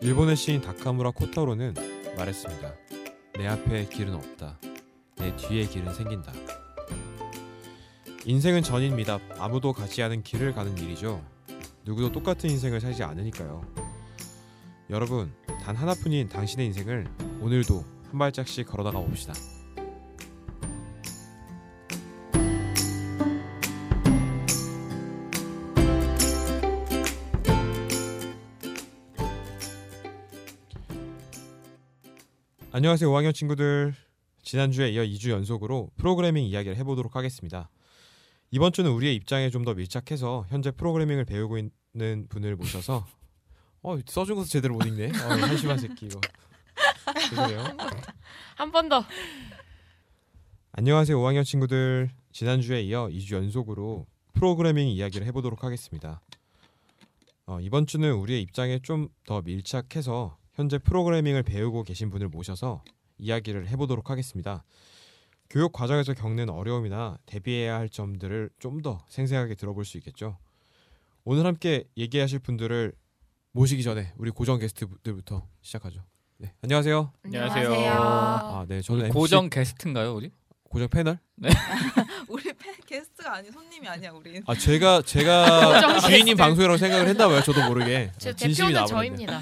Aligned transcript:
일본의 0.00 0.36
시인 0.36 0.60
다카무라 0.60 1.10
코타로는 1.10 1.74
말했습니다. 2.16 2.72
내 3.36 3.48
앞에 3.48 3.86
길은 3.88 4.14
없다. 4.14 4.56
내 5.16 5.34
뒤에 5.34 5.66
길은 5.66 5.92
생긴다. 5.92 6.32
인생은 8.24 8.62
미답 8.94 9.20
아무도 9.40 9.72
가지 9.72 10.00
않은 10.04 10.22
길을 10.22 10.54
가는 10.54 10.78
일이죠. 10.78 11.24
누구도 11.84 12.12
똑같은 12.12 12.48
인생을 12.48 12.80
살지 12.80 13.02
않으니까요. 13.02 13.64
여러분, 14.90 15.32
단 15.64 15.74
하나뿐인 15.74 16.28
당신의 16.28 16.66
인생을 16.66 17.08
오늘도 17.40 17.84
한 18.10 18.18
발짝씩 18.18 18.68
걸어나가 18.68 19.00
봅시다. 19.00 19.34
안녕하세요, 32.78 33.10
5학년 33.10 33.34
친구들. 33.34 33.92
지난주에 34.44 34.90
이어 34.90 35.02
2주 35.02 35.30
연속으로 35.30 35.90
프로그래밍 35.96 36.44
이야기를 36.44 36.76
해보도록 36.76 37.16
하겠습니다. 37.16 37.70
이번 38.52 38.70
주는 38.72 38.88
우리의 38.92 39.16
입장에 39.16 39.50
좀 39.50 39.64
더 39.64 39.74
밀착해서 39.74 40.46
현재 40.48 40.70
프로그래밍을 40.70 41.24
배우고 41.24 41.58
있는 41.58 42.28
분을 42.28 42.54
모셔서 42.54 43.04
어 43.82 43.98
써준 44.06 44.36
것도 44.36 44.46
제대로 44.46 44.74
못 44.74 44.86
읽네. 44.86 45.08
어, 45.08 45.28
한심한 45.28 45.76
새끼 45.76 46.06
이거. 46.06 46.20
죄송해요. 47.28 47.64
한 48.54 48.70
번 48.70 48.88
더. 48.88 49.04
안녕하세요, 50.70 51.18
5학년 51.18 51.44
친구들. 51.44 52.10
지난주에 52.30 52.82
이어 52.82 53.08
2주 53.08 53.34
연속으로 53.34 54.06
프로그래밍 54.34 54.86
이야기를 54.88 55.26
해보도록 55.26 55.64
하겠습니다. 55.64 56.20
어, 57.46 57.58
이번 57.60 57.86
주는 57.86 58.12
우리의 58.12 58.40
입장에 58.42 58.78
좀 58.78 59.08
더 59.26 59.42
밀착해서 59.42 60.38
현재 60.58 60.76
프로그래밍을 60.78 61.44
배우고 61.44 61.84
계신 61.84 62.10
분을 62.10 62.26
모셔서 62.28 62.82
이야기를 63.16 63.68
해보도록 63.68 64.10
하겠습니다. 64.10 64.64
교육 65.48 65.72
과정에서 65.72 66.14
겪는 66.14 66.50
어려움이나 66.50 67.16
대비해야 67.26 67.76
할 67.76 67.88
점들을 67.88 68.50
좀 68.58 68.82
더 68.82 69.04
생생하게 69.08 69.54
들어볼 69.54 69.84
수 69.84 69.98
있겠죠. 69.98 70.36
오늘 71.24 71.46
함께 71.46 71.84
얘기하실 71.96 72.40
분들을 72.40 72.92
모시기 73.52 73.84
전에 73.84 74.12
우리 74.16 74.32
고정 74.32 74.58
게스트들부터 74.58 75.46
시작하죠. 75.62 76.02
네, 76.38 76.52
안녕하세요. 76.62 77.12
안녕하세요. 77.24 77.72
아, 77.72 78.66
네, 78.68 78.82
저는 78.82 79.04
MC 79.06 79.12
고정 79.14 79.48
게스트인가요, 79.50 80.12
우리? 80.12 80.32
고정 80.64 80.88
패널. 80.88 81.20
팬 81.40 81.52
게스트가 82.88 83.34
아니 83.34 83.50
손님이 83.50 83.86
아니야 83.86 84.10
우린. 84.12 84.42
아 84.46 84.54
제가 84.54 85.02
제가 85.02 86.00
주인님 86.00 86.38
방송이라고 86.38 86.78
생각을 86.78 87.06
했나 87.06 87.28
봐요. 87.28 87.42
저도 87.42 87.66
모르게 87.68 88.10
제 88.16 88.34
진심이 88.34 88.68
대표는 88.68 88.80
나버렸네. 88.86 89.16
저입니다. 89.16 89.40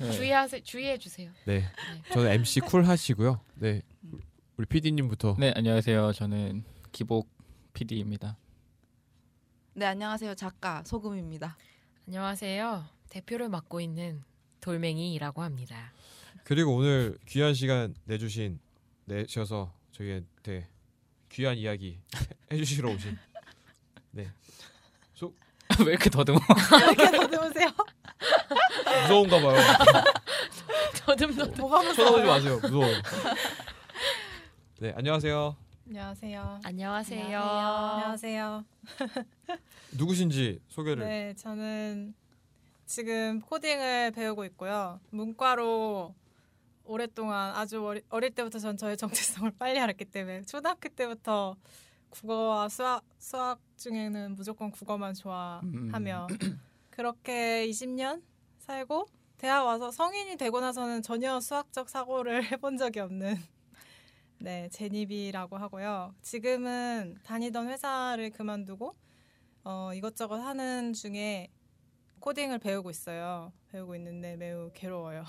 네. 0.00 0.10
주의하세 0.12 0.62
주의해 0.62 0.96
주세요. 0.96 1.30
네, 1.44 1.64
저는 2.14 2.30
MC 2.32 2.60
쿨 2.60 2.84
하시고요. 2.84 3.40
네, 3.56 3.82
우리 4.56 4.64
PD님부터. 4.64 5.36
네, 5.38 5.52
안녕하세요. 5.54 6.14
저는 6.14 6.64
기복 6.90 7.28
PD입니다. 7.74 8.38
네 9.74 9.84
안녕하세요 9.84 10.34
작가 10.34 10.82
소금입니다. 10.84 11.58
안녕하세요. 12.06 12.86
대표를 13.10 13.50
맡고 13.50 13.82
있는 13.82 14.22
돌멩이라고 14.62 15.42
합니다. 15.42 15.92
그리고 16.42 16.74
오늘 16.74 17.18
귀한 17.26 17.52
시간 17.52 17.94
내주신 18.04 18.58
내셔서 19.04 19.74
저희한테 19.92 20.68
귀한 21.30 21.56
이야기 21.56 21.98
해주시러 22.52 22.90
오신 22.90 23.18
네 24.12 24.28
왜 25.84 25.92
이렇게 25.92 26.10
더듬어? 26.10 26.38
이렇게 26.96 27.18
받으세요. 27.18 27.68
무서운가 29.02 29.40
봐요. 29.40 29.56
더듬더 31.04 31.46
뭐가 31.56 31.82
쳐다보지 31.82 32.00
무서워요? 32.02 32.26
마세요. 32.26 32.58
무서워. 32.60 32.86
네 34.80 34.92
안녕하세요. 34.96 35.56
안녕하세요. 35.86 36.60
안녕하세요. 36.64 37.38
안녕하세요. 37.40 38.64
누구신지 39.92 40.58
소개를. 40.68 41.04
네, 41.04 41.34
저는 41.34 42.14
지금 42.86 43.40
코딩을 43.40 44.10
배우고 44.12 44.44
있고요. 44.46 44.98
문과로 45.10 46.14
오랫동안 46.88 47.54
아주 47.54 47.84
어릴 48.08 48.30
때부터 48.30 48.58
전 48.58 48.76
저의 48.78 48.96
정체성을 48.96 49.52
빨리 49.58 49.78
알았기 49.78 50.06
때문에 50.06 50.42
초등학교 50.42 50.88
때부터 50.88 51.54
국어와 52.08 52.70
수학, 52.70 53.04
수학 53.18 53.60
중에는 53.76 54.34
무조건 54.34 54.70
국어만 54.70 55.12
좋아하며 55.12 56.26
그렇게 56.88 57.66
20년 57.68 58.22
살고 58.58 59.06
대학 59.36 59.64
와서 59.64 59.90
성인이 59.90 60.36
되고 60.36 60.60
나서는 60.60 61.02
전혀 61.02 61.38
수학적 61.40 61.90
사고를 61.90 62.42
해본 62.50 62.78
적이 62.78 63.00
없는 63.00 63.36
네 64.40 64.70
제니비라고 64.70 65.58
하고요. 65.58 66.14
지금은 66.22 67.18
다니던 67.22 67.68
회사를 67.68 68.30
그만두고 68.30 68.96
어, 69.64 69.90
이것저것 69.92 70.36
하는 70.36 70.94
중에 70.94 71.50
코딩을 72.20 72.58
배우고 72.58 72.90
있어요. 72.90 73.52
배우고 73.70 73.94
있는데 73.96 74.36
매우 74.36 74.70
괴로워요. 74.74 75.24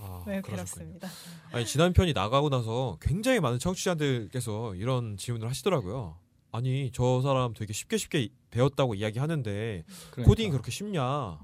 아, 0.00 0.22
매우. 0.26 0.42
괴롭습니다. 0.42 1.08
아니 1.52 1.64
지난 1.64 1.92
편이 1.92 2.12
나가고 2.12 2.50
나서 2.50 2.98
굉장히 3.00 3.40
많은 3.40 3.58
청취자들께서 3.58 4.74
이런 4.74 5.16
질문을 5.16 5.48
하시더라고요. 5.48 6.18
아니 6.52 6.90
저 6.92 7.20
사람 7.22 7.52
되게 7.54 7.72
쉽게 7.72 7.96
쉽게 7.96 8.28
배웠다고 8.50 8.94
이야기하는데 8.94 9.84
그러니까. 10.12 10.22
코딩이 10.30 10.50
그렇게 10.50 10.70
쉽냐? 10.70 11.38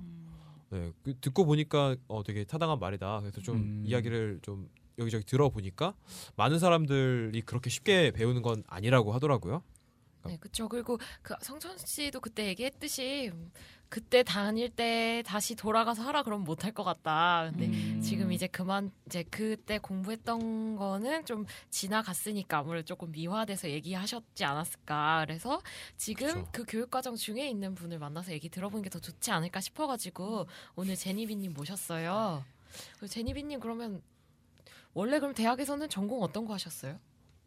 네, 0.70 0.92
그 1.02 1.14
듣고 1.20 1.44
보니까 1.46 1.96
어, 2.06 2.22
되게 2.22 2.44
타당한 2.44 2.78
말이다. 2.78 3.20
그래서 3.20 3.40
좀 3.40 3.56
음. 3.56 3.82
이야기를 3.84 4.38
좀 4.42 4.68
여기저기 4.98 5.24
들어보니까 5.24 5.94
많은 6.36 6.58
사람들이 6.60 7.42
그렇게 7.42 7.70
쉽게 7.70 8.12
배우는 8.12 8.42
건 8.42 8.62
아니라고 8.68 9.12
하더라고요. 9.12 9.62
네, 10.26 10.36
그렇죠. 10.36 10.68
그리고 10.68 10.98
그 11.22 11.34
성천 11.40 11.78
씨도 11.78 12.20
그때 12.20 12.46
얘기했듯이 12.46 13.32
그때 13.88 14.22
다닐 14.22 14.70
때 14.70 15.22
다시 15.26 15.56
돌아가서 15.56 16.02
하라 16.02 16.22
그러면 16.22 16.44
못할 16.44 16.70
것 16.72 16.84
같다. 16.84 17.48
근데 17.50 17.66
음. 17.66 18.00
지금 18.00 18.30
이제 18.30 18.46
그만 18.46 18.92
이제 19.06 19.24
그때 19.24 19.78
공부했던 19.78 20.76
거는 20.76 21.24
좀 21.24 21.44
지나갔으니까 21.70 22.58
아무래도 22.58 22.84
조금 22.84 23.10
미화돼서 23.10 23.68
얘기하셨지 23.68 24.44
않았을까. 24.44 25.24
그래서 25.26 25.60
지금 25.96 26.28
그쵸. 26.28 26.48
그 26.52 26.64
교육 26.68 26.90
과정 26.90 27.16
중에 27.16 27.48
있는 27.48 27.74
분을 27.74 27.98
만나서 27.98 28.32
얘기 28.32 28.48
들어보는 28.48 28.82
게 28.82 28.90
더 28.90 28.98
좋지 28.98 29.30
않을까 29.30 29.60
싶어가지고 29.60 30.46
오늘 30.74 30.96
제니비님 30.96 31.54
모셨어요. 31.54 32.44
그리고 32.94 33.06
제니비님 33.06 33.60
그러면 33.60 34.02
원래 34.94 35.18
그럼 35.20 35.32
대학에서는 35.34 35.88
전공 35.88 36.22
어떤 36.22 36.44
거 36.44 36.52
하셨어요? 36.54 36.98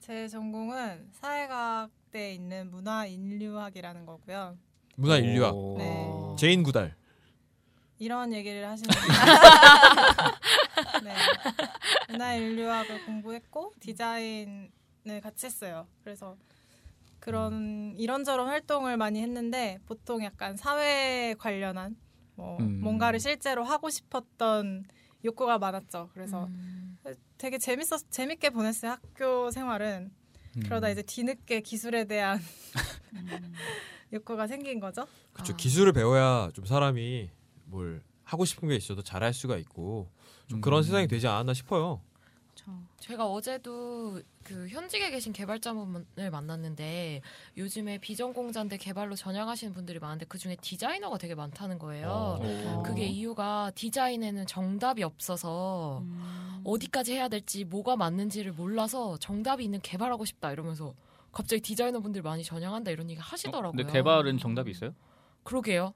제 0.03 0.27
전공은 0.27 1.11
사회과학대에 1.13 2.33
있는 2.33 2.69
문화인류학이라는 2.71 4.05
거고요. 4.05 4.57
문화 4.97 5.17
인류학 5.17 5.55
오. 5.55 5.77
네. 5.77 6.35
제인 6.37 6.61
구달. 6.61 6.93
이런 7.99 8.33
얘기를 8.33 8.67
하시는 8.67 8.91
네. 11.05 11.15
문화인류학을 12.09 13.05
공부했고 13.05 13.71
디자인을 13.79 14.69
같이 15.21 15.45
했어요. 15.45 15.87
그래서 16.03 16.35
그런 17.21 17.95
이런저런 17.97 18.49
활동을 18.49 18.97
많이 18.97 19.21
했는데 19.21 19.79
보통 19.85 20.21
약간 20.25 20.57
사회 20.57 21.33
관련한 21.39 21.95
뭐 22.35 22.57
음. 22.59 22.81
뭔가를 22.81 23.21
실제로 23.21 23.63
하고 23.63 23.89
싶었던 23.89 24.83
욕구가 25.23 25.59
많았죠. 25.59 26.09
그래서 26.13 26.47
음, 26.47 26.82
되게 27.43 27.57
재밌었 27.57 28.09
재밌게 28.09 28.51
보냈어요 28.51 28.91
학교 28.91 29.51
생활은. 29.51 30.11
음. 30.55 30.63
그러다 30.63 30.87
이제 30.87 31.01
뒤늦게 31.01 31.59
기술에 31.59 32.05
대한 32.05 32.39
욕구가 34.13 34.47
생긴 34.47 34.79
거죠. 34.79 35.05
그렇죠. 35.33 35.51
아. 35.51 35.57
기술을 35.57 35.91
배워야 35.91 36.49
좀 36.53 36.65
사람이 36.65 37.29
뭘 37.65 38.01
하고 38.23 38.45
싶은 38.45 38.69
게 38.69 38.77
있어도 38.77 39.01
잘할 39.01 39.33
수가 39.33 39.57
있고 39.57 40.09
좀 40.47 40.61
그런 40.61 40.79
음. 40.79 40.83
세상이 40.83 41.09
되지 41.09 41.27
않았나 41.27 41.53
싶어요. 41.53 42.01
제가 42.99 43.27
어제도 43.27 44.21
그 44.43 44.67
현직에 44.69 45.09
계신 45.11 45.33
개발자분을 45.33 46.31
만났는데 46.31 47.21
요즘에 47.57 47.97
비전공자인데 47.97 48.77
개발로 48.77 49.15
전향하시는 49.15 49.73
분들이 49.73 49.99
많은데 49.99 50.25
그 50.27 50.37
중에 50.37 50.55
디자이너가 50.61 51.17
되게 51.17 51.35
많다는 51.35 51.79
거예요. 51.79 52.39
오. 52.41 52.83
그게 52.83 53.05
이유가 53.05 53.71
디자인에는 53.75 54.45
정답이 54.45 55.03
없어서 55.03 55.99
음. 56.03 56.61
어디까지 56.63 57.13
해야 57.13 57.27
될지 57.27 57.65
뭐가 57.65 57.95
맞는지를 57.97 58.53
몰라서 58.53 59.17
정답이 59.17 59.63
있는 59.63 59.81
개발하고 59.81 60.23
싶다 60.25 60.51
이러면서 60.51 60.93
갑자기 61.31 61.61
디자이너 61.61 61.99
분들 61.99 62.21
많이 62.21 62.43
전향한다 62.43 62.91
이런 62.91 63.09
얘기 63.09 63.19
하시더라고요. 63.19 63.71
근데 63.71 63.91
개발은 63.91 64.37
정답이 64.37 64.71
있어요? 64.71 64.93
그러게요. 65.43 65.93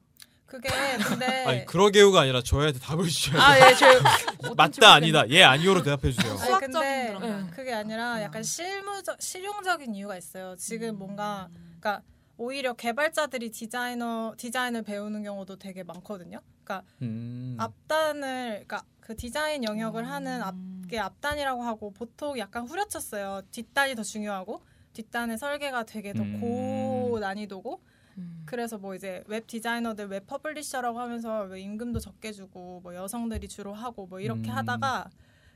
그게 0.47 0.69
근데 1.05 1.25
아니 1.45 1.65
그러게요가 1.65 2.21
아니라 2.21 2.41
저희한테 2.41 2.79
답을 2.79 3.07
주셔야 3.07 3.43
아 3.43 3.57
예, 3.59 3.75
저 3.75 3.85
맞다 4.55 4.93
아니다 4.93 5.27
예 5.29 5.43
아니오로 5.43 5.83
대답해 5.83 6.11
주세요. 6.11 6.37
아니, 6.39 6.59
근데 6.59 7.13
그런 7.13 7.47
거. 7.49 7.55
그게 7.55 7.73
아니라 7.73 8.21
약간 8.21 8.41
실무적 8.41 9.21
실용적인 9.21 9.93
이유가 9.93 10.17
있어요. 10.17 10.55
지금 10.57 10.97
뭔가 10.97 11.49
그러니까 11.79 12.01
오히려 12.37 12.73
개발자들이 12.73 13.51
디자이너 13.51 14.35
디자인을 14.37 14.83
배우는 14.83 15.23
경우도 15.23 15.57
되게 15.57 15.83
많거든요. 15.83 16.39
그러니까 16.63 16.87
음. 17.01 17.57
앞단을 17.59 18.63
그러니까 18.65 18.83
그 19.01 19.15
디자인 19.15 19.63
영역을 19.63 20.07
하는 20.07 20.41
앞 20.41 20.53
음. 20.55 20.85
게 20.87 20.97
앞단이라고 20.99 21.61
하고 21.63 21.91
보통 21.91 22.39
약간 22.39 22.65
후려쳤어요. 22.65 23.41
뒷단이 23.51 23.95
더 23.95 24.03
중요하고 24.03 24.63
뒷단의 24.93 25.37
설계가 25.37 25.83
되게 25.83 26.13
더 26.13 26.23
음. 26.23 26.39
고 26.39 27.19
난이도고 27.19 27.81
음. 28.17 28.43
그래서 28.45 28.77
뭐 28.77 28.95
이제 28.95 29.23
웹 29.27 29.47
디자이너들 29.47 30.07
web 30.07 30.25
publisher라고 30.27 30.99
하면서 30.99 31.43
왜 31.43 31.61
임금도 31.61 31.99
적게 31.99 32.31
주고 32.31 32.79
뭐 32.81 32.95
여성들이 32.95 33.47
주로 33.47 33.73
하고 33.73 34.07
뭐 34.07 34.19
이렇게 34.19 34.49
음. 34.49 34.55
하다가 34.55 35.09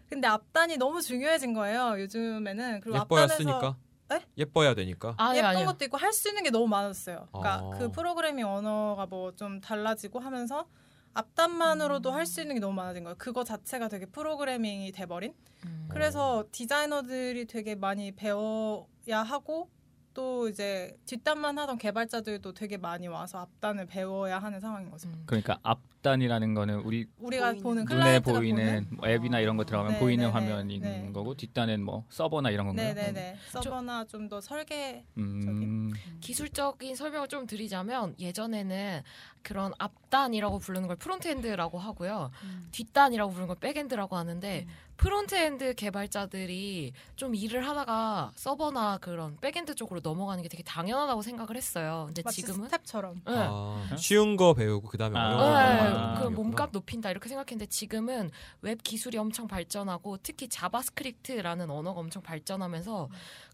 근데 0.07 0.27
앞단이 0.27 0.77
너무 0.77 1.01
중요해진 1.01 1.53
거예요. 1.53 1.95
요즘에는 2.01 2.81
그리고 2.81 2.97
예뻐야 2.99 3.23
앞단에서 3.23 3.35
쓰니까. 3.37 3.77
에? 4.11 4.19
예뻐야 4.37 4.73
되니까. 4.75 5.15
아니 5.17 5.37
예쁜 5.37 5.49
아니요. 5.49 5.65
것도 5.67 5.85
있고 5.85 5.95
할 5.97 6.11
수 6.11 6.27
있는 6.27 6.43
게 6.43 6.49
너무 6.49 6.67
많았어요. 6.67 7.27
그러니까 7.31 7.53
아. 7.63 7.69
그 7.79 7.91
프로그래밍 7.91 8.45
언어가 8.45 9.05
뭐 9.05 9.31
좀 9.37 9.61
달라지고 9.61 10.19
하면서 10.19 10.67
앞단만으로도 11.13 12.09
음. 12.09 12.15
할수 12.15 12.41
있는 12.41 12.55
게 12.55 12.59
너무 12.59 12.73
많아진 12.73 13.03
거예요. 13.03 13.15
그거 13.17 13.43
자체가 13.43 13.87
되게 13.87 14.05
프로그래밍이 14.05 14.91
돼버린. 14.91 15.33
음. 15.65 15.87
그래서 15.89 16.43
디자이너들이 16.51 17.45
되게 17.45 17.75
많이 17.75 18.11
배워야 18.11 19.23
하고 19.23 19.69
또 20.13 20.49
이제 20.49 20.97
뒷단만 21.05 21.57
하던 21.57 21.77
개발자들도 21.77 22.53
되게 22.53 22.77
많이 22.77 23.07
와서 23.07 23.39
앞단을 23.39 23.85
배워야 23.85 24.39
하는 24.39 24.59
상황인 24.59 24.89
거죠. 24.89 25.07
음. 25.07 25.23
그러니까 25.25 25.57
앞단이라는 25.63 26.53
거는 26.53 26.79
우리 26.81 27.07
우리가 27.17 27.53
보이는. 27.53 27.63
보는 27.63 27.85
눈에 27.85 28.19
보이는 28.19 28.85
보는 28.85 28.87
뭐 28.97 29.07
앱이나 29.07 29.39
이런 29.39 29.55
거 29.57 29.63
들어가면 29.63 29.93
네, 29.93 29.99
보이는 29.99 30.25
네, 30.25 30.31
화면인 30.31 30.81
네, 30.81 31.01
네. 31.03 31.11
거고 31.13 31.35
뒷단은 31.35 31.81
뭐 31.83 32.05
서버나 32.09 32.49
이런 32.49 32.67
건가요? 32.67 32.93
네네네 32.93 33.37
서버나 33.51 34.05
좀 34.05 34.21
더 34.31 34.39
설계 34.39 35.03
음. 35.17 35.91
기술적인 36.21 36.95
설명을 36.95 37.27
좀 37.27 37.45
드리자면 37.47 38.15
예전에는 38.17 39.01
그런 39.43 39.73
앞단이라고 39.77 40.59
부르는 40.59 40.87
걸 40.87 40.95
frontend라고 40.97 41.79
하고요. 41.79 42.31
음. 42.43 42.67
뒷단이라고 42.71 43.31
부르는 43.31 43.47
걸 43.47 43.57
backend라고 43.59 44.15
하는데 44.15 44.65
음. 44.67 44.73
frontend 45.01 45.73
개발자들이 45.73 46.93
좀 47.15 47.33
일을 47.33 47.67
하다가 47.67 48.31
서버나 48.35 48.99
그런 48.99 49.35
backend 49.41 49.73
쪽으로 49.73 49.99
넘어가는 50.03 50.43
게 50.43 50.47
되게 50.47 50.61
당연하다고 50.61 51.23
생각을 51.23 51.57
했어요. 51.57 52.03
근데 52.07 52.21
마치 52.23 52.41
지금은 52.41 52.69
스텝처럼 52.69 53.15
네. 53.15 53.33
아, 53.35 53.95
쉬운 53.97 54.37
거 54.37 54.53
배우고 54.53 54.89
그다음에 54.89 55.17
아. 55.17 55.29
어려운 55.29 56.13
거 56.13 56.19
네, 56.19 56.23
그. 56.25 56.29
몸값 56.29 56.69
높인다 56.71 57.09
이렇게 57.09 57.29
생각했는데 57.29 57.65
지금은 57.65 58.29
웹 58.61 58.83
기술이 58.83 59.17
엄청 59.17 59.47
발전하고 59.47 60.17
특히 60.21 60.47
JavaScript라는 60.47 61.71
언어가 61.71 61.99
엄청 61.99 62.21
발전하면서 62.21 63.09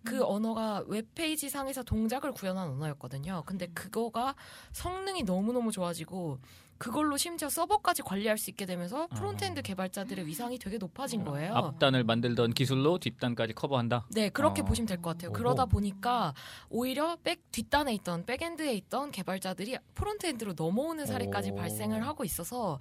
그 0.08 0.24
언어가 0.24 0.86
웹페이지 0.88 1.50
상에서 1.50 1.84
동작을 1.84 2.32
구현한 2.32 2.70
언어였거든요. 2.70 3.44
근데 3.46 3.68
그거가 3.68 4.36
성능이 4.72 5.24
너무너무 5.24 5.70
좋아지고 5.74 6.38
그걸로 6.78 7.18
심지어 7.18 7.50
서버까지 7.50 8.04
관리할 8.04 8.38
수 8.38 8.50
있게 8.52 8.66
되면서 8.66 9.08
frontend 9.08 9.60
아. 9.60 9.62
개발자들의 9.64 10.26
위상이 10.26 10.60
되게 10.60 10.78
높아진 10.78 11.26
거예요. 11.26 11.54
앞단을 11.56 12.06
만들던 12.06 12.54
기술로 12.54 13.00
뒷단까지 13.00 13.54
커버한다. 13.54 14.06
네, 14.14 14.30
그렇게 14.30 14.62
어. 14.62 14.66
보시면 14.66 14.86
될 14.88 15.02
것 15.02 15.10
같아요. 15.10 15.34
그러다 15.34 15.66
보니까 15.66 16.34
오히려 16.70 17.18
백 17.24 17.52
뒷단에 17.52 17.94
있던 17.96 18.26
backend에 18.26 18.76
있던 18.76 19.12
개발자들이 19.12 19.76
frontend로 19.96 20.54
넘어오는 20.56 21.06
사례까지 21.06 21.52
오. 21.52 21.56
발생을 21.56 22.06
하고 22.08 22.24
있어서 22.24 22.80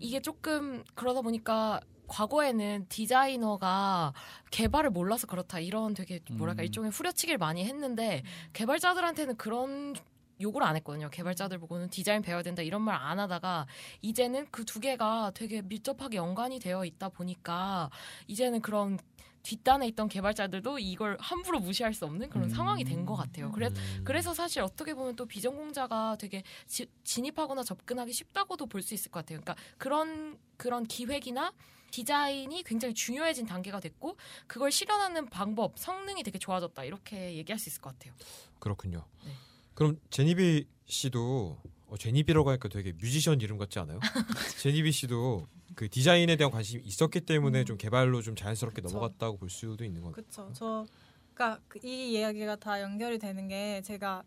이게 0.00 0.20
조금 0.20 0.82
그러다 0.94 1.20
보니까 1.22 1.80
과거에는 2.08 2.86
디자이너가 2.88 4.12
개발을 4.50 4.90
몰라서 4.90 5.26
그렇다 5.28 5.60
이런 5.60 5.94
되게 5.94 6.20
뭐랄까 6.32 6.62
음. 6.62 6.64
일종의 6.64 6.90
후려치기를 6.90 7.38
많이 7.38 7.64
했는데 7.64 8.24
개발자들한테는 8.52 9.36
그런 9.36 9.94
욕을 10.40 10.62
안 10.62 10.74
했거든요. 10.76 11.10
개발자들 11.10 11.58
보고는 11.58 11.90
디자인 11.90 12.22
배워야 12.22 12.42
된다 12.42 12.62
이런 12.62 12.82
말 12.82 12.96
안 12.96 13.20
하다가 13.20 13.66
이제는 14.02 14.50
그 14.50 14.64
두 14.64 14.80
개가 14.80 15.32
되게 15.34 15.62
밀접하게 15.62 16.16
연관이 16.16 16.58
되어 16.58 16.84
있다 16.84 17.10
보니까 17.10 17.90
이제는 18.26 18.60
그런 18.62 18.98
뒷단에 19.42 19.86
있던 19.88 20.08
개발자들도 20.08 20.78
이걸 20.78 21.16
함부로 21.20 21.60
무시할 21.60 21.94
수 21.94 22.04
없는 22.04 22.28
그런 22.30 22.44
음. 22.44 22.50
상황이 22.50 22.84
된 22.84 23.00
것 23.06 23.16
같아요. 23.16 23.50
그래, 23.52 23.68
음. 23.68 24.02
그래서 24.04 24.34
사실 24.34 24.60
어떻게 24.62 24.92
보면 24.94 25.16
또 25.16 25.24
비전공자가 25.26 26.16
되게 26.18 26.42
지- 26.66 26.86
진입하거나 27.04 27.62
접근하기 27.64 28.12
쉽다고도 28.12 28.66
볼 28.66 28.82
수 28.82 28.92
있을 28.94 29.10
것 29.10 29.20
같아요. 29.20 29.40
그러니까 29.40 29.56
그런 29.78 30.38
그런 30.56 30.84
기획이나 30.86 31.52
디자인이 31.90 32.62
굉장히 32.62 32.94
중요해진 32.94 33.46
단계가 33.46 33.80
됐고 33.80 34.16
그걸 34.46 34.70
실현하는 34.70 35.26
방법, 35.30 35.78
성능이 35.78 36.22
되게 36.22 36.38
좋아졌다 36.38 36.84
이렇게 36.84 37.34
얘기할 37.36 37.58
수 37.58 37.68
있을 37.68 37.80
것 37.80 37.90
같아요. 37.98 38.12
그렇군요. 38.58 39.04
네. 39.24 39.32
그럼 39.74 39.98
제니비 40.10 40.66
씨도 40.86 41.58
어, 41.88 41.96
제니비라고 41.96 42.50
하니까 42.50 42.68
되게 42.68 42.92
뮤지션 42.92 43.40
이름 43.40 43.58
같지 43.58 43.78
않아요? 43.80 43.98
제니비 44.60 44.92
씨도 44.92 45.48
그 45.74 45.88
디자인에 45.88 46.36
대한 46.36 46.50
관심이 46.50 46.82
있었기 46.84 47.22
때문에 47.22 47.60
음. 47.60 47.64
좀 47.64 47.76
개발로 47.76 48.22
좀 48.22 48.34
자연스럽게 48.34 48.82
그쵸. 48.82 48.94
넘어갔다고 48.94 49.38
볼 49.38 49.50
수도 49.50 49.84
있는 49.84 50.02
것 50.02 50.12
같아요. 50.12 50.24
그쵸. 50.24 50.50
저, 50.52 50.86
그니까 51.32 51.60
그이 51.68 52.12
이야기가 52.12 52.56
다 52.56 52.80
연결이 52.80 53.18
되는 53.18 53.48
게 53.48 53.80
제가 53.82 54.24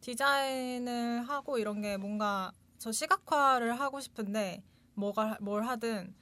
디자인을 0.00 1.22
하고 1.28 1.58
이런 1.58 1.80
게 1.80 1.96
뭔가 1.96 2.52
저 2.78 2.92
시각화를 2.92 3.78
하고 3.78 4.00
싶은데 4.00 4.62
뭐가 4.94 5.38
뭘 5.40 5.64
하든 5.66 6.14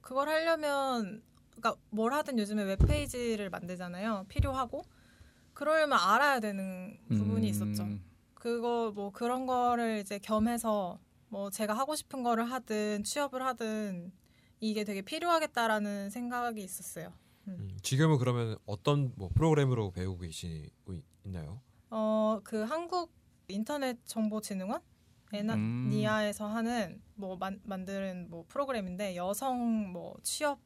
그걸 0.00 0.28
하려면 0.28 1.22
그러니까 1.50 1.76
뭘 1.90 2.12
하든 2.12 2.38
요즘에 2.38 2.62
웹페이지를 2.64 3.50
만들잖아요. 3.50 4.26
필요하고 4.28 4.82
그러려면 5.54 5.98
알아야 5.98 6.40
되는 6.40 6.98
부분이 7.08 7.46
음. 7.46 7.50
있었죠. 7.50 7.88
그거 8.34 8.92
뭐 8.94 9.10
그런 9.10 9.46
거를 9.46 9.98
이제 9.98 10.18
겸해서 10.18 10.98
뭐 11.28 11.50
제가 11.50 11.74
하고 11.74 11.94
싶은 11.94 12.22
거를 12.22 12.50
하든 12.50 13.04
취업을 13.04 13.42
하든 13.44 14.12
이게 14.60 14.84
되게 14.84 15.02
필요하겠다라는 15.02 16.10
생각이 16.10 16.62
있었어요. 16.62 17.12
음, 17.48 17.76
지금은 17.82 18.18
그러면 18.18 18.56
어떤 18.66 19.12
뭐 19.16 19.30
프로그램으로 19.34 19.90
배우고 19.92 20.20
계시고 20.22 20.92
있- 20.94 21.04
있나요? 21.24 21.60
어 21.90 22.40
그 22.44 22.62
한국 22.62 23.10
인터넷 23.48 23.98
정보진흥원 24.04 24.80
에나 25.32 25.54
음. 25.54 25.88
니아에서 25.90 26.46
하는 26.46 27.00
뭐 27.14 27.36
만, 27.36 27.60
만드는 27.64 28.28
뭐 28.30 28.44
프로그램인데 28.48 29.16
여성 29.16 29.92
뭐 29.92 30.16
취업 30.22 30.58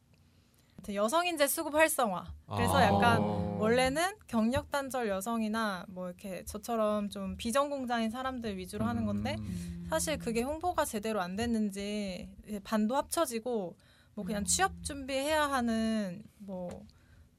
여성 0.93 1.25
인재 1.25 1.47
수급 1.47 1.75
활성화. 1.75 2.25
그래서 2.53 2.75
아. 2.75 2.83
약간 2.83 3.21
어. 3.21 3.57
원래는 3.59 4.15
경력 4.27 4.69
단절 4.69 5.07
여성이나 5.07 5.85
뭐 5.87 6.07
이렇게 6.07 6.43
저처럼 6.45 7.09
좀 7.09 7.37
비전공자인 7.37 8.09
사람들 8.09 8.57
위주로 8.57 8.85
하는 8.85 9.05
건데 9.05 9.35
음. 9.39 9.87
사실 9.89 10.17
그게 10.17 10.41
홍보가 10.41 10.85
제대로 10.85 11.21
안 11.21 11.35
됐는지 11.35 12.29
반도 12.63 12.95
합쳐지고 12.97 13.75
뭐 14.15 14.25
그냥 14.25 14.41
음. 14.41 14.45
취업 14.45 14.83
준비해야 14.83 15.49
하는 15.49 16.23
뭐 16.39 16.69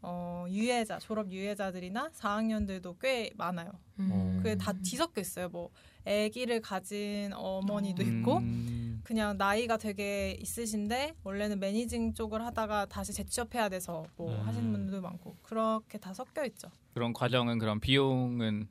어, 0.01 0.45
유예자 0.49 0.99
졸업 0.99 1.33
유예자들이나 1.33 2.11
4학년들도 2.11 2.97
꽤 3.01 3.31
많아요. 3.37 3.71
음. 3.99 4.37
그게 4.39 4.55
다 4.57 4.73
뒤섞여 4.73 5.21
있어요. 5.21 5.49
뭐 5.49 5.71
아기를 6.07 6.61
가진 6.61 7.33
어머니도 7.33 8.03
있고 8.03 8.39
음. 8.39 8.84
그냥 9.05 9.37
나이가 9.37 9.77
되게 9.77 10.33
있으신데 10.41 11.15
원래는 11.25 11.61
매니징 11.61 12.15
쪽을 12.15 12.45
하다가 12.45 12.87
다시 12.87 13.13
재취업해야 13.13 13.69
돼서 13.69 14.05
뭐 14.17 14.33
음. 14.35 14.41
하시는 14.47 14.73
분들도 14.73 15.01
많고 15.03 15.37
그렇게 15.43 15.99
다 15.99 16.13
섞여 16.15 16.45
있죠. 16.47 16.69
그런 16.95 17.13
과정은 17.13 17.59
그런 17.59 17.81
비용은 17.81 18.67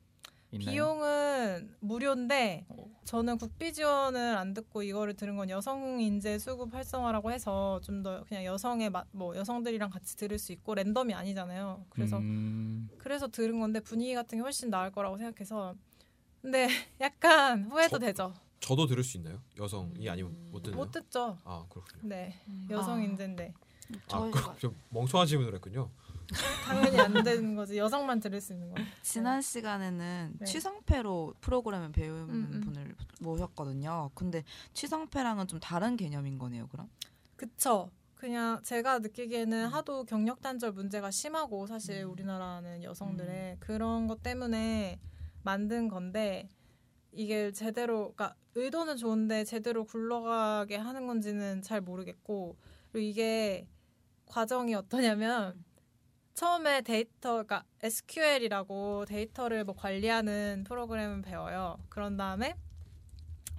있나요? 0.52 0.70
비용은 0.72 1.76
무료인데 1.80 2.66
저는 3.06 3.38
국비 3.38 3.74
지원을 3.74 4.38
안 4.38 4.54
듣고 4.54 4.84
이거를 4.84 5.16
들은 5.16 5.36
건 5.36 5.50
여성 5.50 6.00
인재 6.00 6.38
수급 6.40 6.74
활성화라고 6.74 7.32
해서 7.32 7.80
좀 7.84 8.04
더 8.04 8.24
그냥 8.26 8.44
여성의 8.46 8.90
마- 8.90 9.06
뭐 9.12 9.36
여성들이랑 9.36 9.90
같이 9.90 10.16
들을 10.18 10.38
수 10.40 10.52
있고 10.52 10.76
랜덤이 10.76 11.14
아니잖아요. 11.14 11.86
그래서 11.90 12.18
음. 12.18 12.90
그래서 12.98 13.28
들은 13.28 13.60
건데 13.60 13.80
분위기 13.80 14.14
같은 14.14 14.38
게 14.38 14.42
훨씬 14.42 14.70
나을 14.70 14.92
거라고 14.92 15.18
생각해서 15.18 15.76
근데 16.42 16.68
약간 17.02 17.64
후회도 17.66 17.98
저- 17.98 18.00
되죠. 18.00 18.34
저도 18.64 18.88
들을 18.88 19.04
수 19.04 19.18
있나요? 19.18 19.42
여성이 19.58 20.10
아니면 20.10 20.36
못 20.50 20.64
듣나요? 20.64 20.80
못 20.80 20.92
듣죠. 20.92 21.38
아 21.44 21.66
그렇군요. 21.70 22.00
네 22.04 22.40
여성 22.70 23.00
아. 23.00 23.04
인재인데 23.04 23.54
아, 23.54 24.00
저희가 24.08 24.54
그, 24.54 24.60
좀 24.60 24.76
멍청한 24.90 25.28
질문을 25.28 25.54
했군요. 25.56 25.90
당연히 26.66 26.98
안 26.98 27.24
되는 27.24 27.56
거지. 27.56 27.78
여성만 27.78 28.22
들을 28.22 28.40
수 28.40 28.54
있는 28.54 28.70
거. 28.70 28.76
지난 29.04 29.42
시간에는 29.42 30.36
네. 30.40 30.46
취성패로 30.46 31.34
프로그램을 31.42 31.92
배우는 31.92 32.30
음, 32.30 32.50
음. 32.54 32.62
분을 32.62 32.96
모셨거든요. 33.20 34.12
근데 34.16 34.46
취성패랑은 34.74 35.48
좀 35.48 35.60
다른 35.60 35.98
개념인 35.98 36.40
거네요, 36.40 36.68
그럼? 36.70 36.90
그쵸. 37.36 37.92
그냥 38.16 38.62
제가 38.64 39.00
느끼기에는 39.00 39.68
하도 39.68 40.06
경력 40.06 40.42
단절 40.42 40.72
문제가 40.72 41.12
심하고 41.12 41.68
사실 41.68 42.06
음. 42.06 42.12
우리나라는 42.12 42.82
여성들의 42.82 43.58
그런 43.60 44.08
것 44.08 44.24
때문에 44.24 45.02
만든 45.44 45.90
건데 45.90 46.48
이게 47.14 47.52
제대로 47.52 48.14
그러니까 48.14 48.36
의도는 48.56 48.98
좋은데 48.98 49.44
제대로 49.44 49.86
굴러가게 49.86 50.76
하는 50.78 51.08
건지는 51.08 51.62
잘 51.62 51.82
모르겠고 51.82 52.58
그리고 52.92 53.08
이게 53.08 53.68
과정이 54.26 54.74
어떠냐면 54.76 55.64
처음에 56.34 56.82
데이터 56.82 57.34
그러니까 57.34 57.64
SQL이라고 57.82 59.06
데이터를 59.06 59.64
뭐 59.64 59.76
관리하는 59.76 60.64
프로그램을 60.68 61.22
배워요. 61.22 61.78
그런 61.90 62.18
다음에 62.18 62.56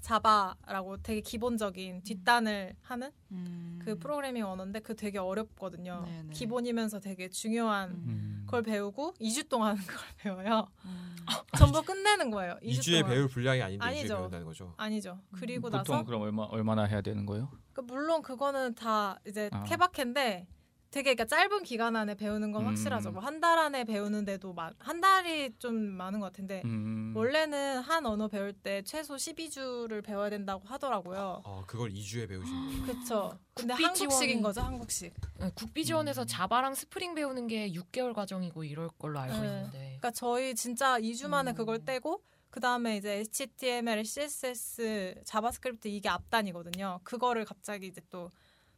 자바라고 0.05 0.99
되게 0.99 1.23
기본적인 1.23 2.03
뒷단을 2.03 2.77
하는 2.83 3.11
음. 3.33 3.81
그 3.83 3.99
프로그래밍 3.99 4.45
언어인데 4.45 4.81
그 4.81 4.95
되게 4.95 5.19
어렵거든요. 5.19 6.05
네네. 6.05 6.33
기본이면서 6.35 7.01
되게 7.01 7.31
중요한 7.31 7.91
음. 7.91 8.05
음. 8.07 8.47
걸 8.47 8.63
배우고 8.63 9.15
2주 9.19 9.49
동안 9.49 9.77
그걸 9.89 10.05
배워요. 10.19 10.69
음. 10.85 11.17
전부 11.57 11.83
끝내는 11.83 12.31
거예요. 12.31 12.59
2주 12.63 12.81
2주에 12.81 13.01
동안. 13.01 13.15
배울 13.15 13.29
분량이 13.29 13.63
아닌데 13.63 13.83
2주에 13.83 13.89
아니죠. 13.89 14.17
배운다는 14.19 14.45
거죠. 14.47 14.75
아니죠. 14.77 15.21
그리고 15.33 15.71
보통 15.71 15.79
나서 15.79 16.05
그럼 16.05 16.21
얼마 16.21 16.43
얼마나 16.43 16.85
해야 16.85 17.01
되는 17.01 17.25
거예요? 17.25 17.51
그 17.73 17.81
물론 17.81 18.21
그거는 18.21 18.75
다 18.75 19.19
이제 19.27 19.49
아. 19.53 19.63
케바케인데 19.63 20.47
되게 20.95 21.15
그러니까 21.17 21.25
짧은 21.37 21.65
기간 21.65 21.97
안에 21.97 22.15
배우는 22.15 22.53
건 22.53 22.63
음. 22.63 22.67
확실하죠. 22.69 23.11
뭐 23.11 23.21
한 23.21 23.41
달 23.41 23.59
안에 23.59 23.83
배우는데도 23.83 24.53
마- 24.53 24.71
한 24.79 25.01
달이 25.01 25.55
좀 25.59 25.75
많은 25.75 26.21
것 26.21 26.27
같은데 26.27 26.63
음. 26.65 27.13
원래는 27.17 27.81
한 27.81 28.07
언어 28.07 28.29
배울 28.29 28.53
때 28.53 28.81
최소 28.83 29.17
12주를 29.17 30.05
배워야 30.05 30.31
된다고 30.31 30.63
하더라고요. 30.69 31.43
어, 31.45 31.65
그걸 31.67 31.91
2주에 31.91 32.29
배우신 32.29 32.55
거예요. 32.55 32.83
그렇죠. 32.85 33.39
근데 33.55 33.75
한국식인 33.75 34.41
거죠, 34.41 34.61
한국식. 34.61 35.13
네, 35.41 35.51
국비 35.57 35.85
지원에서 35.85 36.23
음. 36.23 36.27
Java랑 36.29 36.77
Spring 36.77 37.17
배우는 37.17 37.49
게 37.49 37.73
6개월 37.73 38.15
과정이고 38.15 38.63
이럴 38.63 38.89
걸로 38.97 39.19
알고 39.19 39.37
네. 39.41 39.47
있는데. 39.49 39.79
그러니까 39.79 40.13
저희 40.13 40.55
진짜 40.55 40.97
2주 41.01 41.27
만에 41.27 41.51
음. 41.53 41.55
그걸 41.57 41.85
떼고 41.85 42.23
그 42.51 42.61
다음에 42.61 42.97
이제 42.99 43.25
HTML, 43.35 44.05
CSS, 44.05 45.23
JavaScript 45.25 45.89
이게 45.89 46.09
앞단이거든요. 46.09 47.01
그거를 47.03 47.45
갑자기 47.45 47.89
이제 47.89 48.01
또 48.11 48.31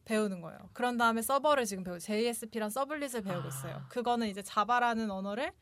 배우는 0.06 0.40
거예요. 0.40 0.58
그런 0.72 0.96
다음에 0.96 1.20
서버를 1.20 1.66
지금 1.66 1.84
배우 1.84 1.98
JSP랑 1.98 2.70
servlet을 2.70 3.22
배우고 3.22 3.44
아. 3.44 3.48
있어요. 3.48 3.82
그거는 3.90 4.28
이제 4.28 4.40
Java라는 4.40 5.10
언어를 5.10 5.52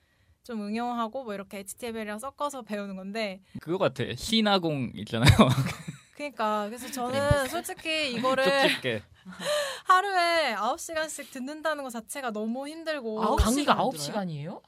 좀 0.44 0.62
응용하고 0.62 1.24
뭐 1.24 1.34
이렇게 1.34 1.58
HTML이랑 1.58 2.18
섞어서 2.18 2.62
배우는 2.62 2.94
건데 2.94 3.40
그거 3.60 3.78
같아. 3.78 4.04
시나공 4.14 4.92
있잖아요. 4.94 5.34
그러니까 6.14 6.66
그래서 6.66 6.86
네. 6.86 6.92
저는 6.92 7.48
솔직히 7.48 8.12
이거를. 8.14 8.44
하루에 9.86 10.54
9시간씩 10.54 11.30
듣는다는 11.30 11.82
것 11.82 11.88
자체가 11.88 12.30
너무 12.30 12.68
힘들고 12.68 13.22
아, 13.22 13.36
강의가 13.36 13.72
시간 13.72 13.78
9시간이에요? 13.78 14.60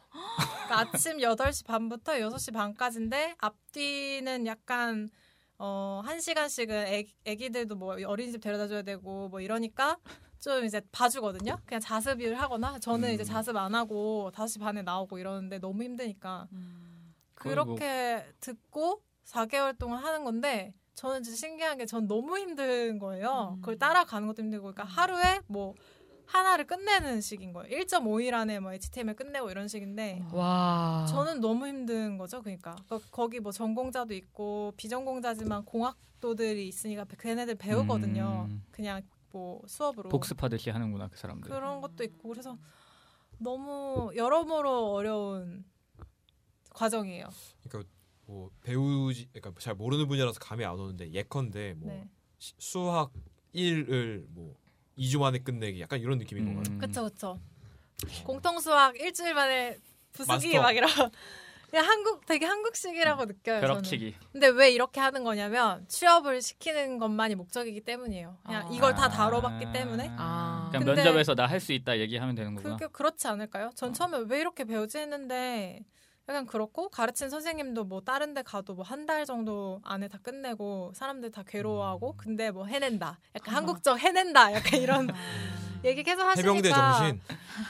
그러니까 0.65 0.79
아침 0.79 1.19
8시 1.19 1.67
반부터 1.67 2.15
6시 2.15 2.55
반까지인데 2.55 3.35
앞뒤는 3.39 4.47
약간 4.47 5.11
어, 5.59 6.03
1시간씩은 6.05 6.71
애, 6.71 7.05
애기들도 7.25 7.77
뭐 7.77 7.97
어린이집 8.07 8.41
데려다 8.41 8.69
줘야 8.69 8.83
되고 8.83 9.29
뭐 9.29 9.41
이러니까 9.41 9.97
좀 10.41 10.65
이제 10.65 10.81
봐주거든요. 10.93 11.59
그냥 11.65 11.81
자습을 11.81 12.39
하거나 12.41 12.79
저는 12.79 13.09
음. 13.09 13.15
이제 13.15 13.25
자습 13.25 13.57
안 13.57 13.75
하고 13.75 14.31
5시 14.35 14.61
반에 14.61 14.83
나오고 14.83 15.19
이러는데 15.19 15.59
너무 15.59 15.83
힘드니까 15.83 16.47
음. 16.53 17.15
그렇게 17.35 18.25
듣고 18.41 19.03
4개월 19.25 19.77
동안 19.79 20.05
하는 20.05 20.25
건데 20.25 20.75
저는 20.95 21.23
진짜 21.23 21.37
신기한 21.37 21.79
게 21.79 21.87
전 21.87 22.07
너무 22.07 22.39
힘든 22.39 22.99
거예요. 22.99 23.55
음. 23.57 23.61
그걸 23.61 23.79
따라가는 23.79 24.27
것도 24.29 24.43
힘들고 24.43 24.73
그러니까 24.73 24.85
하루에 24.85 25.41
뭐 25.47 25.75
하나를 26.27 26.67
끝내는 26.67 27.21
식인 27.21 27.53
거예요. 27.53 27.69
1.5일 27.79 28.35
안에 28.35 28.59
뭐 28.61 28.73
HTML 28.73 29.15
끝내고 29.15 29.51
이런 29.51 29.69
식인데 29.69 30.23
와. 30.33 31.07
저는 31.09 31.41
너무 31.41 31.67
힘든 31.67 32.19
거죠. 32.19 32.43
그러니까 32.43 32.75
거- 32.89 33.01
거기 33.11 33.41
뭐 33.41 33.53
전공자도 33.53 34.13
있고 34.15 34.73
비전공자지만 34.77 35.65
공학도들이 35.65 36.67
있으니까 36.69 37.05
걔네들 37.19 37.55
배우거든요. 37.55 38.47
음. 38.51 38.63
그냥 38.71 39.03
뭐 39.33 39.63
수업으로 39.67 40.09
복습하듯이 40.09 40.71
하는구나 40.71 41.09
그 41.09 41.17
사람들. 41.19 41.51
그런 41.51 41.81
것도 41.81 42.03
있고 42.05 42.29
그래서 42.31 42.59
너무 43.39 44.11
여러모로 44.17 44.93
어려운 44.95 45.65
과정이에요. 46.71 47.29
그러니까 47.69 47.91
뭐 48.27 48.51
배우지 48.63 49.29
그러니까 49.33 49.61
잘 49.61 49.75
모르는 49.75 50.09
분야라서 50.09 50.41
감이 50.41 50.65
안 50.65 50.79
오는데 50.79 51.11
예컨대 51.13 51.75
뭐 51.75 51.91
네. 51.93 52.09
시- 52.39 52.55
수학 52.59 53.13
1을 53.55 54.27
뭐 54.31 54.55
2주 54.99 55.19
만에 55.21 55.39
끝내기 55.39 55.81
약간 55.81 56.01
이런 56.01 56.19
느낌인 56.19 56.47
음. 56.47 56.55
건가요? 56.55 56.79
그쵸 56.79 57.05
그쵸. 57.05 57.39
공통 58.25 58.59
수학 58.61 58.99
일주일 58.99 59.35
만에 59.35 59.77
부수기 60.13 60.59
마스터. 60.59 60.63
막 60.63 60.71
이런. 60.77 60.89
그냥 61.71 61.85
한국 61.85 62.25
되게 62.27 62.47
한국식이라고 62.47 63.25
느껴요. 63.25 63.57
저는. 63.61 63.61
벼락치기. 63.61 64.15
근데 64.33 64.47
왜 64.49 64.71
이렇게 64.71 65.01
하는 65.01 65.25
거냐면 65.25 65.85
취업을 65.89 66.41
시키는 66.41 66.99
것만이 66.99 67.35
목적이기 67.35 67.81
때문이에요. 67.81 68.39
그냥 68.47 68.67
아. 68.67 68.71
이걸 68.73 68.95
다 68.95 69.09
다뤄봤기 69.09 69.73
때문에. 69.73 70.11
아. 70.17 70.69
그냥 70.71 70.87
면접에서 70.87 71.35
나 71.35 71.47
할 71.47 71.61
수 71.61 71.73
있다 71.73 71.99
얘기하면 71.99 72.35
되는 72.37 72.55
거구나. 72.55 72.77
그게 72.77 72.91
그렇지 72.93 73.27
않을까요? 73.27 73.71
전 73.75 73.93
처음에 73.93 74.19
왜 74.29 74.41
이렇게 74.41 74.65
배우지 74.65 74.99
했는데 74.99 75.81
약간 76.29 76.47
그렇고 76.47 76.89
가르친 76.89 77.31
선생님도 77.31 77.85
뭐 77.85 78.01
다른 78.01 78.35
데 78.35 78.43
가도 78.43 78.75
뭐 78.75 78.85
한 78.85 79.07
달 79.07 79.25
정도 79.25 79.81
안에 79.85 80.09
다 80.09 80.19
끝내고 80.23 80.93
사람들 80.95 81.31
다 81.31 81.45
괴로워하고 81.47 82.13
음. 82.13 82.17
근데 82.17 82.51
뭐 82.51 82.67
해낸다. 82.67 83.19
약간 83.37 83.55
아. 83.55 83.59
한국적 83.59 84.01
해낸다. 84.01 84.53
약간 84.53 84.81
이런 84.81 85.09
아. 85.11 85.15
얘기 85.85 86.03
계속 86.03 86.23
하시니까 86.23 86.49
해병대 86.55 86.71
정신. 86.71 87.21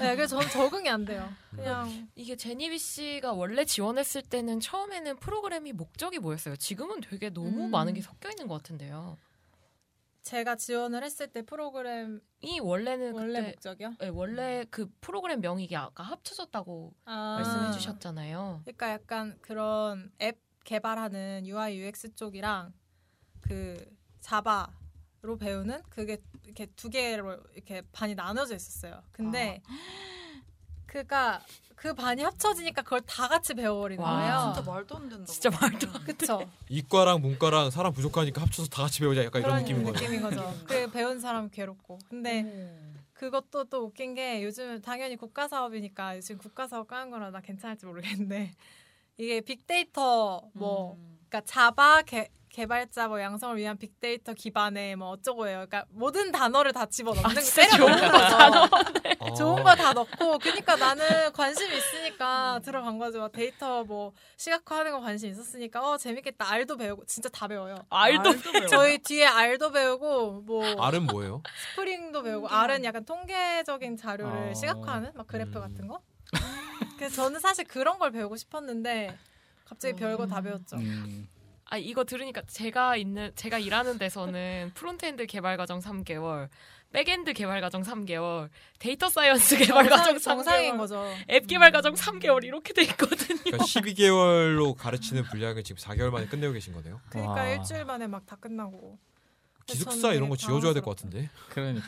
네, 0.00 0.14
그래서 0.16 0.36
저는 0.36 0.50
적응이 0.50 0.88
안 0.88 1.04
돼요. 1.04 1.28
음. 1.52 1.56
그냥 1.56 2.08
이게 2.14 2.34
제니비 2.36 2.78
씨가 2.78 3.32
원래 3.34 3.66
지원했을 3.66 4.22
때는 4.22 4.60
처음에는 4.60 5.16
프로그램이 5.16 5.72
목적이 5.74 6.20
뭐였어요? 6.20 6.56
지금은 6.56 7.00
되게 7.02 7.28
너무 7.28 7.64
음. 7.66 7.70
많은 7.70 7.92
게 7.92 8.00
섞여 8.00 8.30
있는 8.30 8.46
것 8.48 8.54
같은데요. 8.62 9.18
제가 10.26 10.56
지원을 10.56 11.04
했을 11.04 11.28
때 11.28 11.42
프로그램 11.42 12.20
이 12.40 12.58
원래는 12.58 13.12
원래 13.12 13.38
그때 13.38 13.50
목적이요? 13.52 13.94
네, 14.00 14.08
원래 14.08 14.64
그 14.72 14.90
프로그램 15.00 15.40
명이 15.40 15.68
아까 15.76 16.02
합쳐졌다고 16.02 16.94
아. 17.04 17.36
말씀해 17.36 17.70
주셨잖아요. 17.70 18.62
그러니까 18.64 18.90
약간 18.90 19.38
그런 19.40 20.10
앱 20.20 20.40
개발하는 20.64 21.46
UI 21.46 21.78
UX 21.78 22.16
쪽이랑 22.16 22.74
그 23.40 23.96
자바로 24.20 25.38
배우는 25.38 25.84
그게 25.90 26.20
이렇게 26.42 26.66
두 26.74 26.90
개로 26.90 27.38
이렇게 27.54 27.82
반이 27.92 28.16
나눠져 28.16 28.56
있었어요. 28.56 29.04
근데 29.12 29.62
그가 30.86 31.40
그 31.74 31.92
반이 31.94 32.22
합쳐지니까 32.22 32.82
그걸 32.82 33.00
다 33.02 33.28
같이 33.28 33.54
배워버리는 33.54 34.02
와, 34.02 34.16
거예요. 34.16 34.54
진짜 34.54 34.70
말도 34.70 34.96
안 34.96 35.08
된다. 35.08 35.24
진짜 35.26 35.50
말도 35.50 35.88
안 35.92 36.04
그쵸? 36.04 36.50
이과랑 36.68 37.20
문과랑 37.20 37.70
사람 37.70 37.92
부족하니까 37.92 38.40
합쳐서 38.42 38.68
다 38.68 38.82
같이 38.82 39.00
배우자 39.00 39.24
약간 39.24 39.42
이런 39.42 39.62
그런 39.62 39.62
느낌인 39.62 39.84
거죠. 39.84 40.04
느낌인 40.04 40.22
거죠. 40.22 40.54
그 40.66 40.90
배운 40.90 41.20
사람 41.20 41.50
괴롭고. 41.50 41.98
근데 42.08 42.96
그것도 43.12 43.64
또 43.64 43.84
웃긴 43.84 44.14
게 44.14 44.42
요즘 44.42 44.80
당연히 44.80 45.16
국가 45.16 45.48
사업이니까 45.48 46.20
지금 46.20 46.38
국가 46.38 46.66
사업 46.66 46.88
까는 46.88 47.10
거라 47.10 47.30
나 47.30 47.40
괜찮을지 47.40 47.86
모르겠는데 47.86 48.52
이게 49.18 49.40
빅데이터 49.40 50.48
뭐 50.54 50.94
음. 50.94 51.18
그러니까 51.28 51.40
자바 51.42 52.02
개, 52.02 52.28
개발자 52.60 53.08
뭐 53.08 53.20
양성을 53.20 53.54
위한 53.58 53.76
빅데이터 53.76 54.32
기반의 54.32 54.96
뭐 54.96 55.10
어쩌고예요. 55.10 55.56
그러니까 55.66 55.84
모든 55.90 56.32
단어를 56.32 56.72
다 56.72 56.86
집어넣는 56.86 57.28
아, 57.30 57.34
거 57.34 57.40
진짜 57.42 57.68
때려 57.68 57.86
넣는 57.86 57.98
좋은 57.98 58.10
거죠. 58.10 58.68
어. 59.18 59.34
좋은 59.34 59.62
거 59.62 59.74
다 59.76 59.92
넣고 59.92 60.38
그러니까 60.38 60.74
나는 60.76 61.30
관심 61.34 61.70
있으니까 61.70 62.58
들어간 62.64 62.96
거죠. 62.96 63.18
막 63.20 63.30
데이터 63.30 63.84
뭐 63.84 64.14
시각화하는 64.38 64.92
거 64.92 65.00
관심 65.00 65.30
있었으니까 65.30 65.86
어 65.86 65.98
재밌겠다. 65.98 66.50
R도 66.50 66.78
배우고 66.78 67.04
진짜 67.04 67.28
다 67.28 67.46
배워요. 67.46 67.76
R도 67.90 68.32
배워. 68.40 68.66
저희 68.68 68.96
뒤에 68.98 69.26
R도 69.26 69.72
배우고 69.72 70.40
뭐 70.46 70.64
R은 70.82 71.04
뭐예요? 71.08 71.42
Spring도 71.74 72.22
배우고. 72.22 72.48
R은 72.48 72.84
약간 72.84 73.04
통계적인 73.04 73.98
자료를 73.98 74.52
어. 74.52 74.54
시각화하는 74.54 75.10
막 75.14 75.26
그래프 75.26 75.58
음. 75.58 75.60
같은 75.60 75.88
거. 75.88 76.00
그래서 76.96 77.16
저는 77.16 77.38
사실 77.40 77.66
그런 77.66 77.98
걸 77.98 78.12
배우고 78.12 78.36
싶었는데 78.38 79.14
갑자기 79.66 79.94
별거 79.94 80.26
다 80.26 80.40
배웠죠. 80.40 80.76
음. 80.76 81.28
아 81.68 81.76
이거 81.78 82.04
들으니까 82.04 82.42
제가 82.46 82.96
있는 82.96 83.32
제가 83.34 83.58
일하는 83.58 83.98
데서는 83.98 84.70
frontend 84.74 85.26
개발 85.26 85.56
과정 85.56 85.80
3개월, 85.80 86.48
backend 86.92 87.32
개발 87.32 87.60
과정 87.60 87.82
3개월, 87.82 88.48
data 88.78 89.08
science 89.08 89.58
개발 89.58 89.88
과정 89.88 90.18
정상, 90.18 90.36
정상인 90.38 90.74
3개월, 90.74 90.78
거죠. 90.78 91.12
앱 91.28 91.46
개발 91.48 91.72
과정 91.72 91.94
3개월 91.94 92.44
이렇게 92.44 92.72
돼 92.72 92.82
있거든요. 92.82 93.38
그러니까 93.42 93.64
12개월로 93.64 94.76
가르치는 94.76 95.24
분량을 95.24 95.64
지금 95.64 95.80
4개월 95.82 96.10
만에 96.10 96.26
끝내고 96.26 96.52
계신 96.52 96.72
거네요. 96.72 97.00
그러니까 97.10 97.32
와. 97.34 97.48
일주일 97.48 97.84
만에 97.84 98.06
막 98.06 98.24
다 98.26 98.36
끝나고. 98.36 98.98
기숙사 99.66 100.12
이런 100.12 100.28
거 100.28 100.36
지어줘야 100.36 100.72
될 100.72 100.82
것 100.82 100.94
같은데. 100.96 101.28
그러니까 101.48 101.84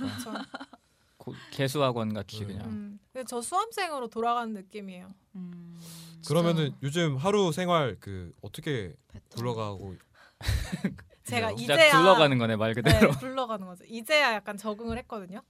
재수학원 1.51 2.13
같이 2.15 2.43
음. 2.43 2.47
그냥. 2.49 2.67
음, 2.67 2.99
근데 3.13 3.25
저 3.29 3.41
수험생으로 3.41 4.09
돌아가는 4.09 4.53
느낌이에요. 4.55 5.09
음. 5.37 5.79
그러면은 6.27 6.75
요즘 6.83 7.17
하루 7.17 7.53
생활 7.53 7.97
그 8.01 8.33
어떻게. 8.43 8.95
굴러가고 9.31 9.95
제가 11.25 11.53
이제야 11.53 11.99
굴러가는 11.99 12.39
거네 12.39 12.57
말 12.57 12.75
네, 12.75 12.83
그대로. 12.83 13.11
굴러가는 13.13 13.67
거죠. 13.67 13.85
이제야 13.87 14.35
약간 14.35 14.57
적응을 14.57 14.97
했거든요. 14.99 15.43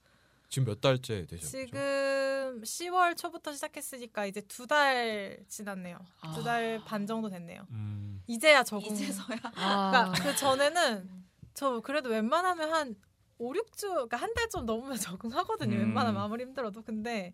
지금 0.49 0.65
몇 0.65 0.81
달째 0.81 1.25
되죠? 1.27 1.45
지금 1.45 2.61
10월 2.63 3.15
초부터 3.15 3.53
시작했으니까 3.53 4.25
이제 4.25 4.41
두 4.41 4.65
달 4.67 5.37
지났네요. 5.47 5.97
아. 6.21 6.33
두달 6.33 6.81
반 6.85 7.05
정도 7.05 7.29
됐네요. 7.29 7.65
음. 7.71 8.21
이제야 8.27 8.63
적응. 8.63 8.87
이제서야. 8.87 9.37
아, 9.55 9.91
그러니까 9.91 10.11
그 10.23 10.35
전에는 10.35 11.09
저 11.53 11.79
그래도 11.81 12.09
웬만하면 12.09 12.73
한 12.73 12.95
5, 13.39 13.53
6주, 13.53 13.87
그러니까 13.89 14.17
한 14.17 14.33
달 14.33 14.49
좀 14.49 14.65
넘으면 14.65 14.97
적응하거든요. 15.17 15.75
음. 15.75 15.79
웬만하면 15.79 16.21
아무리 16.21 16.43
힘들어도. 16.43 16.81
근데 16.83 17.33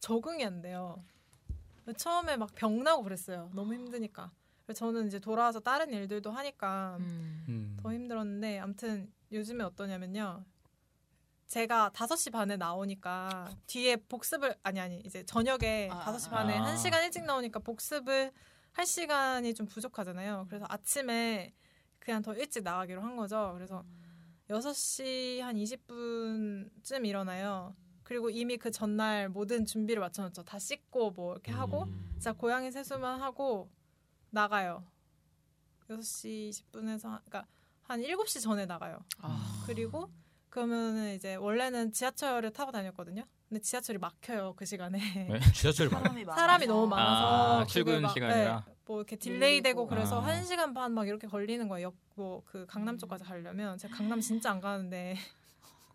적응이 0.00 0.44
안 0.44 0.62
돼요. 0.62 1.02
처음에 1.96 2.36
막 2.36 2.54
병나고 2.54 3.02
그랬어요. 3.02 3.50
너무 3.54 3.74
힘드니까. 3.74 4.30
그래서 4.64 4.78
저는 4.86 5.08
이제 5.08 5.18
돌아와서 5.18 5.58
다른 5.60 5.92
일들도 5.92 6.30
하니까 6.30 6.96
음. 7.00 7.44
음. 7.48 7.76
더 7.82 7.92
힘들었는데 7.92 8.58
아무튼 8.60 9.12
요즘에 9.32 9.64
어떠냐면요. 9.64 10.44
제가 11.48 11.90
5시 11.92 12.30
반에 12.30 12.56
나오니까 12.56 13.50
뒤에 13.66 13.96
복습을 13.96 14.54
아니 14.62 14.78
아니 14.78 15.00
이제 15.00 15.24
저녁에 15.24 15.88
아, 15.90 16.04
5시 16.12 16.30
반에 16.30 16.56
아. 16.56 16.62
한 16.64 16.76
1시간 16.76 17.02
일찍 17.02 17.24
나오니까 17.24 17.58
복습을 17.58 18.30
할 18.72 18.86
시간이 18.86 19.54
좀 19.54 19.66
부족하잖아요. 19.66 20.46
그래서 20.48 20.64
아침에 20.68 21.52
그냥 21.98 22.22
더 22.22 22.34
일찍 22.34 22.62
나가기로 22.62 23.02
한 23.02 23.16
거죠. 23.16 23.50
그래서 23.54 23.84
6시 24.50 25.40
한 25.40 25.54
20분쯤 25.54 27.06
일어나요. 27.06 27.74
그리고 28.02 28.28
이미 28.30 28.56
그 28.56 28.72
전날 28.72 29.28
모든 29.28 29.64
준비를 29.64 30.00
맞춰놓죠. 30.00 30.42
다 30.42 30.58
씻고 30.58 31.12
뭐 31.12 31.32
이렇게 31.32 31.52
하고 31.52 31.84
음. 31.84 32.10
진짜 32.14 32.32
고양이 32.32 32.72
세수만 32.72 33.20
하고 33.20 33.70
나가요. 34.30 34.84
6시 35.88 36.50
20분에서 36.50 37.02
그러니까 37.24 37.46
한 37.82 38.00
7시 38.00 38.42
전에 38.42 38.66
나가요. 38.66 38.98
아. 39.18 39.62
그리고 39.66 40.10
그러면은 40.50 41.14
이제 41.14 41.36
원래는 41.36 41.92
지하철을 41.92 42.50
타고 42.52 42.72
다녔거든요. 42.72 43.24
근데 43.48 43.60
지하철이 43.62 43.98
막혀요 43.98 44.54
그 44.56 44.64
시간에 44.64 44.98
네. 44.98 45.28
지하철이 45.54 45.90
많아. 45.90 46.02
사람이, 46.08 46.24
사람이 46.24 46.66
너무 46.66 46.86
많아서 46.88 47.60
아, 47.60 47.66
출근 47.66 48.02
막, 48.02 48.12
시간이라? 48.12 48.64
네, 48.66 48.72
뭐 48.86 48.98
이렇게 48.98 49.16
delay 49.16 49.60
되고 49.62 49.82
밀리고. 49.82 49.94
그래서 49.94 50.20
아. 50.20 50.26
한 50.26 50.44
시간 50.44 50.74
반 50.74 50.92
막 50.92 51.06
이렇게 51.08 51.26
걸리는 51.26 51.66
거예요. 51.68 51.92
뭐그 52.16 52.66
강남 52.68 52.98
쪽까지 52.98 53.24
가려면 53.24 53.78
제가 53.78 53.96
강남 53.96 54.20
진짜 54.20 54.50
안 54.50 54.60
가는데 54.60 55.16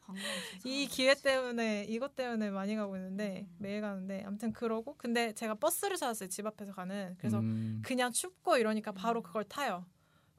이 0.65 0.87
기회 0.87 1.13
때문에 1.15 1.85
이것 1.89 2.15
때문에 2.15 2.49
많이 2.51 2.75
가고 2.75 2.95
있는데 2.95 3.45
음. 3.49 3.55
매일 3.59 3.81
가는데 3.81 4.23
아무튼 4.25 4.53
그러고 4.53 4.95
근데 4.97 5.33
제가 5.33 5.55
버스를 5.55 5.97
찾았어요 5.97 6.29
집 6.29 6.45
앞에서 6.45 6.71
가는 6.73 7.15
그래서 7.17 7.39
음. 7.39 7.81
그냥 7.85 8.11
춥고 8.11 8.57
이러니까 8.57 8.91
바로 8.91 9.21
그걸 9.21 9.43
타요. 9.43 9.85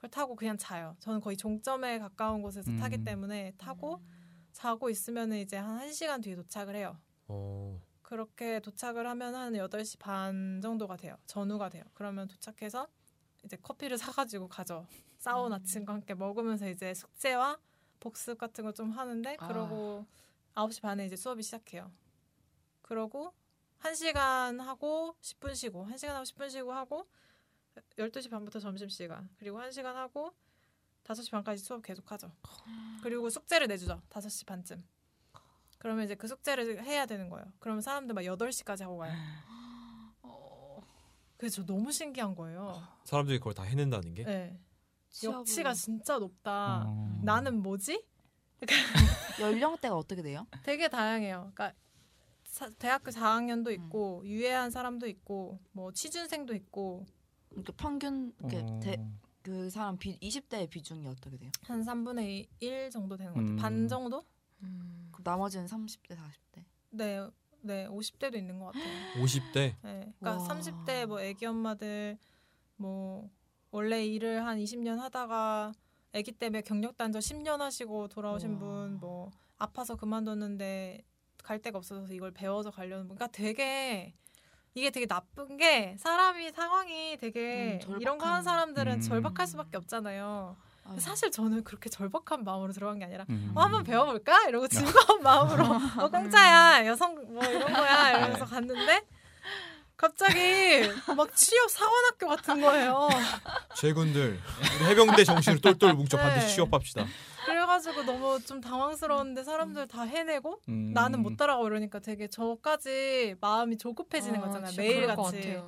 그걸 0.06 0.10
타고 0.10 0.36
그냥 0.36 0.56
자요. 0.56 0.96
저는 1.00 1.20
거의 1.20 1.36
종점에 1.36 1.98
가까운 1.98 2.40
곳에서 2.42 2.70
음. 2.70 2.78
타기 2.78 3.02
때문에 3.04 3.52
타고 3.58 4.00
자고 4.52 4.88
있으면 4.88 5.32
이제 5.32 5.56
한 5.56 5.80
1시간 5.80 6.22
뒤에 6.22 6.36
도착을 6.36 6.76
해요. 6.76 6.96
어. 7.28 7.80
그렇게 8.02 8.60
도착을 8.60 9.06
하면 9.08 9.34
한 9.34 9.52
8시 9.54 9.98
반 9.98 10.60
정도가 10.62 10.96
돼요. 10.96 11.16
전후가 11.26 11.68
돼요. 11.70 11.82
그러면 11.94 12.28
도착해서 12.28 12.86
이제 13.44 13.56
커피를 13.56 13.98
사가지고 13.98 14.48
가죠. 14.48 14.86
싸운 15.18 15.52
아침과 15.52 15.92
함께 15.94 16.14
먹으면서 16.14 16.68
이제 16.68 16.94
숙제와 16.94 17.58
복습 17.98 18.38
같은 18.38 18.64
거 18.64 18.72
좀 18.72 18.90
하는데 18.92 19.36
아. 19.40 19.48
그러고 19.48 20.06
9시 20.54 20.82
반에 20.82 21.06
이제 21.06 21.16
수업이 21.16 21.42
시작해요. 21.42 21.90
그러고 22.82 23.34
1시간 23.80 24.58
하고 24.58 25.16
10분 25.20 25.54
쉬고 25.56 25.86
1시간 25.90 26.10
하고 26.10 26.22
10분 26.24 26.48
쉬고 26.50 26.72
하고 26.72 27.08
12시 27.98 28.30
반부터 28.30 28.58
점심 28.60 28.88
시간 28.88 29.28
그리고 29.38 29.58
1시간 29.60 29.94
하고 29.94 30.32
5시 31.04 31.30
반까지 31.30 31.62
수업 31.62 31.82
계속하죠. 31.82 32.32
그리고 33.02 33.30
숙제를 33.30 33.68
내주죠. 33.68 34.00
5시 34.10 34.46
반쯤. 34.46 34.84
그러면 35.78 36.04
이제 36.04 36.14
그 36.14 36.26
숙제를 36.26 36.84
해야 36.84 37.06
되는 37.06 37.28
거예요. 37.28 37.46
그러면 37.60 37.80
사람들 37.82 38.14
막 38.14 38.22
8시까지 38.22 38.80
하고 38.82 38.98
가요. 38.98 39.12
그래서 41.36 41.56
저 41.56 41.66
너무 41.66 41.92
신기한 41.92 42.34
거예요. 42.34 42.82
사람들이 43.04 43.38
그걸 43.38 43.54
다 43.54 43.62
해낸다는 43.62 44.14
게. 44.14 44.24
네. 44.24 44.58
역치가 45.22 45.74
진짜 45.74 46.18
높다. 46.18 46.84
어. 46.86 47.20
나는 47.22 47.62
뭐지? 47.62 48.04
연령대가 49.40 49.94
어떻게 49.96 50.22
돼요? 50.22 50.46
되게 50.62 50.88
다양해요. 50.88 51.52
그러니까 51.54 51.72
사- 52.44 52.70
대학교 52.78 53.10
4학년도 53.10 53.70
있고 53.72 54.22
유예한 54.24 54.70
사람도 54.70 55.06
있고 55.08 55.60
뭐 55.72 55.92
취준생도 55.92 56.54
있고 56.54 57.04
이렇게 57.56 57.72
평균 57.76 58.32
이렇게 58.38 58.58
어. 58.58 58.80
대, 58.80 58.96
그 59.42 59.70
사람 59.70 59.96
비 59.96 60.18
20대의 60.20 60.68
비중이 60.68 61.06
어떻게 61.06 61.36
돼요? 61.36 61.50
한 61.62 61.82
3분의 61.82 62.46
1 62.60 62.90
정도 62.90 63.16
되는 63.16 63.32
것 63.32 63.40
같아요. 63.40 63.54
음. 63.54 63.56
반 63.56 63.88
정도? 63.88 64.24
음. 64.62 65.08
그럼 65.12 65.22
나머지는 65.24 65.66
30대, 65.66 66.16
40대. 66.16 66.64
네. 66.90 67.26
네, 67.62 67.86
50대도 67.88 68.36
있는 68.36 68.58
것 68.58 68.66
같아요. 68.66 68.84
50대. 69.22 69.74
네. 69.82 70.12
그러니까 70.18 70.36
와. 70.36 70.48
30대 70.48 71.06
뭐 71.06 71.20
애기 71.20 71.46
엄마들 71.46 72.18
뭐 72.76 73.28
원래 73.70 74.04
일을 74.06 74.44
한 74.46 74.58
20년 74.58 74.98
하다가 74.98 75.72
아기 76.14 76.32
때문에 76.32 76.62
경력 76.62 76.96
단절 76.96 77.20
10년 77.20 77.58
하시고 77.58 78.08
돌아오신 78.08 78.54
와. 78.54 78.58
분뭐 78.58 79.30
아파서 79.58 79.96
그만뒀는데 79.96 81.02
갈 81.42 81.60
데가 81.60 81.78
없어서 81.78 82.12
이걸 82.12 82.32
배워서 82.32 82.70
가려는 82.70 83.08
분. 83.08 83.16
그러니까 83.16 83.36
되게 83.36 84.14
이게 84.76 84.90
되게 84.90 85.06
나쁜 85.06 85.56
게 85.56 85.96
사람이 85.98 86.52
상황이 86.52 87.16
되게 87.18 87.80
음, 87.88 87.96
이런 87.98 88.18
거. 88.18 88.26
하는 88.26 88.42
사람들은 88.42 88.92
음. 88.92 89.00
절박할 89.00 89.46
수밖에 89.46 89.78
없잖아요. 89.78 90.54
아유. 90.84 91.00
사실 91.00 91.30
저는 91.30 91.64
그렇게 91.64 91.88
절박한 91.88 92.44
마음으로 92.44 92.74
들어간 92.74 92.98
게 92.98 93.06
아니라 93.06 93.24
음. 93.30 93.52
어, 93.54 93.62
한번 93.62 93.84
배워볼까? 93.84 94.48
이러고 94.48 94.68
즐거운 94.68 95.22
마음으로 95.22 95.64
어, 96.04 96.08
공짜야 96.10 96.86
여성 96.86 97.14
뭐 97.32 97.42
이런 97.46 97.72
거야 97.72 98.10
이러면서 98.18 98.44
갔는데 98.44 99.00
갑자기 99.96 100.82
막 101.16 101.34
취업 101.34 101.70
사관학교 101.70 102.28
같은 102.28 102.60
거예요. 102.60 103.08
제군들 103.76 104.38
해병대 104.82 105.24
정신을 105.24 105.62
똘똘 105.62 105.94
뭉쳐 105.94 106.18
네. 106.18 106.22
반드시 106.22 106.54
취업합시다. 106.56 107.06
그래가지고 107.66 108.04
너무 108.04 108.40
좀 108.40 108.60
당황스러웠는데 108.60 109.42
사람들 109.42 109.88
다 109.88 110.02
해내고 110.02 110.60
음. 110.68 110.92
나는 110.94 111.22
못 111.22 111.36
따라가고 111.36 111.66
이러니까 111.66 111.98
되게 111.98 112.28
저까지 112.28 113.34
마음이 113.40 113.76
조급해지는 113.76 114.40
아, 114.40 114.44
거잖아요. 114.44 114.72
매일 114.76 115.06
같이. 115.08 115.60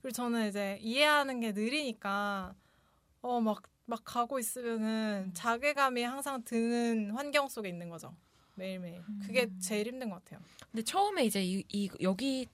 그리고 0.00 0.12
저는 0.12 0.48
이제 0.48 0.78
이해하는 0.80 1.40
게 1.40 1.52
느리니까 1.52 2.54
어막막 3.20 4.02
가고 4.04 4.38
있으면은 4.38 5.30
자괴감이 5.34 6.02
항상 6.02 6.42
드는 6.42 7.10
환경 7.10 7.48
속에 7.48 7.68
있는 7.68 7.90
거죠. 7.90 8.14
매일매일. 8.54 9.02
그게 9.20 9.50
제일 9.60 9.86
힘든 9.88 10.08
것 10.08 10.24
같아요. 10.24 10.40
근데 10.72 10.82
처음에 10.82 11.24
이제 11.24 11.42
이, 11.44 11.62
이 11.68 11.90
여기 12.00 12.48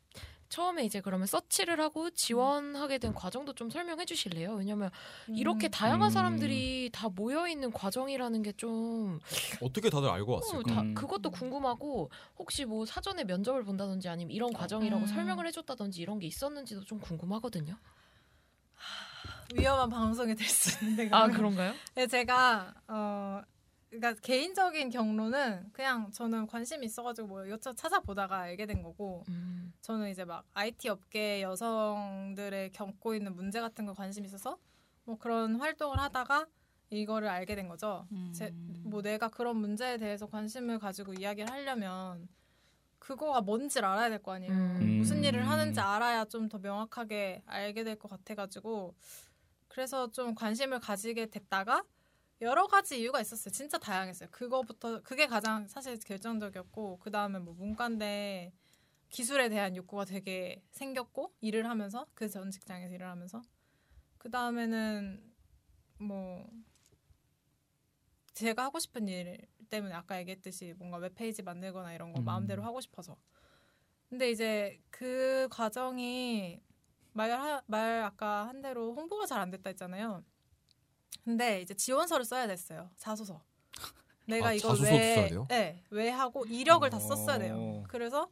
처음에 0.53 0.85
이제 0.85 1.01
그러면 1.01 1.27
서치를 1.27 1.81
하고 1.81 2.11
지원하게 2.11 2.99
된 2.99 3.15
과정도 3.15 3.55
좀 3.55 3.71
설명해 3.71 4.05
주실래요? 4.05 4.53
왜냐면 4.57 4.91
이렇게 5.29 5.69
음. 5.69 5.71
다양한 5.71 6.09
음. 6.09 6.11
사람들이 6.11 6.91
다 6.93 7.09
모여 7.09 7.49
있는 7.49 7.73
과정이라는 7.73 8.43
게 8.43 8.53
좀 8.59 9.19
어떻게 9.63 9.89
다들 9.89 10.11
알고 10.11 10.33
어, 10.33 10.35
왔을까? 10.37 10.75
다- 10.75 10.81
음. 10.83 10.95
그것도 10.95 11.31
궁금하고 11.31 12.11
혹시 12.39 12.67
뭐 12.67 12.85
사전에 12.85 13.25
면접을 13.25 13.65
본다든지 13.65 14.11
아니면 14.11 14.31
이런 14.31 14.53
과정이라고 14.53 15.05
음. 15.05 15.07
설명을 15.07 15.47
해줬다든지 15.47 16.03
이런 16.03 16.19
게 16.19 16.27
있었는지도 16.27 16.85
좀 16.85 17.01
궁금하거든요. 17.01 17.75
위험한 19.55 19.89
방송이 19.91 20.35
될 20.35 20.47
수 20.49 20.83
있는데 20.85 21.09
아. 21.13 21.27
그런가요? 21.29 21.75
네, 21.95 22.07
제가 22.07 22.75
어 22.89 23.41
그러니까 23.93 24.15
개인적인 24.23 24.89
경로는 24.89 25.69
그냥 25.73 26.11
저는 26.13 26.47
관심이 26.47 26.87
있어가지고 26.87 27.29
뭐 27.29 27.45
이것저것 27.45 27.77
찾아보다가 27.77 28.39
알게 28.39 28.65
된 28.65 28.83
거고 28.83 29.23
음. 29.29 29.75
저는 29.83 30.09
이제 30.11 30.25
막 30.25 30.45
IT 30.55 30.89
업계 30.89 31.43
여성들의 31.43 32.73
겪고 32.73 33.15
있는 33.15 33.35
문제 33.37 33.61
같은 33.61 33.85
거 33.85 33.93
관심 33.93 34.25
있어서 34.25 34.57
뭐 35.05 35.19
그런 35.19 35.57
활동을 35.57 35.99
하다가 35.99 36.47
이거를 36.89 37.29
알게 37.29 37.55
된 37.55 37.69
거죠. 37.69 38.07
음. 38.13 38.33
제, 38.35 38.51
뭐 38.83 39.03
내가 39.03 39.29
그런 39.29 39.59
문제에 39.59 39.99
대해서 39.99 40.27
관심을 40.27 40.79
가지고 40.79 41.13
이야기를 41.13 41.51
하려면 41.51 42.29
그거가 42.99 43.43
뭔지를 43.43 43.87
알아야 43.89 44.09
될 44.09 44.23
거 44.23 44.33
아니에요. 44.33 44.53
음. 44.55 44.97
무슨 45.01 45.23
일을 45.23 45.47
하는지 45.49 45.81
알아야 45.81 46.25
좀 46.25 46.49
더 46.49 46.59
명확하게 46.59 47.43
알게 47.45 47.85
될 47.85 47.99
것 47.99 48.09
같아가지고 48.09 48.95
그래서 49.69 50.11
좀 50.13 50.35
관심을 50.35 50.81
가지게 50.81 51.27
됐다가 51.27 51.85
여러 52.43 52.67
가지 52.69 53.01
이유가 53.01 53.21
있었어요. 53.23 53.53
진짜 53.53 53.79
다양했어요. 53.79 54.29
그거부터 54.33 55.03
그게 55.03 55.27
가장 55.29 55.69
사실 55.69 55.99
결정적이었고 55.99 56.99
그 57.01 57.11
다음에 57.11 57.39
뭐 57.41 57.55
문과인데 57.55 58.53
기술에 59.11 59.49
대한 59.51 59.77
욕구가 59.77 60.05
되게 60.07 60.63
생겼고 60.73 61.35
일을 61.41 61.69
하면서 61.69 62.07
그 62.15 62.29
전 62.31 62.51
직장에서 62.51 62.95
일을 62.95 63.07
하면서 63.09 63.43
그 64.19 64.31
다음에는 64.31 65.23
뭐 66.01 66.47
제가 68.35 68.65
하고 68.65 68.79
싶은 68.79 69.09
일 69.09 69.47
때문에 69.71 69.95
아까 69.95 70.19
얘기했듯이 70.21 70.75
뭔가 70.79 70.97
웹 70.99 71.15
페이지 71.15 71.43
만들거나 71.43 71.93
이런 71.95 72.13
거 72.13 72.21
음. 72.21 72.25
마음대로 72.25 72.63
하고 72.65 72.81
싶어서 72.81 73.17
근데 74.11 74.31
이제 74.31 74.81
그 74.91 75.49
과정이 75.51 76.61
말, 77.15 77.31
하- 77.33 77.63
말 77.67 78.03
아까 78.03 78.47
한 78.49 78.63
대로 78.63 78.95
홍보가 78.95 79.27
잘 79.27 79.41
안 79.41 79.51
됐다 79.51 79.71
했잖아요. 79.71 80.25
근데 81.25 81.61
이제 81.61 81.75
지원서를 81.75 82.25
써야 82.25 82.47
됐어요. 82.47 82.91
자소서. 82.97 83.41
내가 84.27 84.49
아, 84.49 84.53
이걸 84.53 84.71
자소서도 84.71 84.97
왜? 84.97 85.31
네, 85.49 85.83
왜 85.91 86.11
하고 86.11 86.45
이력을 86.47 86.89
다 86.91 86.99
썼어야 86.99 87.39
돼요. 87.39 87.57
어. 87.59 87.85
그래서 87.89 88.29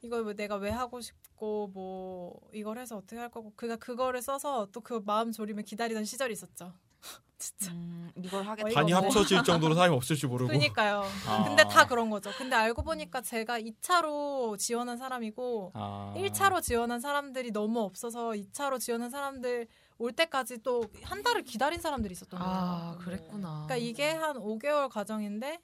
이걸 0.00 0.24
왜 0.24 0.34
내가 0.34 0.56
왜 0.56 0.70
하고 0.70 1.00
싶고 1.00 1.68
뭐 1.68 2.40
이걸 2.52 2.78
해서 2.78 2.96
어떻게 2.96 3.16
할 3.18 3.30
거고 3.30 3.52
그가 3.56 3.76
그거를 3.76 4.20
써서 4.22 4.66
또 4.72 4.80
그 4.80 5.02
마음 5.04 5.30
졸이며 5.32 5.62
기다리던 5.62 6.04
시절이 6.04 6.32
있었죠. 6.32 6.72
진짜. 7.38 7.72
음, 7.72 8.10
이걸 8.16 8.42
하겠다. 8.44 8.68
어이가 8.68 8.80
반이 8.80 8.92
없네. 8.92 9.06
합쳐질 9.08 9.42
정도로 9.44 9.74
사람이 9.74 9.94
없을 9.94 10.16
줄 10.16 10.28
모르고 10.28 10.50
그니까요. 10.50 11.02
아. 11.26 11.44
근데 11.44 11.64
다 11.64 11.86
그런 11.86 12.08
거죠. 12.10 12.30
근데 12.38 12.56
알고 12.56 12.82
보니까 12.82 13.20
제가 13.20 13.60
2차로 13.60 14.58
지원한 14.58 14.96
사람이고 14.96 15.72
아. 15.74 16.14
1차로 16.16 16.62
지원한 16.62 17.00
사람들이 17.00 17.50
너무 17.52 17.80
없어서 17.80 18.30
2차로 18.30 18.80
지원한 18.80 19.10
사람들 19.10 19.66
올 19.98 20.12
때까지 20.12 20.58
또 20.62 20.82
한 21.04 21.22
달을 21.22 21.42
기다린 21.44 21.80
사람들이 21.80 22.12
있었던 22.12 22.38
거예요. 22.40 22.52
아 22.54 22.96
그랬구나. 23.00 23.66
그러니까 23.66 23.76
이게 23.76 24.10
한 24.10 24.36
5개월 24.36 24.88
과정인데 24.88 25.60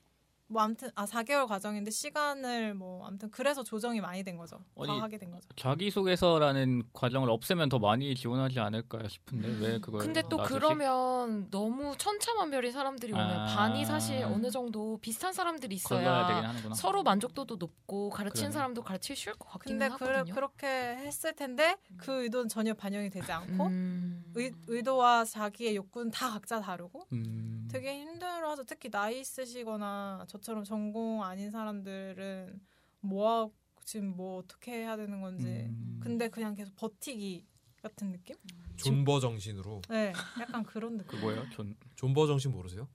뭐 0.51 0.63
아무튼 0.63 0.91
아 0.95 1.05
4개월 1.05 1.47
과정인데 1.47 1.91
시간을 1.91 2.75
뭐 2.75 3.07
아무튼 3.07 3.31
그래서 3.31 3.63
조정이 3.63 4.01
많이 4.01 4.25
된 4.25 4.37
거죠. 4.37 4.59
아니, 4.79 4.87
다 4.89 5.03
하게 5.03 5.19
된 5.19 5.31
거죠. 5.31 5.47
자기 5.57 5.91
소개서라는 5.91 6.85
과정을 6.95 7.31
없애면 7.31 7.69
더 7.69 7.79
많이 7.79 8.15
지원하지 8.15 8.59
않을까 8.59 9.07
싶은데 9.09 9.49
왜 9.61 9.79
그걸 9.79 10.01
근데 10.01 10.23
또 10.23 10.37
놔두지? 10.37 10.55
그러면 10.55 11.51
너무 11.51 11.95
천차만별인 11.99 12.73
사람들이 12.73 13.13
오면 13.13 13.27
아. 13.31 13.47
반이 13.55 13.85
사실 13.85 14.25
어느 14.25 14.51
정도 14.51 14.99
비슷한 15.03 15.35
사람들이 15.35 15.75
있어야 15.75 16.27
하는구나. 16.27 16.75
서로 16.75 17.03
만족도도 17.03 17.57
높고 17.57 18.09
가르치는 18.09 18.49
그러네. 18.49 18.53
사람도 18.53 18.83
가르치기 18.83 19.17
쉬울 19.17 19.37
것 19.37 19.51
같기는 19.51 19.79
근데 19.79 19.95
그래, 19.99 20.15
하거든요. 20.17 20.35
그렇게 20.35 20.67
했을 20.67 21.35
텐데 21.35 21.77
그 21.99 22.23
의도는 22.23 22.49
전혀 22.49 22.73
반영이 22.73 23.11
되지 23.11 23.31
않고 23.31 23.67
음. 23.67 24.25
의, 24.35 24.53
의도와 24.67 25.27
자기의 25.27 25.77
욕구는 25.77 26.11
다 26.11 26.31
각자 26.31 26.59
다르고 26.61 27.07
음. 27.13 27.69
되게 27.71 28.01
힘들어하죠. 28.01 28.65
특히 28.65 28.91
나이 28.91 29.21
있으시거나 29.21 30.25
저 30.27 30.38
처럼 30.41 30.65
전공 30.65 31.23
아닌 31.25 31.51
사람들은 31.51 32.61
뭐하고 33.01 33.55
지금 33.85 34.17
뭐 34.17 34.39
어떻게 34.39 34.73
해야 34.73 34.97
되는 34.97 35.21
건지. 35.21 35.47
음. 35.47 36.01
근데 36.03 36.29
그냥 36.29 36.55
계속 36.55 36.75
버티기 36.77 37.47
같은 37.83 38.13
느낌? 38.13 38.37
존버 38.77 39.21
정신으로 39.21 39.83
네, 39.89 40.13
약간 40.41 40.63
그런 40.65 40.97
느낌. 40.99 41.07
그 41.19 41.25
뭐예요? 41.25 41.49
존 41.51 41.75
존버 41.97 42.27
정신 42.27 42.53
모르세요? 42.53 42.89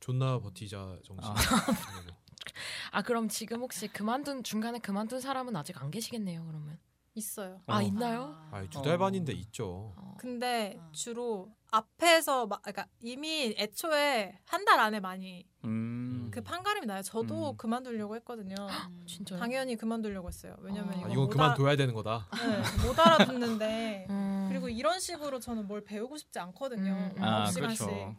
존나 0.00 0.38
버티자 0.38 0.98
정신. 1.04 1.30
아. 1.30 1.34
아 2.92 3.02
그럼 3.02 3.28
지금 3.28 3.60
혹시 3.60 3.88
그만둔 3.88 4.42
중간에 4.42 4.78
그만둔 4.78 5.20
사람은 5.20 5.56
아직 5.56 5.80
안 5.82 5.90
계시겠네요. 5.90 6.44
그러면 6.46 6.78
있어요. 7.14 7.60
아 7.66 7.78
어. 7.78 7.82
있나요? 7.82 8.36
아니 8.52 8.68
두달 8.68 8.94
어. 8.94 8.98
반인데 8.98 9.32
있죠. 9.32 9.94
어. 9.96 10.14
근데 10.18 10.76
어. 10.78 10.88
주로 10.92 11.50
앞에서 11.70 12.46
막 12.46 12.62
그러니까 12.62 12.86
이미 13.00 13.54
애초에 13.58 14.38
한 14.44 14.64
달 14.64 14.80
안에 14.80 15.00
많이 15.00 15.46
음. 15.64 16.05
그 16.30 16.42
판가름이 16.42 16.86
나요. 16.86 17.02
저도 17.02 17.52
음. 17.52 17.56
그만두려고 17.56 18.16
했거든요. 18.16 18.54
음. 18.58 19.04
진짜요? 19.06 19.38
당연히 19.38 19.76
그만두려고 19.76 20.28
했어요. 20.28 20.56
왜냐면 20.60 20.90
아, 20.90 20.96
이거 20.96 21.06
아, 21.06 21.10
이건 21.10 21.24
못 21.24 21.28
그만둬야 21.30 21.76
되는 21.76 21.94
거다. 21.94 22.28
알아, 22.30 22.46
네, 22.46 22.86
못 22.86 22.98
알아듣는데 22.98 24.06
음. 24.10 24.46
그리고 24.48 24.68
이런 24.68 25.00
식으로 25.00 25.40
저는 25.40 25.66
뭘 25.66 25.82
배우고 25.82 26.16
싶지 26.16 26.38
않거든요. 26.38 26.92
음, 26.92 27.14
음. 27.16 27.22
아 27.22 27.44
9시간씩. 27.46 27.78
그렇죠. 27.78 28.16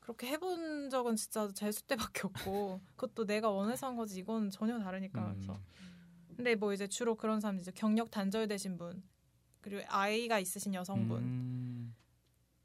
그렇게 0.00 0.26
해본 0.26 0.90
적은 0.90 1.16
진짜 1.16 1.50
재수 1.54 1.82
때밖에 1.84 2.22
없고 2.24 2.80
그것도 2.96 3.24
내가 3.26 3.50
원해서 3.50 3.86
한 3.86 3.96
거지 3.96 4.18
이건 4.20 4.50
전혀 4.50 4.78
다르니까 4.78 5.20
음. 5.20 5.32
그래서 5.32 5.58
근데 6.36 6.54
뭐 6.56 6.72
이제 6.72 6.86
주로 6.86 7.14
그런 7.14 7.40
사람 7.40 7.58
이제 7.58 7.72
경력 7.74 8.10
단절되신 8.10 8.76
분 8.76 9.02
그리고 9.62 9.82
아이가 9.88 10.38
있으신 10.38 10.74
여성분 10.74 11.22
음. 11.22 11.94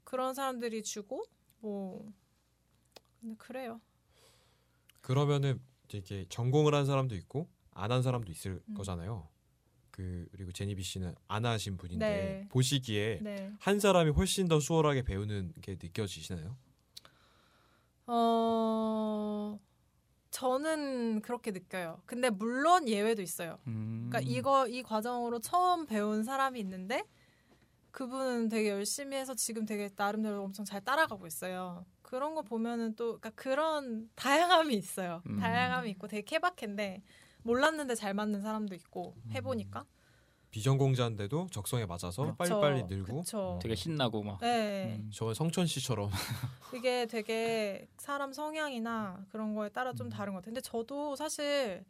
그런 0.04 0.34
사람들이 0.34 0.82
주고 0.82 1.24
뭐 1.60 2.12
근데 3.20 3.36
그래요 3.38 3.80
그러면은 5.00 5.60
이제 5.86 5.98
이게 5.98 6.26
전공을 6.28 6.74
한 6.74 6.86
사람도 6.86 7.14
있고 7.16 7.48
안 7.72 7.90
한 7.92 8.02
사람도 8.02 8.30
있을 8.32 8.60
음. 8.68 8.74
거잖아요. 8.74 9.28
그 9.90 10.26
그리고 10.32 10.52
제니비 10.52 10.82
씨는 10.82 11.14
안 11.28 11.44
하신 11.44 11.76
분인데 11.76 12.06
네. 12.06 12.46
보시기에 12.48 13.20
네 13.22 13.52
한 13.60 13.80
사람이 13.80 14.10
훨씬 14.12 14.48
더 14.48 14.60
수월하게 14.60 15.02
배우는 15.02 15.52
게 15.62 15.76
느껴지시나요? 15.82 16.56
어 18.06 19.58
저는 20.30 21.22
그렇게 21.22 21.50
느껴요 21.50 22.00
근데 22.06 22.30
물론 22.30 22.88
예외도 22.88 23.22
있어요 23.22 23.58
음. 23.66 24.08
그러니까 24.10 24.30
이거 24.30 24.66
이 24.68 24.82
과정으로 24.82 25.40
처음 25.40 25.86
배운 25.86 26.24
사람이 26.24 26.58
있는데 26.60 27.04
그분은 27.90 28.48
되게 28.48 28.70
열심히 28.70 29.16
해서 29.16 29.34
지금 29.34 29.66
되게 29.66 29.90
나름대로 29.96 30.44
엄청 30.44 30.64
잘 30.64 30.80
따라가고 30.80 31.26
있어요. 31.26 31.84
그런 32.10 32.34
거 32.34 32.42
보면은 32.42 32.96
또 32.96 33.20
그러니까 33.20 33.30
그런 33.30 34.10
다양함이 34.16 34.74
있어요. 34.74 35.22
음. 35.26 35.38
다양함이 35.38 35.90
있고 35.90 36.08
되게 36.08 36.22
케바케인데 36.22 37.04
몰랐는데 37.44 37.94
잘 37.94 38.14
맞는 38.14 38.42
사람도 38.42 38.74
있고 38.74 39.14
해보니까 39.32 39.86
비전공자인데도 40.50 41.46
적성에 41.52 41.86
맞아서 41.86 42.34
빨리빨리 42.34 42.82
늘고 42.88 43.20
그쵸. 43.20 43.60
되게 43.62 43.76
신나고 43.76 44.24
막. 44.24 44.40
네, 44.40 44.96
음. 44.98 45.08
저 45.14 45.32
성천 45.32 45.66
씨처럼 45.66 46.10
이게 46.74 47.06
되게 47.06 47.86
사람 47.96 48.32
성향이나 48.32 49.24
그런 49.30 49.54
거에 49.54 49.68
따라 49.68 49.92
좀 49.92 50.08
다른 50.08 50.32
것 50.32 50.40
같아요. 50.40 50.54
근데 50.54 50.60
저도 50.60 51.14
사실 51.14 51.84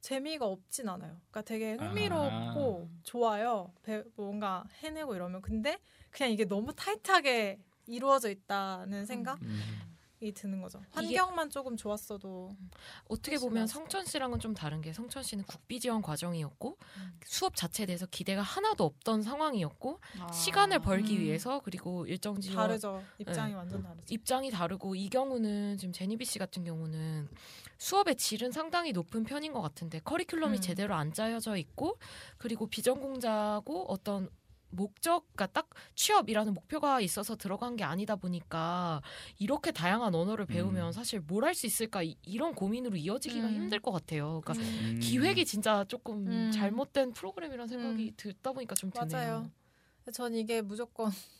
재미가 0.00 0.44
없진 0.44 0.88
않아요. 0.88 1.12
그러니까 1.30 1.42
되게 1.42 1.74
흥미롭고 1.74 2.90
좋아요. 3.04 3.72
배- 3.84 4.02
뭔가 4.16 4.64
해내고 4.82 5.14
이러면. 5.14 5.40
근데 5.40 5.78
그냥 6.10 6.32
이게 6.32 6.44
너무 6.44 6.74
타이트하게 6.74 7.60
이루어져 7.92 8.30
있다는 8.30 9.06
생각이 9.06 9.44
음. 9.44 9.92
드는 10.34 10.60
거죠. 10.62 10.80
환경만 10.92 11.50
조금 11.50 11.76
좋았어도 11.76 12.54
어떻게 13.08 13.38
보면 13.38 13.66
성천 13.66 14.04
씨랑은 14.06 14.38
좀 14.38 14.54
다른 14.54 14.80
게 14.80 14.92
성천 14.92 15.24
씨는 15.24 15.44
국비 15.44 15.80
지원 15.80 16.00
과정이었고 16.00 16.78
음. 16.98 17.20
수업 17.24 17.56
자체에 17.56 17.86
대해서 17.86 18.06
기대가 18.06 18.40
하나도 18.40 18.84
없던 18.84 19.22
상황이었고 19.22 19.98
아. 20.20 20.30
시간을 20.30 20.78
벌기 20.78 21.16
음. 21.16 21.22
위해서 21.22 21.60
그리고 21.64 22.06
일정 22.06 22.40
지원 22.40 22.68
다르죠. 22.68 23.02
입장이 23.18 23.52
완전 23.54 23.82
다르죠. 23.82 24.04
입장이 24.10 24.50
다르고 24.52 24.94
이 24.94 25.08
경우는 25.08 25.78
지금 25.78 25.92
제니비 25.92 26.24
씨 26.24 26.38
같은 26.38 26.62
경우는 26.62 27.28
수업의 27.78 28.14
질은 28.14 28.52
상당히 28.52 28.92
높은 28.92 29.24
편인 29.24 29.52
것 29.52 29.60
같은데 29.60 29.98
커리큘럼이 30.00 30.54
음. 30.54 30.60
제대로 30.60 30.94
안 30.94 31.12
짜여져 31.12 31.56
있고 31.56 31.98
그리고 32.38 32.68
비전공자고 32.68 33.86
어떤 33.88 34.30
목적과 34.72 35.46
딱 35.46 35.68
취업이라는 35.94 36.54
목표가 36.54 37.00
있어서 37.00 37.36
들어간 37.36 37.76
게 37.76 37.84
아니다 37.84 38.16
보니까 38.16 39.02
이렇게 39.38 39.70
다양한 39.70 40.14
언어를 40.14 40.46
배우면 40.46 40.86
음. 40.88 40.92
사실 40.92 41.20
뭘 41.20 41.44
할 41.44 41.54
수 41.54 41.66
있을까 41.66 42.02
이- 42.02 42.16
이런 42.24 42.54
고민으로 42.54 42.96
이어지기가 42.96 43.46
음. 43.46 43.52
힘들 43.54 43.80
것 43.80 43.92
같아요. 43.92 44.40
그러니까 44.44 44.54
음. 44.64 44.98
기획이 45.02 45.44
진짜 45.44 45.84
조금 45.88 46.26
음. 46.26 46.50
잘못된 46.52 47.12
프로그램이라는 47.12 47.68
생각이 47.68 48.08
음. 48.08 48.14
듣다 48.16 48.52
보니까 48.52 48.74
좀 48.74 48.90
드네요. 48.90 49.08
맞아요. 49.12 49.50
전 50.12 50.34
이게 50.34 50.62
무조건 50.62 51.10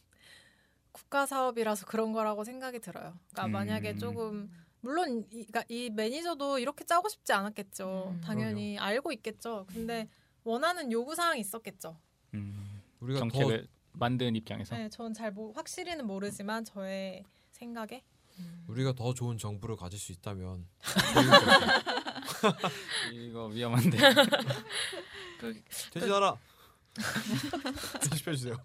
국가 0.92 1.24
사업이라서 1.26 1.86
그런 1.86 2.12
거라고 2.12 2.44
생각이 2.44 2.78
들어요. 2.80 3.18
그러니까 3.30 3.46
음. 3.46 3.52
만약에 3.52 3.96
조금 3.96 4.50
물론 4.80 5.20
이, 5.30 5.46
그러니까 5.46 5.64
이 5.68 5.88
매니저도 5.90 6.58
이렇게 6.58 6.84
짜고 6.84 7.08
싶지 7.08 7.32
않았겠죠. 7.32 8.12
음. 8.16 8.20
당연히 8.20 8.78
알고 8.78 9.12
있겠죠. 9.12 9.64
근데 9.68 10.08
원하는 10.44 10.90
요구 10.92 11.14
사항이 11.14 11.40
있었겠죠. 11.40 11.96
음. 12.34 12.71
우리가 13.02 13.18
정책을 13.18 13.68
만든 13.92 14.36
입장에서. 14.36 14.76
네, 14.76 14.88
전잘 14.88 15.34
확실히는 15.54 16.06
모르지만 16.06 16.64
저의 16.64 17.24
생각에 17.50 18.02
음. 18.38 18.64
더 18.66 18.68
우리가 18.68 18.94
더 18.94 19.12
좋은 19.12 19.36
정부를 19.36 19.76
가질 19.76 19.98
수 19.98 20.12
있다면 20.12 20.66
이거 23.12 23.46
위험한데. 23.46 23.98
되지 25.92 26.12
않아 26.12 26.38
편집해주세요. 28.00 28.56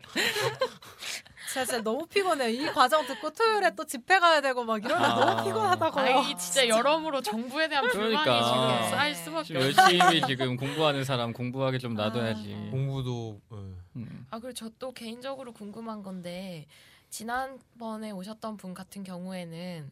제가 1.53 1.65
진짜 1.65 1.81
너무 1.81 2.05
피곤해요. 2.07 2.49
이 2.49 2.71
과정 2.73 3.05
듣고 3.07 3.29
토요일에 3.31 3.73
또 3.75 3.85
집회 3.85 4.19
가야 4.19 4.41
되고 4.41 4.63
막 4.65 4.83
이러면 4.83 5.03
아. 5.11 5.15
너무 5.25 5.43
피곤하다고요. 5.45 6.03
아이 6.03 6.37
진짜 6.37 6.67
여러모로 6.67 7.21
정부에 7.21 7.67
대한 7.69 7.87
불만이 7.87 8.23
그러니까. 8.23 8.43
지금 8.83 8.89
쌓일 8.97 9.15
수밖에 9.15 9.57
없어요. 9.57 9.87
열심히 9.87 10.21
지금 10.27 10.57
공부하는 10.57 11.03
사람 11.05 11.31
공부하게 11.31 11.77
좀 11.77 11.93
놔둬야지. 11.93 12.53
아. 12.53 12.71
공부도 12.71 13.39
예. 13.53 13.55
음. 13.95 14.27
아 14.29 14.39
그리고 14.39 14.53
저 14.53 14.69
또 14.77 14.91
개인적으로 14.91 15.53
궁금한 15.53 16.03
건데 16.03 16.67
지난번에 17.09 18.11
오셨던 18.11 18.57
분 18.57 18.73
같은 18.73 19.03
경우에는 19.03 19.89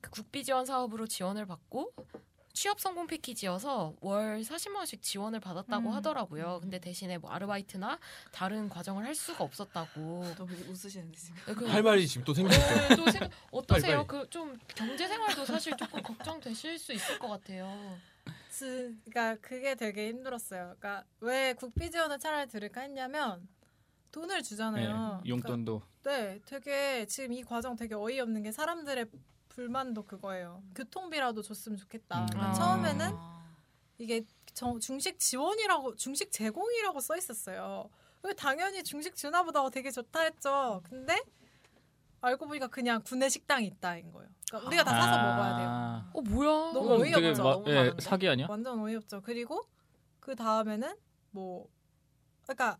그 0.00 0.10
국비 0.10 0.42
지원 0.42 0.64
사업으로 0.64 1.06
지원을 1.06 1.44
받고 1.46 1.92
취업 2.58 2.80
성공 2.80 3.06
패키지여서 3.06 3.94
월 4.00 4.40
40만 4.42 4.74
원씩 4.78 5.00
지원을 5.00 5.38
받았다고 5.38 5.90
음. 5.90 5.94
하더라고요. 5.94 6.58
근데 6.60 6.80
대신에 6.80 7.16
뭐 7.16 7.30
아르바이트나 7.30 8.00
다른 8.32 8.68
과정을 8.68 9.04
할 9.04 9.14
수가 9.14 9.44
없었다고. 9.44 10.24
너무 10.36 10.52
웃으시는데 10.68 11.16
지금. 11.16 11.36
네, 11.46 11.54
그- 11.54 11.66
할 11.68 11.84
말이 11.84 12.04
지금 12.08 12.24
또 12.24 12.34
생겼어요. 12.34 12.88
네, 12.88 12.96
또 12.96 13.08
생각 13.12 13.30
어떠세요? 13.52 14.04
그 14.08 14.28
좀 14.28 14.58
경제 14.74 15.06
생활도 15.06 15.46
사실 15.46 15.76
조금 15.76 16.02
걱정되실 16.02 16.80
수 16.80 16.92
있을 16.92 17.20
것 17.20 17.28
같아요. 17.28 17.96
지- 18.50 18.92
그러니까 19.08 19.36
그게 19.40 19.76
되게 19.76 20.08
힘들었어요. 20.08 20.74
그러니까 20.80 21.04
왜 21.20 21.54
국비 21.54 21.88
지원을 21.92 22.18
차라리 22.18 22.50
들을까 22.50 22.80
했냐면 22.80 23.46
돈을 24.10 24.38
네, 24.38 24.42
주잖아요. 24.42 25.22
용돈도. 25.28 25.80
그러니까 26.02 26.24
네, 26.34 26.40
되게 26.44 27.06
지금 27.06 27.32
이 27.34 27.44
과정 27.44 27.76
되게 27.76 27.94
어이없는 27.94 28.42
게 28.42 28.50
사람들의 28.50 29.06
불만도 29.62 30.04
그거예요. 30.04 30.62
교통비라도 30.76 31.42
줬으면 31.42 31.76
좋겠다. 31.78 32.20
음. 32.20 32.26
그러니까 32.26 32.50
아. 32.50 32.54
처음에는 32.54 33.12
이게 33.98 34.24
정- 34.54 34.78
중식 34.78 35.18
지원이라고 35.18 35.96
중식 35.96 36.30
제공이라고 36.30 37.00
써 37.00 37.16
있었어요. 37.16 37.90
왜 38.22 38.32
당연히 38.34 38.84
중식 38.84 39.16
주나 39.16 39.42
보다 39.42 39.68
되게 39.70 39.90
좋다 39.90 40.20
했죠. 40.20 40.80
근데 40.84 41.20
알고 42.20 42.46
보니까 42.46 42.68
그냥 42.68 43.02
구내 43.04 43.28
식당이 43.28 43.66
있다인 43.66 44.12
거예요. 44.12 44.28
그러니까 44.48 44.68
우리가 44.68 44.84
다 44.84 44.90
사서 44.92 45.22
먹어야 45.22 45.56
돼요. 45.56 45.68
아. 45.68 46.10
어 46.14 46.20
뭐야? 46.20 46.48
너무 46.72 46.92
어이없죠. 47.02 47.20
되게 47.20 47.30
마- 47.42 47.50
너무 47.50 47.68
예? 47.70 47.92
사기 47.98 48.28
아니야? 48.28 48.46
완전 48.48 48.78
어이없죠. 48.78 49.22
그리고 49.22 49.66
그 50.20 50.36
다음에는 50.36 50.94
뭐 51.32 51.66
그러니까 52.44 52.78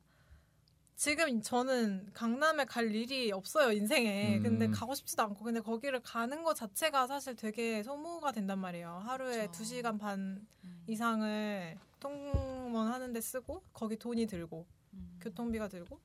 지금 0.98 1.40
저는 1.40 2.10
강남에 2.12 2.64
갈 2.64 2.92
일이 2.92 3.30
없어요 3.30 3.70
인생에. 3.70 4.38
음. 4.38 4.42
근데 4.42 4.66
가고 4.66 4.96
싶지도 4.96 5.22
않고 5.22 5.44
근데 5.44 5.60
거기를 5.60 6.00
가는 6.00 6.42
것 6.42 6.54
자체가 6.54 7.06
사실 7.06 7.36
되게 7.36 7.84
소모가 7.84 8.32
된단 8.32 8.58
말이에요. 8.58 9.00
하루에 9.04 9.46
그쵸. 9.46 9.52
두 9.52 9.64
시간 9.64 9.96
반 9.96 10.44
음. 10.64 10.84
이상을 10.88 11.78
통원 12.00 12.88
하는데 12.88 13.20
쓰고 13.20 13.62
거기 13.72 13.96
돈이 13.96 14.26
들고 14.26 14.66
음. 14.94 15.18
교통비가 15.22 15.68
들고. 15.68 16.00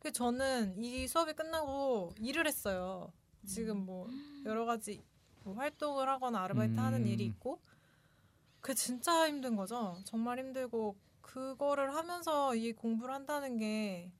그 0.00 0.10
저는 0.10 0.82
이 0.82 1.06
수업이 1.06 1.34
끝나고 1.34 2.12
일을 2.18 2.48
했어요. 2.48 3.12
지금 3.46 3.86
뭐 3.86 4.08
여러 4.46 4.64
가지 4.64 5.00
뭐 5.44 5.54
활동을 5.54 6.08
하거나 6.08 6.42
아르바이트 6.42 6.74
하는 6.80 7.02
음. 7.02 7.06
일이 7.06 7.24
있고 7.26 7.60
그게 8.60 8.74
진짜 8.74 9.28
힘든 9.28 9.54
거죠. 9.54 9.96
정말 10.04 10.40
힘들고 10.40 10.96
그거를 11.20 11.94
하면서 11.94 12.56
이 12.56 12.72
공부를 12.72 13.14
한다는 13.14 13.58
게 13.58 14.10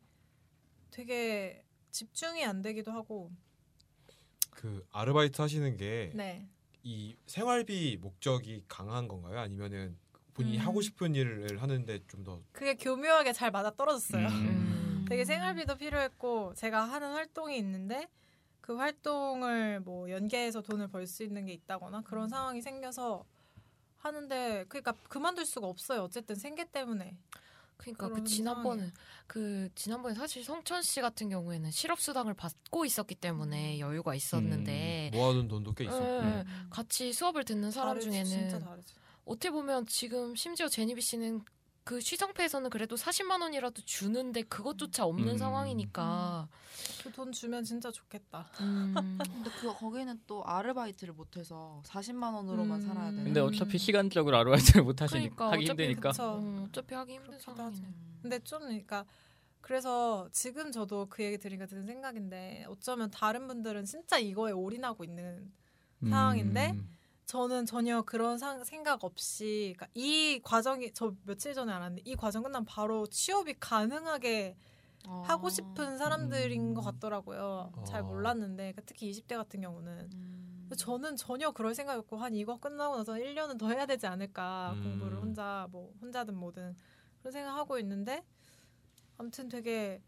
되게 0.94 1.64
집중이 1.90 2.44
안 2.44 2.62
되기도 2.62 2.92
하고 2.92 3.32
그 4.50 4.86
아르바이트 4.92 5.40
하시는 5.42 5.76
게이 5.76 6.12
네. 6.14 6.46
생활비 7.26 7.96
목적이 8.00 8.62
강한 8.68 9.08
건가요? 9.08 9.40
아니면은 9.40 9.96
본인이 10.34 10.58
음. 10.58 10.62
하고 10.62 10.80
싶은 10.80 11.16
일을 11.16 11.60
하는데 11.60 11.98
좀 12.06 12.22
더 12.24 12.40
그게 12.52 12.74
교묘하게 12.76 13.32
잘 13.32 13.50
맞아 13.50 13.70
떨어졌어요. 13.72 14.28
음. 14.28 15.04
되게 15.08 15.24
생활비도 15.24 15.76
필요했고 15.76 16.54
제가 16.54 16.84
하는 16.84 17.12
활동이 17.12 17.58
있는데 17.58 18.08
그 18.60 18.76
활동을 18.76 19.80
뭐 19.80 20.08
연계해서 20.08 20.62
돈을 20.62 20.88
벌 20.88 21.06
수 21.08 21.24
있는 21.24 21.46
게 21.46 21.52
있다거나 21.54 22.02
그런 22.02 22.28
상황이 22.28 22.62
생겨서 22.62 23.24
하는데 23.98 24.64
그러니까 24.68 24.92
그만둘 25.08 25.44
수가 25.44 25.66
없어요. 25.66 26.02
어쨌든 26.02 26.36
생계 26.36 26.64
때문에. 26.70 27.16
그러니까 27.76 28.08
그 28.08 28.24
지난번에 28.24 28.82
상황이에요. 28.82 28.92
그 29.26 29.68
지난번에 29.74 30.14
사실 30.14 30.44
성천 30.44 30.82
씨 30.82 31.00
같은 31.00 31.28
경우에는 31.28 31.70
실업 31.70 32.00
수당을 32.00 32.34
받고 32.34 32.84
있었기 32.84 33.16
음. 33.16 33.20
때문에 33.20 33.78
여유가 33.78 34.14
있었는데 34.14 35.10
모아둔 35.12 35.48
돈도 35.48 35.74
꽤 35.74 35.84
있었고 35.84 36.04
예, 36.04 36.44
같이 36.70 37.12
수업을 37.12 37.44
듣는 37.44 37.70
사람 37.70 37.98
다르지, 37.98 38.10
중에는 38.10 38.60
다르지. 38.60 38.94
어떻게 39.24 39.50
보면 39.50 39.86
지금 39.86 40.34
심지어 40.34 40.68
제니비 40.68 41.00
씨는 41.00 41.42
그 41.84 42.00
쉬성패에서는 42.00 42.70
그래도 42.70 42.96
40만 42.96 43.42
원이라도 43.42 43.82
주는데 43.82 44.42
그것조차 44.42 45.04
없는 45.04 45.34
음. 45.34 45.38
상황이니까 45.38 46.48
그 47.02 47.12
돈 47.12 47.32
주면 47.32 47.64
진짜 47.64 47.90
좋겠다. 47.90 48.46
음, 48.60 48.94
근데 49.18 49.50
그 49.60 49.72
거기는 49.74 50.18
또 50.26 50.44
아르바이트를 50.44 51.14
못 51.14 51.36
해서 51.36 51.82
40만 51.86 52.34
원으로만 52.34 52.80
음. 52.80 52.86
살아야 52.86 53.10
되는. 53.10 53.24
근데 53.24 53.40
어차피 53.40 53.78
시간적으로 53.78 54.36
아르바이트를 54.38 54.82
못 54.82 55.00
하시니까 55.00 55.34
그러니까 55.34 55.52
하기 55.52 55.64
어차피 55.64 55.82
힘드니까. 55.84 56.10
그쵸. 56.10 56.38
음, 56.42 56.66
어차피 56.68 56.94
하기 56.94 57.12
힘든 57.14 57.38
상황이네. 57.38 57.86
음. 57.86 58.18
근데 58.22 58.38
좀 58.40 58.60
그러니까 58.60 59.04
그래서 59.60 60.28
지금 60.32 60.72
저도 60.72 61.06
그 61.08 61.22
얘기 61.22 61.38
들으니까 61.38 61.66
드는 61.66 61.84
생각인데 61.84 62.66
어쩌면 62.68 63.10
다른 63.10 63.46
분들은 63.46 63.84
진짜 63.84 64.18
이거에 64.18 64.52
올인하고 64.52 65.04
있는 65.04 65.52
상황인데 66.02 66.72
음. 66.72 66.88
저는 67.26 67.64
전혀 67.66 68.02
그런 68.02 68.38
상- 68.38 68.64
생각 68.64 69.02
없이 69.04 69.74
그러니까 69.76 69.88
이 69.94 70.40
과정이 70.42 70.92
저 70.92 71.14
며칠 71.24 71.54
전에 71.54 71.72
알았는데 71.72 72.02
이 72.04 72.16
과정 72.16 72.42
끝나면 72.42 72.66
바로 72.66 73.06
취업이 73.06 73.54
가능하게 73.58 74.56
아. 75.06 75.22
하고 75.26 75.48
싶은 75.48 75.98
사람들인 75.98 76.60
음. 76.70 76.74
것 76.74 76.82
같더라고요. 76.82 77.72
잘 77.86 78.02
어. 78.02 78.04
몰랐는데 78.04 78.72
그러니까 78.72 78.82
특히 78.86 79.10
20대 79.10 79.36
같은 79.36 79.60
경우는 79.60 80.10
음. 80.12 80.70
저는 80.76 81.16
전혀 81.16 81.50
그럴 81.50 81.74
생각이 81.74 81.98
없고 82.00 82.16
한 82.16 82.34
이거 82.34 82.58
끝나고 82.58 82.96
나서 82.96 83.14
1년은 83.14 83.58
더 83.58 83.68
해야 83.70 83.86
되지 83.86 84.06
않을까 84.06 84.72
음. 84.76 84.82
공부를 84.82 85.18
혼자 85.18 85.66
뭐 85.70 85.92
혼자든 86.00 86.34
뭐든 86.36 86.76
그런 87.20 87.32
생각하고 87.32 87.78
있는데 87.78 88.22
아무튼 89.16 89.48
되게 89.48 90.02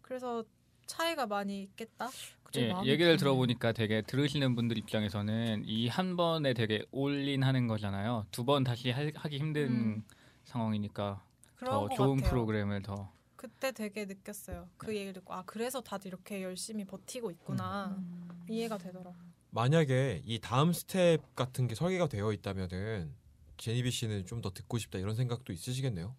그래서 0.00 0.44
차이가 0.86 1.26
많이 1.26 1.62
있겠다. 1.62 2.10
예, 2.60 2.72
얘기를. 2.84 3.16
들어보니까 3.16 3.72
되게 3.72 4.02
들으시는 4.02 4.54
분들 4.54 4.78
입장에서는 4.78 5.64
이 5.66 5.88
한 5.88 6.16
번에 6.16 6.52
되게 6.54 6.84
올인하는 6.90 7.66
거잖아요. 7.66 8.26
두 8.30 8.44
번 8.44 8.64
다시 8.64 8.90
하, 8.90 9.04
기 9.28 9.38
힘든 9.38 9.68
음. 9.70 10.04
상황이니까 10.44 11.22
더것 11.60 11.96
좋은 11.96 12.16
같아요. 12.16 12.30
프로그램을 12.30 12.82
더 12.82 13.12
그때 13.36 13.72
되게 13.72 14.04
느꼈어요. 14.04 14.68
그 14.76 14.94
얘기를 14.94 15.12
듣고 15.14 15.34
아 15.34 15.42
그래서 15.46 15.80
다들 15.80 16.08
이렇게 16.08 16.42
열심히 16.42 16.84
버티고 16.84 17.30
있구나 17.30 17.96
음. 17.98 18.28
이해가 18.48 18.78
되더라고. 18.78 19.14
만약에 19.50 20.22
이 20.24 20.38
다음 20.40 20.72
스텝 20.72 21.34
같은 21.36 21.66
게 21.68 21.74
설계가 21.74 22.08
되어 22.08 22.32
있다면은 22.32 23.12
제니비 23.58 23.90
씨는 23.90 24.26
좀 24.26 24.40
더 24.42 24.50
듣고 24.50 24.78
싶다 24.78 24.98
이런 24.98 25.14
생각도 25.14 25.52
있으시겠네요. 25.52 26.14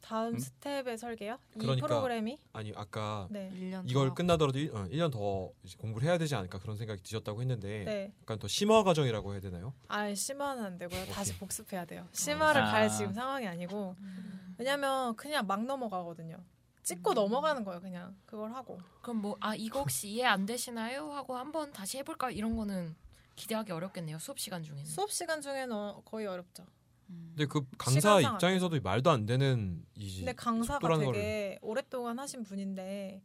다음 0.00 0.34
음? 0.34 0.38
스텝의 0.38 0.96
설계요? 0.98 1.38
이 1.56 1.58
그러니까 1.58 1.86
프로그램이 1.86 2.38
아니 2.52 2.72
아까 2.74 3.28
네. 3.30 3.50
1년 3.54 3.88
이걸 3.88 4.08
더 4.08 4.14
끝나더라도 4.14 4.58
1, 4.58 4.70
어, 4.74 4.84
1년 4.86 5.12
더 5.12 5.50
이제 5.62 5.76
공부를 5.78 6.08
해야 6.08 6.18
되지 6.18 6.34
않을까 6.34 6.58
그런 6.58 6.76
생각이 6.76 7.02
드셨다고 7.02 7.40
했는데 7.42 7.84
네. 7.84 8.12
약간 8.22 8.38
더 8.38 8.48
심화 8.48 8.82
과정이라고 8.82 9.32
해야 9.32 9.40
되나요? 9.40 9.74
아 9.88 10.12
심화는 10.14 10.64
안 10.64 10.78
되고요. 10.78 11.06
다시 11.06 11.36
복습해야 11.38 11.84
돼요. 11.84 12.08
심화를 12.12 12.62
아. 12.62 12.70
갈 12.72 12.88
지금 12.88 13.12
상황이 13.12 13.46
아니고 13.46 13.94
음. 14.00 14.54
왜냐면 14.58 15.14
그냥 15.16 15.46
막 15.46 15.64
넘어가거든요. 15.64 16.36
찍고 16.82 17.12
넘어가는 17.14 17.62
거예요, 17.64 17.80
그냥 17.80 18.16
그걸 18.26 18.52
하고. 18.52 18.78
그럼 19.02 19.18
뭐 19.18 19.36
아 19.40 19.54
이거 19.54 19.80
혹시 19.80 20.08
이해 20.08 20.24
안 20.24 20.44
되시나요? 20.46 21.12
하고 21.12 21.36
한번 21.36 21.72
다시 21.72 21.98
해볼까 21.98 22.30
이런 22.30 22.56
거는 22.56 22.96
기대하기 23.36 23.70
어렵겠네요 23.72 24.18
수업 24.18 24.38
시간 24.40 24.62
중에는. 24.62 24.84
수업 24.86 25.12
시간 25.12 25.40
중에는 25.40 25.72
어- 25.72 26.02
거의 26.04 26.26
어렵죠. 26.26 26.64
음. 27.10 27.32
근데 27.36 27.46
그 27.46 27.64
강사 27.78 28.00
시간상 28.00 28.30
안 28.30 28.34
입장에서도 28.34 28.80
말도 28.82 29.10
안 29.10 29.26
되는 29.26 29.82
이 29.94 30.16
근데 30.18 30.32
강사가 30.32 30.98
되게 30.98 31.58
오랫동안 31.62 32.18
하신 32.18 32.42
분인데 32.44 33.22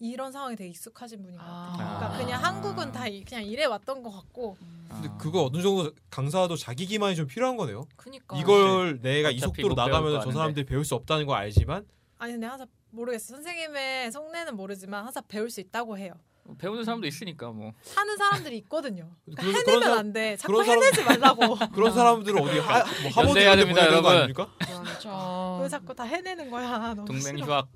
이런 0.00 0.32
상황이 0.32 0.56
되게 0.56 0.70
익숙하신 0.70 1.22
분인 1.22 1.38
것 1.38 1.44
같아요. 1.44 1.86
아. 1.88 1.98
그러니까 1.98 2.18
그냥 2.18 2.40
아. 2.44 2.48
한국은 2.48 2.92
다 2.92 3.06
이- 3.06 3.24
그냥 3.24 3.44
이래 3.44 3.64
왔던 3.64 4.02
것 4.02 4.10
같고 4.10 4.56
음. 4.60 4.86
근데 4.90 5.08
아. 5.08 5.16
그거 5.16 5.44
어느 5.44 5.62
정도 5.62 5.92
강사도 6.10 6.56
자기 6.56 6.86
기만이 6.86 7.16
좀 7.16 7.26
필요한 7.26 7.56
거네요. 7.56 7.86
그니까 7.96 8.36
이걸 8.36 9.00
내가 9.00 9.30
이 9.30 9.38
속도로 9.38 9.74
나가면 9.74 10.12
거 10.18 10.20
저. 10.24 10.32
사람들이 10.32 10.66
배울 10.66 10.84
수 10.84 10.94
없다는 10.94 11.26
거 11.26 11.34
알지만 11.34 11.86
아니 12.18 12.32
근데 12.32 12.46
항상 12.46 12.66
모르겠어. 12.90 13.34
선생님의 13.34 14.12
속내는 14.12 14.56
모르지만 14.56 15.04
항상 15.04 15.22
배울 15.28 15.50
수 15.50 15.60
있다고 15.60 15.98
해요. 15.98 16.12
배우는 16.58 16.84
사람도 16.84 17.06
있으니까 17.06 17.50
뭐 17.50 17.72
하는 17.96 18.16
사람들이 18.16 18.58
있거든요. 18.58 19.10
그러니까 19.24 19.42
그런- 19.42 19.54
해내면 19.56 19.80
그런 19.80 19.98
안 19.98 20.12
돼. 20.12 20.36
자꾸 20.36 20.52
그런 20.52 20.66
사람- 20.66 20.82
해내지 20.82 21.02
말라고. 21.04 21.56
그런 21.74 21.92
사람들은 21.94 22.42
어디 22.42 22.58
하, 22.58 22.78
뭐 23.02 23.10
하버드 23.12 23.34
데 23.34 23.56
됩니다, 23.56 23.80
거 23.80 23.86
여러분. 23.86 24.12
아닙니까? 24.12 24.48
진짜 24.66 25.58
왜 25.62 25.68
자꾸 25.68 25.94
다 25.94 26.04
해내는 26.04 26.50
거야. 26.50 26.94
너무 26.94 27.06
동맹. 27.06 27.38
휴학 27.38 27.68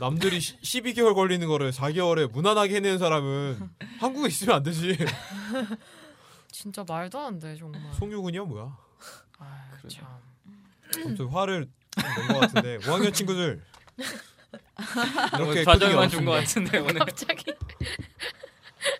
남들이 0.00 0.38
12개월 0.38 1.14
걸리는 1.14 1.46
거를 1.46 1.70
4개월에 1.72 2.30
무난하게 2.30 2.76
해내는 2.76 2.98
사람은 2.98 3.70
한국에 4.00 4.28
있으면 4.28 4.56
안 4.56 4.62
되지. 4.62 4.96
진짜 6.50 6.84
말도 6.88 7.18
안 7.20 7.38
돼 7.38 7.54
정말. 7.56 7.80
송유군이야 7.98 8.42
뭐야? 8.44 8.76
아. 9.38 9.64
참. 9.88 10.06
아무튼 11.04 11.26
화를 11.28 11.68
낸것 12.18 12.40
같은데 12.40 12.78
5학년 12.78 13.12
친구들 13.12 13.62
이렇게 15.38 15.64
좌절만 15.64 16.04
코딩이 16.04 16.10
준것 16.10 16.34
어렵습니다. 16.34 16.72
같은데 16.72 16.78
오늘 16.78 16.98
갑자기 17.00 17.44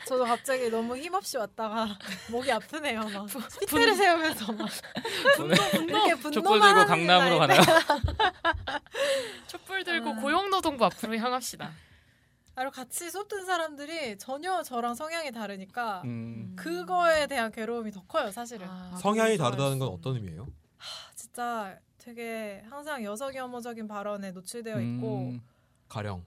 저도 0.07 0.25
갑자기 0.25 0.71
너무 0.71 0.97
힘없이 0.97 1.37
왔다가 1.37 1.89
목이 2.31 2.51
아프네요. 2.53 3.01
막 3.01 3.27
핏대를 3.61 3.95
세우면서 3.97 4.53
막 4.53 4.69
이렇게 5.89 6.15
분노만 6.15 6.33
촛불 6.33 6.61
들고 6.61 6.87
강남으로. 6.87 7.39
가나요? 7.41 7.61
촛불 9.49 9.83
들고 9.85 10.11
아. 10.11 10.15
고용노동부 10.15 10.85
앞으로 10.85 11.17
향합시다. 11.17 11.67
아, 11.67 11.73
그리고 12.55 12.71
같이 12.71 13.11
수업 13.11 13.29
듣는 13.29 13.45
사람들이 13.45 14.17
전혀 14.19 14.63
저랑 14.63 14.95
성향이 14.95 15.33
다르니까 15.33 16.03
음. 16.05 16.55
그거에 16.57 17.27
대한 17.27 17.51
괴로움이 17.51 17.91
더 17.91 18.03
커요, 18.07 18.31
사실은. 18.31 18.67
아, 18.69 18.97
성향이 19.01 19.37
다르다는 19.37 19.79
건 19.81 19.89
어떤 19.89 20.15
의미예요? 20.15 20.47
진짜 21.17 21.77
되게 21.99 22.63
항상 22.71 23.03
여성 23.03 23.35
혐오적인 23.35 23.89
발언에 23.89 24.31
노출되어 24.31 24.81
있고 24.81 25.19
음. 25.33 25.43
가령 25.89 26.25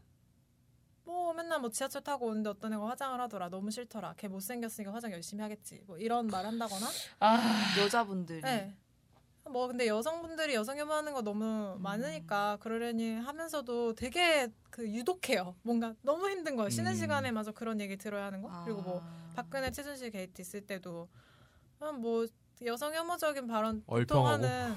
뭐 1.09 1.33
맨날 1.33 1.59
뭐 1.59 1.71
지하철 1.71 2.03
타고 2.03 2.27
오는데 2.27 2.51
어떤 2.51 2.71
애가 2.71 2.87
화장을 2.87 3.19
하더라 3.19 3.49
너무 3.49 3.71
싫더라 3.71 4.13
걔 4.15 4.27
못생겼으니까 4.27 4.93
화장 4.93 5.11
열심히 5.11 5.41
하겠지 5.41 5.81
뭐 5.87 5.97
이런 5.97 6.27
말 6.27 6.45
한다거나 6.45 6.85
아, 7.19 7.39
여자분들이 7.79 8.41
네. 8.41 8.75
뭐 9.49 9.65
근데 9.67 9.87
여성분들이 9.87 10.53
여성 10.53 10.77
혐오하는 10.77 11.11
거 11.13 11.23
너무 11.23 11.73
음. 11.75 11.81
많으니까 11.81 12.57
그러려니 12.57 13.15
하면서도 13.15 13.95
되게 13.95 14.49
그 14.69 14.87
유독해요 14.87 15.55
뭔가 15.63 15.95
너무 16.03 16.29
힘든 16.29 16.55
거예요 16.55 16.69
쉬는 16.69 16.91
음. 16.91 16.95
시간에 16.95 17.31
마저 17.31 17.51
그런 17.53 17.81
얘기 17.81 17.97
들어야 17.97 18.25
하는 18.25 18.43
거 18.43 18.51
그리고 18.63 18.83
뭐 18.83 19.01
아. 19.03 19.31
박근혜 19.35 19.71
최순실 19.71 20.11
게이트 20.11 20.41
있을 20.43 20.61
때도 20.67 21.09
그냥 21.79 21.99
뭐 22.01 22.27
여성 22.65 22.93
혐오적인 22.93 23.47
발언 23.47 23.81
얼평하고? 23.87 24.37
보통하는 24.37 24.75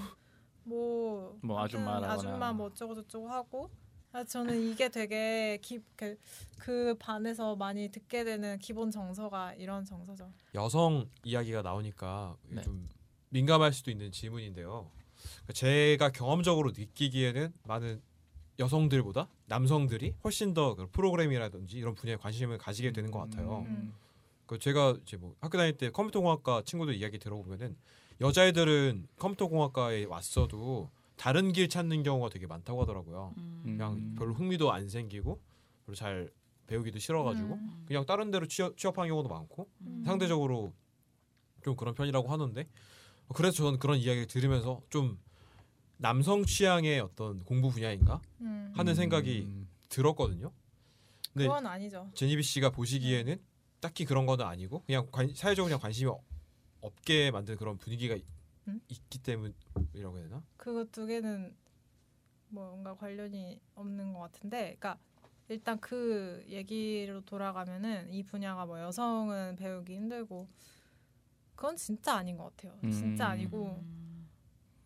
뭐 0.65 1.37
뭐 1.43 1.61
아줌마라거나. 1.61 2.11
아줌마 2.15 2.53
뭐 2.55 2.69
어쩌고 2.69 2.95
저쩌고 2.95 3.29
하고 3.29 3.71
아, 4.13 4.25
저는 4.25 4.71
이게 4.71 4.91
되게 4.91 5.59
기, 5.63 5.81
그, 5.97 6.19
그 6.59 6.95
반에서 6.99 7.57
많이 7.57 7.89
듣게 7.89 8.25
되는 8.25 8.59
기본 8.59 8.91
정서가 8.91 9.55
이런 9.55 9.85
정서죠. 9.85 10.31
여성 10.55 11.09
이야기가 11.25 11.63
나오니까 11.63 12.37
네. 12.49 12.61
좀 12.61 12.89
민감할 13.31 13.73
수도 13.73 13.91
있는 13.91 14.13
질문인데요. 14.13 14.91
그러니까 15.37 15.53
제가 15.55 16.11
경험적으로 16.11 16.73
느끼기에는 16.77 17.55
많은 17.65 18.03
여성들보다 18.59 19.29
남성들이 19.47 20.15
훨씬 20.23 20.53
더 20.53 20.75
그런 20.75 20.91
프로그램이라든지 20.91 21.79
이런 21.79 21.95
분야에 21.95 22.17
관심을 22.17 22.59
가지게 22.59 22.93
되는 22.93 23.11
것 23.11 23.21
같아요. 23.21 23.65
음. 23.67 23.95
그 24.45 24.59
제가 24.59 24.97
이제 25.03 25.17
뭐 25.17 25.35
학교 25.41 25.57
다닐 25.57 25.77
때 25.79 25.91
컴퓨터공학과 25.91 26.63
친구들 26.67 26.95
이야기 26.95 27.19
들어보면은 27.19 27.77
여자애들은 28.21 29.09
컴퓨터공학과에 29.19 30.05
왔어도 30.05 30.91
다른 31.23 31.53
길 31.53 31.69
찾는 31.69 32.03
경우가 32.03 32.31
되게 32.31 32.49
많다고 32.49 32.83
하더라고요. 32.83 33.33
음. 33.39 33.61
그냥 33.65 33.93
음. 33.95 34.15
별로 34.19 34.35
흥미도 34.35 34.73
안 34.73 34.89
생기고 34.89 35.41
별로 35.87 35.95
잘 35.95 36.29
배우기도 36.67 36.99
싫어가지고 36.99 37.55
음. 37.55 37.85
그냥 37.87 38.05
다른 38.05 38.33
데로 38.33 38.49
취업, 38.49 38.77
취업한 38.77 39.07
경우도 39.07 39.29
많고 39.29 39.69
음. 39.83 40.03
상대적으로 40.05 40.73
좀 41.63 41.77
그런 41.77 41.95
편이라고 41.95 42.27
하는데 42.27 42.69
그래서 43.37 43.57
저는 43.59 43.79
그런 43.79 43.99
이야기를 43.99 44.27
들으면서 44.27 44.83
좀 44.91 45.17
남성 45.97 46.45
취향의 46.45 46.99
어떤 46.99 47.39
공부 47.45 47.71
분야인가 47.71 48.21
음. 48.41 48.73
하는 48.75 48.97
생각이 48.97 49.43
음. 49.43 49.69
들었거든요. 49.91 50.51
근데 51.33 51.47
그건 51.47 51.65
아니죠. 51.69 52.11
제니비 52.15 52.43
씨가 52.43 52.71
보시기에는 52.71 53.41
딱히 53.79 54.05
그런 54.05 54.27
건 54.27 54.41
아니고 54.41 54.83
그냥 54.87 55.07
관, 55.13 55.33
사회적으로 55.33 55.67
그냥 55.69 55.79
관심이 55.79 56.11
어- 56.11 56.21
없게 56.81 57.31
만든 57.31 57.55
그런 57.57 57.79
분위기가 57.79 58.17
이- 58.17 58.25
음? 58.69 58.81
있기 58.89 59.19
때문이라고 59.19 60.19
해야 60.19 60.29
되나? 60.29 60.43
그거 60.57 60.85
두 60.85 61.07
개는 61.07 61.55
뭔가 62.49 62.95
관련이 62.95 63.61
없는 63.75 64.13
것 64.13 64.21
같은데, 64.21 64.77
그러니까 64.79 64.99
일단 65.49 65.79
그 65.81 66.45
얘기로 66.49 67.23
돌아가면은 67.23 68.13
이 68.13 68.23
분야가 68.23 68.67
뭐 68.67 68.81
여성은 68.81 69.57
배우기 69.57 69.95
힘들고 69.97 70.49
그건 71.55 71.77
진짜 71.77 72.15
아닌 72.15 72.37
것 72.37 72.57
같아요. 72.57 72.79
진짜 72.91 73.27
음. 73.27 73.31
아니고 73.33 73.85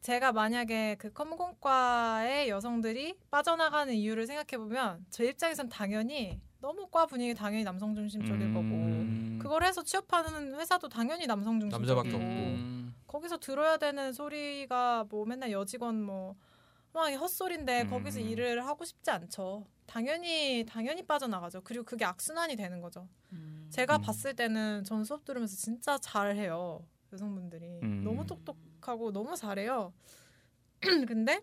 제가 0.01 0.33
만약에 0.33 0.97
그 0.97 1.13
컴공과의 1.13 2.49
여성들이 2.49 3.19
빠져나가는 3.31 3.93
이유를 3.93 4.27
생각해 4.27 4.59
보면 4.59 5.05
제 5.11 5.27
입장에선 5.27 5.69
당연히 5.69 6.41
너무 6.61 6.89
과 6.89 7.07
분위기 7.07 7.35
당연히 7.35 7.65
남성 7.65 7.95
중심적일 7.95 8.53
거고 8.53 8.61
음. 8.61 9.39
그걸 9.41 9.65
해서 9.65 9.83
취업하는 9.83 10.55
회사도 10.55 10.89
당연히 10.89 11.27
남성 11.27 11.59
남자밖에 11.59 12.11
중심적이고 12.11 12.17
없고. 12.17 12.76
음. 13.17 13.19
거기서 13.19 13.39
들어야 13.39 13.77
되는 13.77 14.13
소리가 14.13 15.07
뭐 15.09 15.25
맨날 15.27 15.51
여직원 15.53 16.03
뭐 16.03 16.37
막 16.97 17.13
헛소리인데 17.13 17.83
음. 17.83 17.91
거기서 17.91 18.21
일을 18.21 18.67
하고 18.67 18.87
싶지 18.87 19.11
않죠. 19.11 19.67
당연히 19.85 20.65
당연히 20.67 21.03
빠져나가죠. 21.03 21.61
그리고 21.63 21.85
그게 21.85 22.07
악순환이 22.07 22.57
되는 22.57 22.81
거죠. 22.81 23.07
음. 23.33 23.69
제가 23.71 23.97
음. 23.97 24.01
봤을 24.01 24.35
때는 24.35 24.83
전 24.83 25.05
수업 25.05 25.23
들으면서 25.27 25.57
진짜 25.57 25.99
잘해요. 25.99 26.83
여성분들이 27.13 27.81
음. 27.83 28.03
너무 28.03 28.27
똑똑하고 28.27 29.13
너무 29.13 29.37
잘해요. 29.37 29.93
근데 31.07 31.43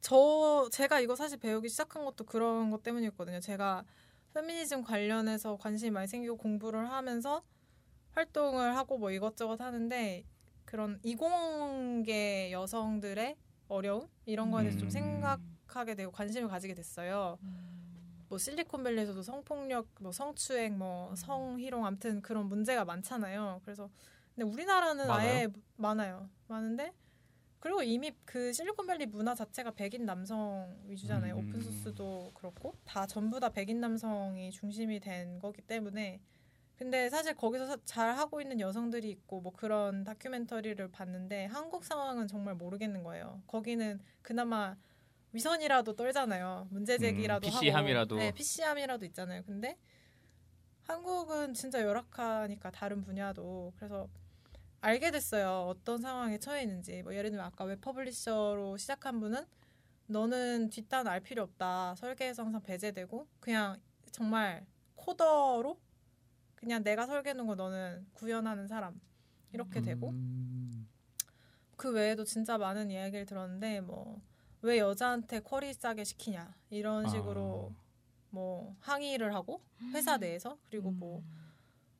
저 0.00 0.68
제가 0.72 1.00
이거 1.00 1.14
사실 1.14 1.38
배우기 1.38 1.68
시작한 1.68 2.06
것도 2.06 2.24
그런 2.24 2.70
것 2.70 2.82
때문이었거든요. 2.82 3.40
제가 3.40 3.84
페미니즘 4.32 4.82
관련해서 4.82 5.58
관심이 5.58 5.90
많이 5.90 6.08
생기고 6.08 6.38
공부를 6.38 6.90
하면서 6.90 7.42
활동을 8.18 8.76
하고 8.76 8.98
뭐 8.98 9.10
이것저것 9.10 9.60
하는데 9.60 10.24
그런 10.64 10.98
이공계 11.02 12.50
여성들의 12.52 13.36
어려움 13.68 14.08
이런 14.26 14.50
거에 14.50 14.62
대해서 14.62 14.78
좀 14.78 14.88
음. 14.88 14.90
생각하게 14.90 15.94
되고 15.94 16.10
관심을 16.10 16.48
가지게 16.48 16.74
됐어요. 16.74 17.38
뭐 18.28 18.36
실리콘밸리에서도 18.36 19.22
성폭력, 19.22 19.88
뭐 20.00 20.12
성추행, 20.12 20.76
뭐 20.76 21.14
성희롱 21.16 21.86
아무튼 21.86 22.20
그런 22.20 22.46
문제가 22.46 22.84
많잖아요. 22.84 23.60
그래서 23.64 23.88
근데 24.34 24.50
우리나라는 24.50 25.10
아예 25.10 25.48
많아요. 25.76 26.28
많은데 26.48 26.92
그리고 27.60 27.82
이미 27.82 28.12
그 28.24 28.52
실리콘밸리 28.52 29.06
문화 29.06 29.34
자체가 29.34 29.70
백인 29.72 30.04
남성 30.04 30.76
위주잖아요. 30.86 31.36
음. 31.36 31.48
오픈소스도 31.48 32.32
그렇고 32.34 32.74
다 32.84 33.06
전부 33.06 33.40
다 33.40 33.48
백인 33.48 33.80
남성이 33.80 34.50
중심이 34.50 35.00
된 35.00 35.38
거기 35.38 35.62
때문에 35.62 36.20
근데 36.78 37.10
사실 37.10 37.34
거기서 37.34 37.66
사- 37.66 37.76
잘 37.84 38.14
하고 38.16 38.40
있는 38.40 38.60
여성들이 38.60 39.10
있고 39.10 39.40
뭐 39.40 39.52
그런 39.52 40.04
다큐멘터리를 40.04 40.88
봤는데 40.92 41.46
한국 41.46 41.84
상황은 41.84 42.28
정말 42.28 42.54
모르겠는 42.54 43.02
거예요. 43.02 43.42
거기는 43.48 43.98
그나마 44.22 44.76
위선이라도 45.32 45.96
떨잖아요. 45.96 46.68
문제 46.70 46.96
제기라도 46.96 47.48
음, 47.48 47.50
PC함이라도. 47.50 48.16
네, 48.16 48.32
PC함이라도 48.32 49.04
있잖아요. 49.06 49.42
근데 49.44 49.76
한국은 50.84 51.52
진짜 51.52 51.82
열악하니까 51.82 52.70
다른 52.70 53.02
분야도 53.02 53.72
그래서 53.76 54.08
알게 54.80 55.10
됐어요. 55.10 55.66
어떤 55.68 56.00
상황에 56.00 56.38
처해 56.38 56.62
있는지. 56.62 57.02
뭐 57.02 57.12
예를 57.12 57.30
들면 57.30 57.44
아까 57.44 57.64
웹 57.64 57.80
publisher로 57.80 58.76
시작한 58.76 59.18
분은 59.18 59.44
너는 60.06 60.70
뒷단 60.70 61.08
알 61.08 61.20
필요 61.20 61.42
없다. 61.42 61.96
설계에서 61.96 62.44
항상 62.44 62.62
배제되고 62.62 63.26
그냥 63.40 63.80
정말 64.12 64.64
코더로 64.94 65.78
그냥 66.58 66.82
내가 66.82 67.06
설계해 67.06 67.34
놓은 67.34 67.46
거 67.46 67.54
너는 67.54 68.06
구현하는 68.14 68.66
사람. 68.68 69.00
이렇게 69.52 69.80
되고. 69.80 70.10
음. 70.10 70.88
그 71.76 71.90
외에도 71.92 72.24
진짜 72.24 72.58
많은 72.58 72.90
이야기를 72.90 73.24
들었는데 73.26 73.80
뭐 73.80 74.20
왜 74.62 74.78
여자한테 74.78 75.40
쿼리 75.40 75.72
싸게 75.72 76.04
시키냐. 76.04 76.54
이런 76.70 77.08
식으로 77.08 77.72
뭐 78.30 78.76
항의를 78.80 79.34
하고 79.34 79.62
회사 79.94 80.16
내에서. 80.16 80.58
그리고 80.68 80.90
뭐 80.90 81.22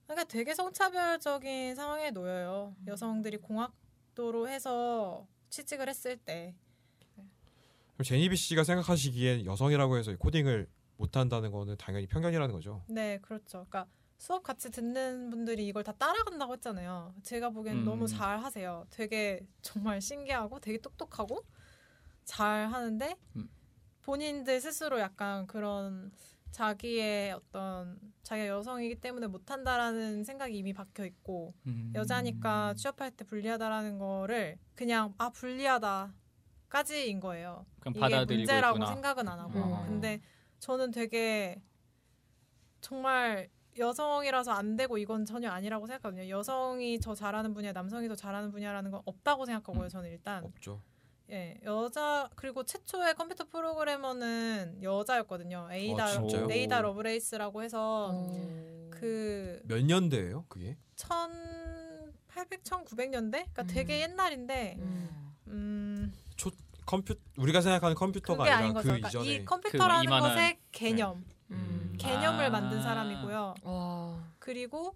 그러니까 0.07 0.27
되게 0.27 0.55
성차별적인 0.55 1.75
상황에 1.77 2.11
놓여요. 2.11 2.75
여성들이 2.87 3.39
공학도로 3.39 4.49
해서 4.49 5.27
취직을 5.51 5.89
했을 5.89 6.17
때. 6.17 6.55
그럼 7.15 8.05
제니비 8.05 8.37
씨가 8.37 8.65
생각하시기엔 8.65 9.45
여성이라고 9.45 9.97
해서 9.97 10.17
코딩을 10.17 10.69
못한다는 10.97 11.53
거는 11.53 11.77
당연히 11.77 12.07
편견이라는 12.07 12.53
거죠. 12.53 12.83
네, 12.89 13.19
그렇죠. 13.19 13.67
그러니까 13.69 13.87
수업 14.19 14.43
같이 14.43 14.71
듣는 14.71 15.31
분들이 15.31 15.67
이걸 15.67 15.85
다 15.85 15.93
따라간다고 15.93 16.53
했잖아요. 16.55 17.15
제가 17.23 17.51
보기엔 17.51 17.79
음. 17.79 17.85
너무 17.85 18.07
잘 18.09 18.39
하세요. 18.39 18.85
되게 18.91 19.47
정말 19.63 20.01
신기하고 20.01 20.59
되게 20.61 20.79
똑똑하고 20.79 21.45
잘 22.25 22.67
하는데 22.67 23.17
음. 23.37 23.49
본인들 24.03 24.61
스스로 24.61 24.99
약간 24.99 25.47
그런 25.47 26.11
자기의 26.51 27.33
어떤 27.33 27.99
자기가 28.25 28.49
여성이기 28.49 29.01
때문에 29.01 29.29
못한다라는 29.29 30.25
생각이 30.25 30.57
이미 30.57 30.73
박혀 30.73 31.05
있고 31.05 31.55
음. 31.67 31.93
여자니까 31.95 32.75
취업할 32.75 33.13
때 33.13 33.25
불리하다라는 33.25 33.99
거를 33.99 34.59
그냥 34.75 35.15
아 35.19 35.31
불리하다까지인 35.31 37.21
거예요. 37.21 37.65
이게 37.89 38.01
받아들이고 38.01 38.41
문제라고 38.41 38.79
있구나. 38.79 38.93
생각은 38.93 39.29
안 39.29 39.39
하고 39.39 39.61
어. 39.61 39.85
근데 39.87 40.21
저는 40.59 40.91
되게 40.91 41.63
정말 42.81 43.49
여성이라서 43.79 44.53
안 44.53 44.77
되고 44.77 44.99
이건 44.99 45.25
전혀 45.25 45.51
아니라고 45.51 45.87
생각하거든요. 45.87 46.29
여성이 46.29 46.99
더 47.01 47.15
잘하는 47.15 47.55
분야, 47.55 47.73
남성이 47.73 48.09
더 48.09 48.15
잘하는 48.15 48.51
분야라는 48.51 48.91
건 48.91 49.03
없다고 49.05 49.47
생각하고요. 49.47 49.85
음. 49.85 49.89
저는 49.89 50.11
일단 50.11 50.45
없죠. 50.45 50.81
예 51.31 51.61
여자 51.65 52.31
그리고 52.37 52.65
최초의 52.65 53.15
컴퓨터 53.15 53.45
프로그래머는 53.45 54.83
여자였거든요. 54.83 55.69
에이다 55.71 56.05
아, 56.05 56.07
진짜요? 56.09 56.49
에이다 56.51 56.81
러브레이스라고 56.81 57.63
해서 57.63 58.11
어. 58.15 58.89
그 58.91 59.26
몇 59.26 59.85
년대예요, 59.85 60.47
그게? 60.49 60.77
1800, 60.97 62.65
1900년대? 62.65 63.31
그러니까 63.31 63.63
음. 63.63 63.67
되게 63.69 64.01
옛날인데 64.01 64.77
음. 64.79 65.35
음 65.49 66.13
컴퓨 66.87 67.15
우리가 67.37 67.61
생각하는 67.61 67.95
컴퓨터가 67.95 68.45
아닌 68.57 68.73
거죠. 68.73 68.85
그 68.85 68.89
그러니까 68.89 69.09
이전에 69.11 69.27
이 69.27 69.45
컴퓨터라는 69.45 70.07
그 70.07 70.11
이만한- 70.11 70.21
것의 70.35 70.59
개념, 70.73 71.23
음. 71.51 71.95
개념을 71.99 72.47
아. 72.47 72.51
만든 72.51 72.83
사람이고요. 72.83 73.55
와. 73.63 74.25
그리고 74.39 74.95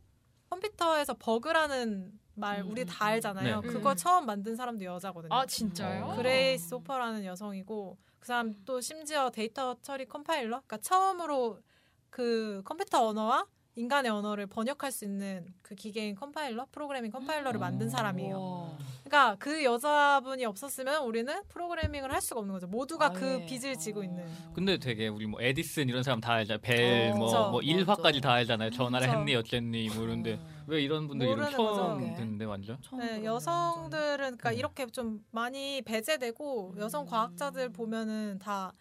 컴퓨터에서 0.51 1.15
버그라는 1.15 2.12
말 2.35 2.61
음, 2.61 2.71
우리 2.71 2.83
음, 2.83 2.87
다 2.87 3.07
알잖아요. 3.07 3.61
네. 3.61 3.69
그거 3.69 3.90
음. 3.90 3.96
처음 3.96 4.27
만든 4.27 4.57
사람도 4.57 4.85
여자거든요. 4.85 5.35
아 5.35 5.46
진짜요? 5.46 6.05
어. 6.07 6.17
그레이스 6.17 6.75
호퍼라는 6.75 7.25
여성이고 7.25 7.98
그 8.19 8.27
사람 8.27 8.55
또 8.65 8.81
심지어 8.81 9.31
데이터 9.31 9.77
처리 9.83 10.07
컴파일러, 10.07 10.48
그러니까 10.48 10.77
처음으로 10.79 11.61
그 12.09 12.63
컴퓨터 12.65 13.07
언어와 13.07 13.46
인간의 13.75 14.10
언어를 14.10 14.46
번역할 14.46 14.92
수 14.92 15.04
있는 15.04 15.46
그 15.62 15.75
기계인 15.75 16.14
컴파일러, 16.14 16.66
프로그래밍 16.73 17.10
컴파일러를 17.10 17.58
만든 17.58 17.88
사람이에요. 17.88 18.38
와. 18.38 18.79
그러니까 19.02 19.37
그 19.38 19.64
여자분이 19.64 20.44
없었으면 20.44 21.04
우리는 21.04 21.42
프로그래밍을 21.48 22.12
할 22.12 22.20
수가 22.20 22.40
없는 22.40 22.52
거죠. 22.54 22.66
모두가 22.66 23.12
그 23.12 23.25
아예. 23.25 23.46
빚을 23.46 23.77
지고 23.79 24.02
있는. 24.04 24.27
근데 24.52 24.77
되게 24.77 25.08
우리 25.08 25.27
뭐 25.27 25.40
에디슨 25.40 25.88
이런 25.88 26.02
사람 26.02 26.20
다 26.20 26.35
알잖아요. 26.35 26.60
벨, 26.60 27.12
어, 27.12 27.16
뭐, 27.16 27.27
그쵸. 27.27 27.50
뭐 27.50 27.62
일화까지. 27.62 28.20
다 28.20 28.33
알잖아요. 28.35 28.70
전화를 28.70 29.06
그쵸. 29.06 29.18
했니 29.18 29.35
어쨌니 29.35 29.88
뭐 29.88 30.04
이런데 30.04 30.35
어. 30.35 30.46
왜 30.66 30.83
이런 30.83 31.08
분들 31.08 31.27
이름 31.27 31.50
처음 31.50 32.00
거죠. 32.00 32.14
듣는데 32.16 32.44
완전? 32.44 32.79
네, 32.98 33.25
여성들은 33.25 34.16
그러니까 34.18 34.50
네. 34.50 34.56
이렇게 34.56 34.87
좀 34.87 35.25
많이 35.31 35.81
배제되고 35.83 36.75
여성 36.79 37.04
음. 37.04 37.06
과학자들 37.06 37.70
보면은 37.70 38.38
다 38.38 38.73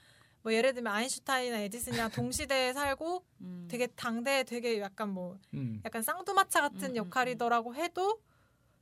뭐 0.43 0.53
예를 0.53 0.73
들면 0.73 0.91
아인슈타인이나 0.91 1.57
에디슨이랑 1.59 2.09
동시대에 2.15 2.73
살고. 2.73 3.23
음. 3.41 3.67
되게 3.69 3.87
당대에 3.87 4.43
되게 4.43 4.79
약간 4.81 5.09
뭐 5.09 5.37
음. 5.53 5.81
약간 5.85 6.01
쌍두마차 6.01 6.61
같은 6.61 6.83
음, 6.83 6.91
음, 6.91 6.95
역할이더라고 6.97 7.75
해도 7.75 8.19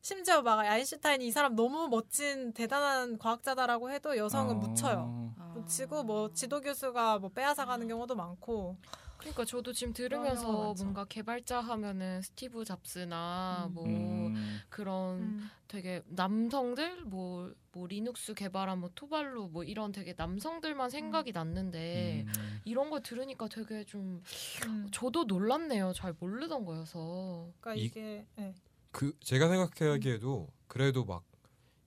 심지어 0.02 0.42
막 0.42 0.60
아인슈타인이 0.60 1.28
이 1.28 1.32
사람 1.32 1.56
너무 1.56 1.88
멋진 1.90 2.54
대단한 2.54 3.18
과학자다라고 3.18 3.92
해도 3.92 4.18
여성은 4.18 4.56
어. 4.56 4.60
묻혀요. 4.60 5.34
아. 5.38 5.54
묻히고 5.56 6.04
뭐 6.04 6.32
지도 6.34 6.62
교수가 6.62 7.20
뭐 7.20 7.30
빼앗아 7.30 7.66
가는 7.66 7.88
경우도 7.88 8.16
많고 8.16 8.78
그러니까 9.20 9.44
저도 9.46 9.74
지금 9.74 9.94
들으면서. 9.94 10.74
뭔가 10.80 11.06
개발자 11.06 11.60
하면은 11.60 12.22
스티브 12.22 12.64
잡스나 12.66 13.66
음. 13.70 13.74
뭐 13.74 13.86
음. 13.86 14.60
그런 14.70 15.42
되게 15.68 16.02
남성들 16.08 17.04
뭐, 17.06 17.54
뭐 17.74 17.86
리눅스 17.88 18.34
개발한 18.34 18.80
뭐 18.80 18.90
토발즈 18.96 19.50
뭐 19.52 19.64
이런 19.64 19.92
되게 19.92 20.14
남성들만 20.18 20.90
생각이 20.90 21.32
났는데 21.34 22.26
음. 22.28 22.62
이런 22.66 22.90
거 22.90 23.02
들으니까 23.02 23.48
되게 23.50 23.84
좀 23.84 24.24
음. 24.68 24.88
저도 24.92 25.26
놀랍네요. 25.26 25.92
잘 25.94 26.16
모르던 26.20 26.66
거여서. 26.66 27.50
그러니까 27.60 27.80
이- 27.82 27.86
이게 27.86 28.26
네. 28.38 28.56
그 28.92 29.14
제가 29.20 29.50
생각하기에도 29.50 30.48
그래도 30.68 31.04
막 31.06 31.24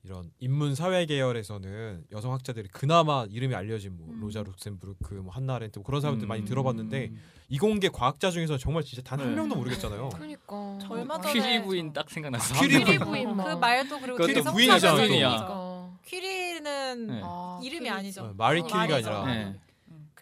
이런 0.05 0.30
인문 0.40 0.74
사회 0.74 1.07
계열에서는 1.07 2.07
여성 2.11 2.32
학자들이 2.32 2.68
그나마 2.72 3.24
이름이 3.30 3.55
알려진 3.55 3.96
뭐 3.96 4.09
음. 4.09 4.20
로자 4.20 4.42
룩셈부르크, 4.42 5.14
뭐 5.14 5.32
한나 5.32 5.55
아렌트 5.55 5.78
뭐 5.78 5.84
그런 5.84 6.00
사람들 6.00 6.26
많이 6.26 6.42
음. 6.42 6.44
들어봤는데 6.44 7.12
이공계 7.48 7.88
과학자 7.90 8.30
중에서 8.32 8.59
정말 8.59 8.82
진짜 8.82 9.00
단한 9.03 9.30
네. 9.30 9.36
명도 9.36 9.55
모르겠잖아요. 9.55 10.09
그러니까 10.09 10.78
저 10.80 10.88
얼마 10.90 11.20
퀴리 11.20 11.40
전에 11.40 11.62
부인 11.62 11.92
딱 11.92 12.11
생각났어. 12.11 12.61
퀴리 12.61 12.98
부인. 12.98 13.36
그 13.36 13.55
말도 13.55 14.00
그리고 14.00 14.26
되게 14.26 14.40
부인이잖아요. 14.42 15.07
그러니까. 15.09 15.98
퀴리는 16.05 17.07
네. 17.07 17.20
아, 17.22 17.61
이름이 17.62 17.78
퀴리지. 17.84 17.90
아니죠. 17.90 18.22
어, 18.24 18.34
마리 18.36 18.61
어, 18.61 18.64
퀴리가 18.64 18.86
말이죠. 18.88 19.11
아니라 19.11 19.34
네. 19.34 19.61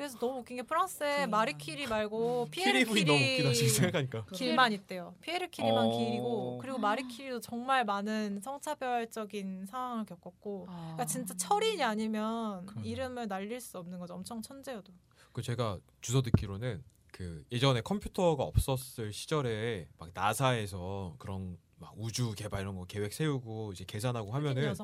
그래서 0.01 0.19
너무 0.19 0.39
웃긴 0.39 0.57
게 0.57 0.63
프랑스에 0.63 1.17
퀴리. 1.17 1.27
마리 1.27 1.53
퀴리 1.59 1.87
말고 1.87 2.45
음. 2.45 2.51
피에르 2.51 2.87
부인 2.87 3.05
너무 3.05 3.19
웃기다 3.19 3.53
지금 3.53 3.69
생각하니까. 3.69 4.25
길만 4.33 4.73
있대요. 4.73 5.15
피에르 5.21 5.51
퀴리만 5.51 5.77
어. 5.89 5.91
길이고 5.91 6.59
그리고 6.63 6.79
마리 6.79 7.07
퀴리도 7.07 7.41
정말 7.41 7.85
많은 7.85 8.41
성차별적인 8.41 9.67
상황을 9.67 10.07
겪었고 10.07 10.69
아. 10.71 10.77
그러니까 10.95 11.05
진짜 11.05 11.35
철인이 11.37 11.83
아니면 11.83 12.65
그러네. 12.65 12.89
이름을 12.89 13.29
날릴 13.29 13.61
수 13.61 13.77
없는 13.77 13.99
거죠. 13.99 14.15
엄청 14.15 14.41
천재여도. 14.41 14.91
그 15.35 15.43
제가 15.43 15.79
주워 16.01 16.23
듣기로는 16.23 16.83
그 17.13 17.45
예전에 17.53 17.83
컴퓨터가 17.83 18.43
없었을 18.43 19.13
시절에 19.13 19.87
막 19.99 20.09
나사에서 20.15 21.17
그런 21.19 21.59
막 21.77 21.93
우주 21.99 22.33
개발 22.35 22.63
이런 22.63 22.77
거 22.77 22.87
계획 22.87 23.13
세우고 23.13 23.73
이제 23.73 23.85
계산하고 23.87 24.33
하면은. 24.33 24.75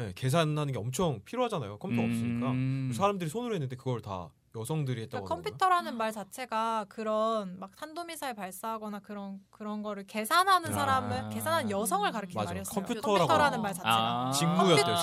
예, 0.00 0.12
계산하는 0.14 0.72
게 0.74 0.78
엄청 0.78 1.22
필요하잖아요. 1.24 1.78
컴퓨터 1.78 2.02
없으니까 2.02 2.50
음. 2.50 2.92
사람들이 2.94 3.30
손으로 3.30 3.54
했는데 3.54 3.76
그걸 3.76 4.02
다 4.02 4.30
여성들이 4.58 5.02
했다고 5.02 5.24
그러니까. 5.24 5.34
컴퓨터라는 5.50 5.96
말 5.96 6.12
자체가 6.12 6.86
그런 6.88 7.58
막 7.58 7.74
탄도미사일 7.76 8.34
발사하거나 8.34 9.00
그런 9.00 9.40
그런 9.50 9.82
거를 9.82 10.06
계산하는 10.06 10.70
아. 10.70 10.72
사람을 10.72 11.28
계산하는 11.30 11.70
여성을 11.70 12.10
가리키는 12.10 12.40
맞아. 12.40 12.50
말이었어요. 12.50 12.74
컴퓨터라고 12.74 13.18
컴퓨터라는 13.18 13.62
말 13.62 13.74
자체가. 13.74 14.28
아. 14.28 14.30
직무였대요, 14.32 14.96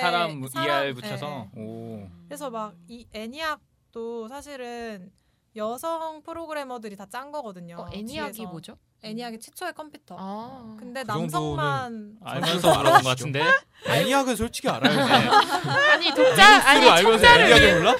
사람 0.00 0.46
사람- 0.48 0.68
ER 0.86 0.94
붙여서 0.94 1.26
네. 1.54 1.62
오. 1.62 2.08
그래서 2.26 2.50
막 2.50 2.74
이 2.88 3.06
애니악도 3.12 4.28
사실은 4.28 5.10
여성 5.56 6.22
프로그래머들이 6.22 6.96
다 6.96 7.06
짠 7.06 7.32
거거든요. 7.32 7.76
어, 7.78 7.88
애니악이 7.92 8.32
뒤에서. 8.36 8.50
뭐죠? 8.50 8.76
애니악이 9.02 9.38
최초의 9.40 9.74
컴퓨터. 9.74 10.16
아. 10.18 10.76
근데 10.78 11.02
그 11.02 11.06
남성만 11.06 12.16
알면서 12.24 12.70
알아본 12.72 13.02
것 13.02 13.08
같은데. 13.10 13.42
애니악은 13.86 14.34
솔직히 14.36 14.68
알아요. 14.68 14.98
아니 15.92 16.10
독자 16.14 16.68
아니 16.68 16.86
청자를 17.02 17.44
애니악을 17.44 17.62
위해 17.66 17.74
몰라? 17.76 17.96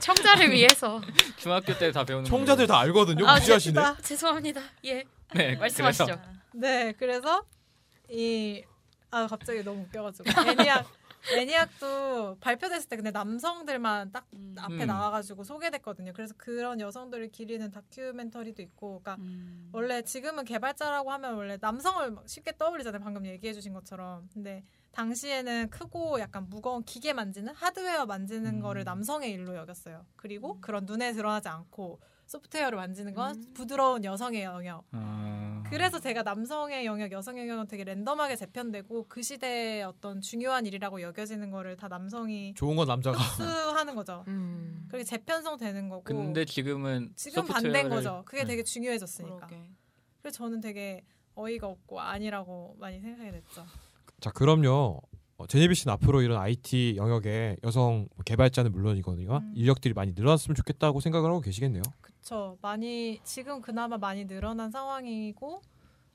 청자를 0.00 0.50
위해서. 0.50 1.00
중학교 1.38 1.76
때 1.78 1.92
다 1.92 2.04
배우는 2.04 2.24
청자들 2.24 2.66
다 2.66 2.80
알거든요. 2.80 3.26
아, 3.28 3.34
무시하시네. 3.34 3.80
죄- 3.98 4.02
죄송합니다. 4.02 4.60
예. 4.86 5.04
네, 5.34 5.54
말씀하시죠. 5.56 6.04
그래서 6.06 6.20
네, 6.52 6.92
그래서 6.98 7.42
이 8.10 8.64
아 9.12 9.26
갑자기 9.26 9.64
너무 9.64 9.82
웃겨가지고 9.82 10.30
애니악 10.50 10.86
애니악도 11.36 12.38
발표됐을 12.40 12.88
때 12.88 12.96
근데 12.96 13.10
남성들만 13.10 14.12
딱 14.12 14.26
음. 14.34 14.54
앞에 14.58 14.82
음. 14.82 14.86
나와가지고 14.86 15.44
소개됐거든요. 15.44 16.12
그래서 16.12 16.34
그런 16.36 16.80
여성들을 16.80 17.30
기리는 17.30 17.70
다큐멘터리도 17.70 18.62
있고, 18.62 19.00
그러니까 19.00 19.16
음. 19.22 19.70
원래 19.72 20.02
지금은 20.02 20.44
개발자라고 20.44 21.10
하면 21.12 21.34
원래 21.34 21.58
남성을 21.60 22.10
막 22.10 22.28
쉽게 22.28 22.56
떠올리잖아요. 22.56 23.02
방금 23.02 23.26
얘기해주신 23.26 23.72
것처럼. 23.72 24.28
근데 24.32 24.64
당시에는 24.92 25.70
크고 25.70 26.20
약간 26.20 26.48
무거운 26.48 26.82
기계 26.84 27.12
만지는 27.12 27.54
하드웨어 27.54 28.06
만지는 28.06 28.56
음. 28.56 28.60
거를 28.60 28.84
남성의 28.84 29.30
일로 29.30 29.56
여겼어요. 29.56 30.04
그리고 30.16 30.60
그런 30.60 30.84
눈에 30.84 31.12
드러나지 31.12 31.48
않고 31.48 32.00
소프트웨어를 32.30 32.76
만지는 32.76 33.12
건 33.12 33.34
음. 33.34 33.54
부드러운 33.54 34.04
여성의 34.04 34.44
영역. 34.44 34.84
아. 34.92 35.64
그래서 35.68 35.98
제가 35.98 36.22
남성의 36.22 36.86
영역, 36.86 37.10
여성의 37.10 37.42
영역은 37.42 37.66
되게 37.66 37.82
랜덤하게 37.82 38.36
재편되고 38.36 39.06
그 39.08 39.20
시대의 39.20 39.82
어떤 39.82 40.20
중요한 40.20 40.64
일이라고 40.64 41.02
여겨지는 41.02 41.50
거를 41.50 41.76
다 41.76 41.88
남성이 41.88 42.54
좋은 42.54 42.76
건 42.76 42.86
남자가 42.86 43.18
흡수하는 43.18 43.96
거죠. 43.96 44.24
음. 44.28 44.86
그렇게 44.88 45.04
재편성 45.04 45.58
되는 45.58 45.88
거고. 45.88 46.04
근데 46.04 46.44
지금은 46.44 47.12
지금 47.16 47.46
반대인 47.46 47.88
거죠. 47.88 48.22
그게 48.24 48.42
네. 48.42 48.50
되게 48.50 48.62
중요해졌으니까. 48.62 49.46
그러게. 49.48 49.68
그래서 50.22 50.36
저는 50.38 50.60
되게 50.60 51.02
어이가 51.34 51.66
없고 51.66 52.00
아니라고 52.00 52.76
많이 52.78 53.00
생각이 53.00 53.32
됐죠. 53.32 53.66
자 54.20 54.30
그럼요. 54.30 55.00
어, 55.36 55.46
제니비 55.46 55.74
씨는 55.74 55.94
앞으로 55.94 56.20
이런 56.22 56.38
IT 56.38 56.94
영역에 56.96 57.56
여성 57.64 58.06
뭐 58.14 58.22
개발자는 58.24 58.70
물론이거든요. 58.70 59.38
음. 59.38 59.52
인력들이 59.56 59.94
많이 59.94 60.12
늘어났으면 60.12 60.54
좋겠다고 60.54 61.00
생각을 61.00 61.30
하고 61.30 61.40
계시겠네요. 61.40 61.82
그쵸. 62.20 62.58
많이 62.60 63.18
지금 63.24 63.60
그나마 63.60 63.96
많이 63.98 64.26
늘어난 64.26 64.70
상황이고 64.70 65.62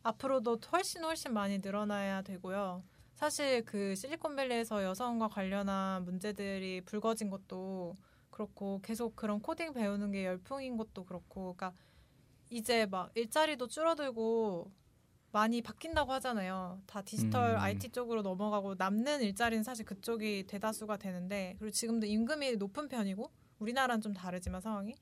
앞으로도 0.04 0.60
훨씬 0.72 1.04
훨씬 1.04 1.34
많이 1.34 1.58
늘어나야 1.58 2.22
되고요. 2.22 2.84
사실 3.16 3.64
그 3.66 3.96
실리콘밸리에서 3.96 4.84
여성과 4.84 5.30
관련한 5.30 6.06
문제들이 6.06 6.82
불거진 6.82 7.30
것도 7.30 7.98
그렇고 8.30 8.80
계속 8.84 9.16
그런 9.16 9.42
코딩 9.42 9.74
배우는 9.74 10.12
게 10.12 10.26
열풍인 10.26 10.78
것도 10.78 11.06
그렇고 11.06 11.56
그러니까 11.56 11.74
이제 12.52 12.86
막 12.86 13.10
일자리도 13.16 13.68
줄어들고 13.68 14.72
많이 15.32 15.62
바뀐다고 15.62 16.14
하잖아요. 16.14 16.82
다 16.86 17.02
디지털 17.02 17.56
음. 17.56 17.60
IT 17.60 17.90
쪽으로 17.90 18.22
넘어가고 18.22 18.76
남는 18.76 19.22
일자리는 19.22 19.64
사실 19.64 19.86
그쪽이 19.86 20.46
대다수가 20.48 20.98
되는데 20.98 21.56
그리고 21.58 21.72
지금도 21.72 22.06
임금이 22.06 22.58
높은 22.58 22.88
편이고 22.88 23.32
우리나라는 23.60 24.02
좀 24.02 24.14
다르지만 24.14 24.62
상황이 24.62 24.96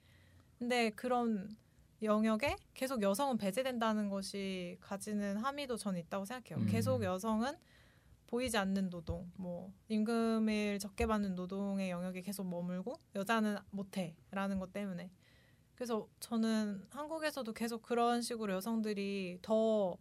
근데 0.63 0.91
그런 0.91 1.57
영역에 2.01 2.55
계속 2.73 3.01
여성은 3.01 3.37
배제된다는 3.37 4.07
것이 4.07 4.77
가지는 4.79 5.35
함의도 5.35 5.75
저는 5.75 5.99
있다고 5.99 6.23
생각해요. 6.23 6.63
음. 6.65 6.71
계속 6.71 7.03
여성은 7.03 7.57
보이지 8.27 8.57
않는 8.57 8.89
노동, 8.89 9.29
뭐 9.35 9.73
임금을 9.89 10.79
적게 10.79 11.05
받는 11.05 11.35
노동의 11.35 11.89
영역에 11.89 12.21
계속 12.21 12.47
머물고 12.47 12.93
여자는 13.13 13.57
못해라는 13.71 14.59
것 14.59 14.71
때문에 14.71 15.11
그래서 15.75 16.07
저는 16.21 16.87
한국에서도 16.91 17.51
계속 17.51 17.81
그런 17.81 18.21
식으로 18.21 18.53
여성들이 18.53 19.39
더 19.41 19.97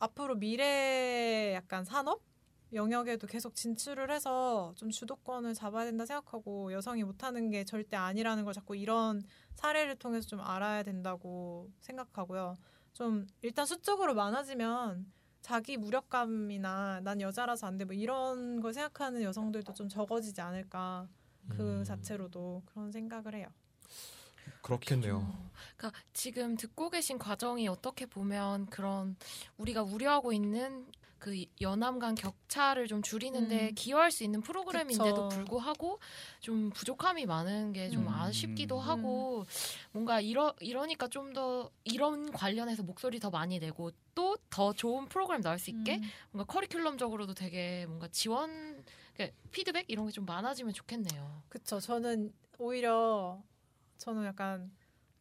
앞으로 0.00 0.34
미래 0.34 1.52
약간 1.54 1.84
산업 1.84 2.22
영역에도 2.74 3.26
계속 3.26 3.54
진출을 3.54 4.10
해서 4.10 4.72
좀 4.76 4.90
주도권을 4.90 5.54
잡아야 5.54 5.84
된다 5.84 6.04
생각하고 6.06 6.72
여성이 6.72 7.04
못하는 7.04 7.50
게 7.50 7.64
절대 7.64 7.96
아니라는 7.96 8.44
걸 8.44 8.52
자꾸 8.54 8.76
이런 8.76 9.22
사례를 9.54 9.96
통해서 9.96 10.26
좀 10.26 10.40
알아야 10.40 10.82
된다고 10.82 11.70
생각하고요. 11.80 12.56
좀 12.92 13.26
일단 13.42 13.66
수적으로 13.66 14.14
많아지면 14.14 15.12
자기 15.42 15.76
무력감이나 15.76 17.00
난 17.02 17.20
여자라서 17.20 17.66
안 17.66 17.78
돼 17.78 17.84
뭐 17.84 17.94
이런 17.94 18.60
걸 18.60 18.72
생각하는 18.72 19.22
여성들도 19.22 19.74
좀 19.74 19.88
적어지지 19.88 20.40
않을까 20.40 21.08
그 21.48 21.80
음, 21.80 21.84
자체로도 21.84 22.62
그런 22.66 22.90
생각을 22.90 23.34
해요. 23.34 23.48
그렇겠네요. 24.62 25.18
어, 25.18 25.50
그러니까 25.76 26.00
지금 26.14 26.56
듣고 26.56 26.88
계신 26.90 27.18
과정이 27.18 27.68
어떻게 27.68 28.06
보면 28.06 28.66
그런 28.66 29.16
우리가 29.58 29.82
우려하고 29.82 30.32
있는 30.32 30.86
그 31.18 31.44
연함 31.60 31.98
간 31.98 32.14
격차를 32.14 32.86
좀 32.86 33.02
줄이는데 33.02 33.68
음. 33.70 33.74
기여할 33.74 34.10
수 34.10 34.24
있는 34.24 34.40
프로그램인데도 34.42 35.28
그쵸. 35.28 35.36
불구하고 35.36 35.98
좀 36.40 36.70
부족함이 36.70 37.26
많은 37.26 37.72
게좀 37.72 38.02
음. 38.02 38.08
아쉽기도 38.08 38.76
음. 38.78 38.80
하고 38.82 39.46
뭔가 39.92 40.20
이러 40.20 40.54
이러니까 40.60 41.08
좀 41.08 41.32
더 41.34 41.70
이런 41.82 42.30
관련해서 42.30 42.82
목소리 42.84 43.18
더 43.18 43.30
많이 43.30 43.58
내고 43.58 43.90
또 44.14 44.36
더 44.50 44.72
좋은 44.72 45.06
프로그램 45.08 45.40
나올 45.40 45.58
수 45.58 45.70
있게 45.70 45.96
음. 45.96 46.02
뭔가 46.30 46.52
커리큘럼적으로도 46.52 47.34
되게 47.34 47.86
뭔가 47.86 48.06
지원 48.08 48.84
그러니까 49.14 49.36
피드백 49.50 49.86
이런 49.88 50.06
게 50.06 50.12
좀 50.12 50.24
많아지면 50.26 50.72
좋겠네요. 50.74 51.42
그쵸. 51.48 51.80
저는 51.80 52.32
오히려 52.58 53.42
저는 53.98 54.24
약간 54.26 54.70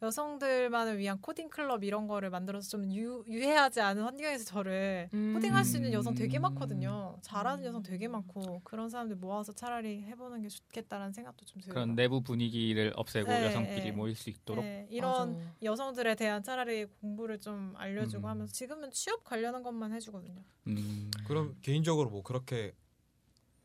여성들만을 0.03 0.97
위한 0.97 1.19
코딩 1.21 1.49
클럽 1.49 1.83
이런 1.83 2.07
거를 2.07 2.29
만들어서 2.29 2.69
좀 2.69 2.91
유, 2.93 3.23
유해하지 3.27 3.79
않은 3.79 4.03
환경에서 4.03 4.43
저를 4.43 5.09
음. 5.13 5.33
코딩할 5.33 5.63
수 5.63 5.77
있는 5.77 5.93
여성 5.93 6.13
되게 6.13 6.37
음. 6.39 6.41
많거든요. 6.43 7.17
잘하는 7.21 7.63
여성 7.63 7.81
되게 7.81 8.09
많고 8.09 8.61
그런 8.65 8.89
사람들 8.89 9.15
모아서 9.15 9.53
차라리 9.53 10.03
해보는 10.03 10.41
게 10.41 10.49
좋겠다라는 10.49 11.13
생각도 11.13 11.45
좀 11.45 11.61
들어요. 11.61 11.73
그런 11.73 11.95
내부 11.95 12.21
분위기를 12.21 12.91
없애고 12.97 13.29
네, 13.31 13.45
여성끼리 13.45 13.83
네. 13.83 13.91
모일 13.91 14.15
수 14.15 14.29
있도록 14.29 14.63
네, 14.65 14.85
이런 14.89 15.37
맞아. 15.37 15.55
여성들에 15.63 16.15
대한 16.15 16.43
차라리 16.43 16.85
공부를 16.85 17.39
좀 17.39 17.73
알려주고 17.77 18.27
음. 18.27 18.29
하면서 18.29 18.51
지금은 18.51 18.91
취업 18.91 19.23
관련한 19.23 19.63
것만 19.63 19.93
해주거든요. 19.93 20.43
음. 20.67 21.09
그럼 21.27 21.55
개인적으로 21.61 22.09
뭐 22.09 22.23
그렇게 22.23 22.73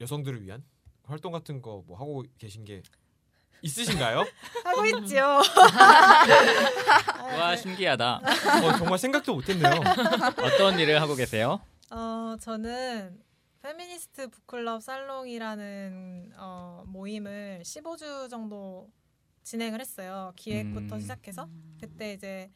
여성들을 0.00 0.42
위한 0.44 0.62
활동 1.02 1.32
같은 1.32 1.60
거 1.62 1.82
뭐 1.86 1.98
하고 1.98 2.22
계신 2.38 2.64
게 2.64 2.82
있으신가요? 3.62 4.26
하고 4.64 4.80
음. 4.80 4.86
있지요. 5.04 5.40
와 7.38 7.56
신기하다. 7.56 8.16
어, 8.16 8.76
정말 8.78 8.98
생각도 8.98 9.34
못했네요. 9.34 9.80
어떤 10.42 10.78
일을 10.78 11.00
하고 11.00 11.14
계세요? 11.14 11.60
어, 11.90 12.36
저는 12.40 13.18
페미니스트 13.62 14.28
book 14.28 14.55
club 14.55 14.82
살롱이라는 14.82 16.32
어, 16.36 16.84
모임을 16.86 17.62
15주 17.64 18.30
정도 18.30 18.88
진행을 19.42 19.80
했어요. 19.80 20.32
기획부터 20.36 20.96
음. 20.96 21.00
시작해서 21.00 21.48
그때 21.80 22.12
이제 22.12 22.50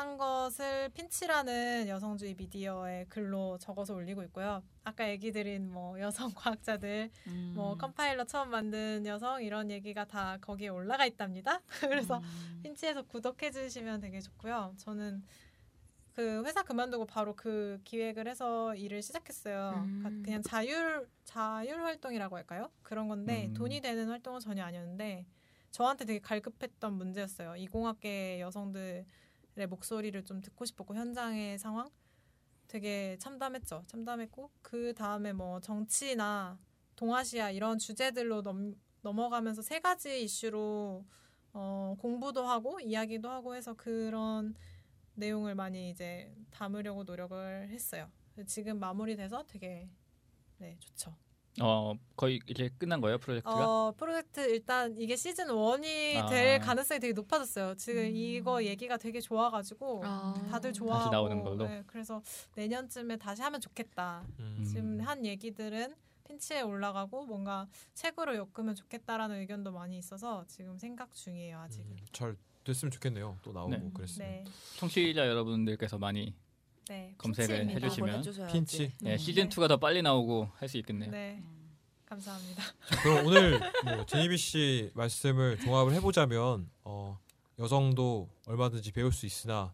한 0.00 0.16
것을 0.16 0.88
핀치라는 0.94 1.86
여성주의 1.88 2.34
미디어에 2.34 3.04
글로 3.10 3.58
적어서 3.58 3.92
올리고 3.94 4.22
있고요. 4.24 4.62
아까 4.82 5.06
얘기 5.10 5.30
드린 5.30 5.70
뭐 5.70 6.00
여성 6.00 6.32
과학자들, 6.34 7.10
음. 7.26 7.52
뭐 7.54 7.76
컴파일러 7.76 8.24
처음 8.24 8.48
만든 8.48 9.04
여성 9.04 9.42
이런 9.42 9.70
얘기가 9.70 10.06
다 10.06 10.38
거기에 10.40 10.68
올라가 10.68 11.04
있답니다. 11.04 11.60
그래서 11.80 12.16
음. 12.16 12.60
핀치에서 12.62 13.02
구독해 13.02 13.50
주시면 13.50 14.00
되게 14.00 14.20
좋고요. 14.20 14.72
저는 14.78 15.22
그 16.14 16.42
회사 16.46 16.62
그만두고 16.62 17.04
바로 17.04 17.36
그 17.36 17.78
기획을 17.84 18.26
해서 18.26 18.74
일을 18.74 19.02
시작했어요. 19.02 19.82
음. 19.84 20.22
그냥 20.24 20.40
자율 20.40 21.06
자율 21.24 21.82
활동이라고 21.84 22.36
할까요? 22.36 22.70
그런 22.82 23.06
건데 23.06 23.48
음. 23.48 23.52
돈이 23.52 23.82
되는 23.82 24.08
활동은 24.08 24.40
전혀 24.40 24.64
아니었는데 24.64 25.26
저한테 25.70 26.06
되게 26.06 26.20
갈급했던 26.20 26.94
문제였어요. 26.94 27.56
이공학계 27.56 28.40
여성들의 28.40 29.04
목소리를 29.66 30.24
좀 30.24 30.40
듣고 30.40 30.64
싶었고 30.64 30.94
현장의 30.94 31.58
상황 31.58 31.90
되게 32.68 33.16
참담했죠. 33.18 33.84
참담했고 33.86 34.50
그 34.62 34.94
다음에 34.94 35.32
뭐 35.32 35.60
정치나 35.60 36.58
동아시아 36.96 37.50
이런 37.50 37.78
주제들로 37.78 38.42
넘, 38.42 38.74
넘어가면서 39.02 39.62
세 39.62 39.80
가지 39.80 40.22
이슈로 40.22 41.04
어, 41.52 41.96
공부도 41.98 42.46
하고 42.46 42.78
이야기도 42.80 43.28
하고 43.28 43.54
해서 43.54 43.74
그런 43.74 44.54
내용을 45.14 45.54
많이 45.54 45.90
이제 45.90 46.34
담으려고 46.50 47.04
노력을 47.04 47.68
했어요. 47.68 48.10
지금 48.46 48.78
마무리돼서 48.78 49.44
되게 49.46 49.90
네 50.58 50.76
좋죠. 50.78 51.16
어 51.60 51.94
거의 52.16 52.40
이제 52.46 52.70
끝난 52.78 53.00
거예요 53.00 53.18
프로젝트가? 53.18 53.54
어 53.54 53.92
프로젝트 53.96 54.40
일단 54.40 54.96
이게 54.96 55.16
시즌 55.16 55.46
1이 55.48 56.16
아. 56.16 56.26
될 56.26 56.60
가능성이 56.60 57.00
되게 57.00 57.12
높아졌어요. 57.12 57.74
지금 57.74 58.02
음. 58.02 58.10
이거 58.14 58.62
얘기가 58.62 58.96
되게 58.96 59.20
좋아가지고 59.20 60.02
아. 60.04 60.34
다들 60.50 60.72
좋아하고 60.72 61.10
나오는 61.10 61.42
걸로? 61.42 61.66
네, 61.66 61.82
그래서 61.86 62.22
내년쯤에 62.54 63.16
다시 63.16 63.42
하면 63.42 63.60
좋겠다. 63.60 64.24
음. 64.38 64.64
지금 64.66 65.00
한 65.00 65.26
얘기들은 65.26 65.94
핀치에 66.24 66.60
올라가고 66.62 67.26
뭔가 67.26 67.66
책으로 67.94 68.36
엮으면 68.36 68.76
좋겠다라는 68.76 69.40
의견도 69.40 69.72
많이 69.72 69.98
있어서 69.98 70.44
지금 70.46 70.78
생각 70.78 71.12
중이에요 71.12 71.58
아직은. 71.58 71.86
음, 71.90 71.96
잘 72.12 72.36
됐으면 72.62 72.92
좋겠네요. 72.92 73.38
또 73.42 73.52
나오고 73.52 73.70
네. 73.70 73.90
그랬으면. 73.92 74.28
네, 74.28 74.44
청취자 74.76 75.26
여러분들께서 75.26 75.98
많이 75.98 76.32
네. 76.90 77.14
검색을 77.18 77.66
핀치입니다. 77.66 77.86
해주시면. 77.86 78.48
핀치. 78.50 78.92
예, 79.04 79.12
음. 79.12 79.16
시즌 79.16 79.48
2가 79.48 79.68
더 79.68 79.76
빨리 79.76 80.02
나오고 80.02 80.48
할 80.56 80.68
수 80.68 80.76
있겠네요. 80.78 81.08
네, 81.12 81.36
음. 81.40 81.70
감사합니다. 82.04 82.62
자, 82.64 83.02
그럼 83.02 83.26
오늘 83.26 83.60
뭐 83.84 84.04
제이비 84.06 84.36
씨 84.36 84.90
말씀을 84.94 85.60
종합을 85.60 85.92
해보자면 85.94 86.68
어, 86.82 87.16
여성도 87.60 88.28
얼마든지 88.48 88.90
배울 88.90 89.12
수 89.12 89.24
있으나 89.24 89.72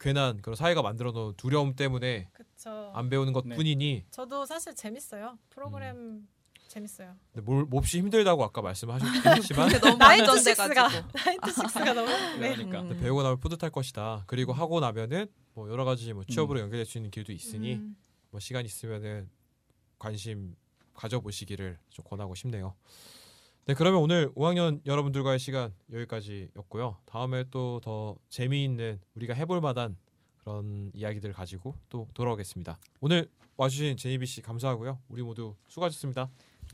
괜한 0.00 0.42
그런 0.42 0.56
사회가 0.56 0.82
만들어 0.82 1.12
놓은 1.12 1.34
두려움 1.36 1.76
때문에 1.76 2.28
그쵸. 2.32 2.90
안 2.92 3.08
배우는 3.08 3.32
네. 3.32 3.40
것뿐이니 3.54 4.06
저도 4.10 4.44
사실 4.46 4.74
재밌어요. 4.74 5.38
프로그램 5.50 5.96
음. 5.96 6.28
재밌어요. 6.76 7.14
근데 7.32 7.44
뭘, 7.44 7.64
몹시 7.64 7.98
힘들다고 7.98 8.44
아까 8.44 8.60
말씀하셨지만 8.60 9.68
근데 9.70 9.78
너무 9.80 9.96
나이트 9.96 10.30
안전돼가지고. 10.30 10.74
식스가 10.74 10.88
나이트 11.24 11.52
식스가 11.52 11.92
너무 11.94 12.10
네. 12.38 12.54
그러니까 12.54 12.82
음. 12.82 13.00
배우고 13.00 13.22
나면 13.22 13.40
뿌듯할 13.40 13.70
것이다. 13.70 14.24
그리고 14.26 14.52
하고 14.52 14.80
나면은 14.80 15.26
뭐 15.54 15.70
여러 15.70 15.84
가지 15.84 16.12
뭐 16.12 16.24
취업으로 16.24 16.60
연결될 16.60 16.84
수 16.84 16.98
있는 16.98 17.10
길도 17.10 17.32
있으니 17.32 17.76
음, 17.76 17.96
뭐 18.30 18.40
시간 18.40 18.64
있으면은 18.66 19.30
관심 19.98 20.54
가져보시기를 20.94 21.78
좀 21.88 22.04
권하고 22.04 22.34
싶네요. 22.34 22.74
네, 23.64 23.74
그러면 23.74 24.00
오늘 24.00 24.32
5학년 24.34 24.80
여러분들과의 24.86 25.38
시간 25.38 25.72
여기까지였고요. 25.92 26.98
다음에 27.06 27.44
또 27.50 27.80
더 27.82 28.16
재미있는 28.28 29.00
우리가 29.14 29.32
해볼 29.34 29.60
만한 29.62 29.96
그런 30.38 30.90
이야기들 30.94 31.32
가지고 31.32 31.74
또 31.88 32.06
돌아오겠습니다. 32.14 32.78
오늘 33.00 33.28
와주신 33.56 33.96
제이비 33.96 34.26
씨 34.26 34.42
감사하고요. 34.42 35.00
우리 35.08 35.22
모두 35.22 35.56
수고하셨습니다 35.68 36.28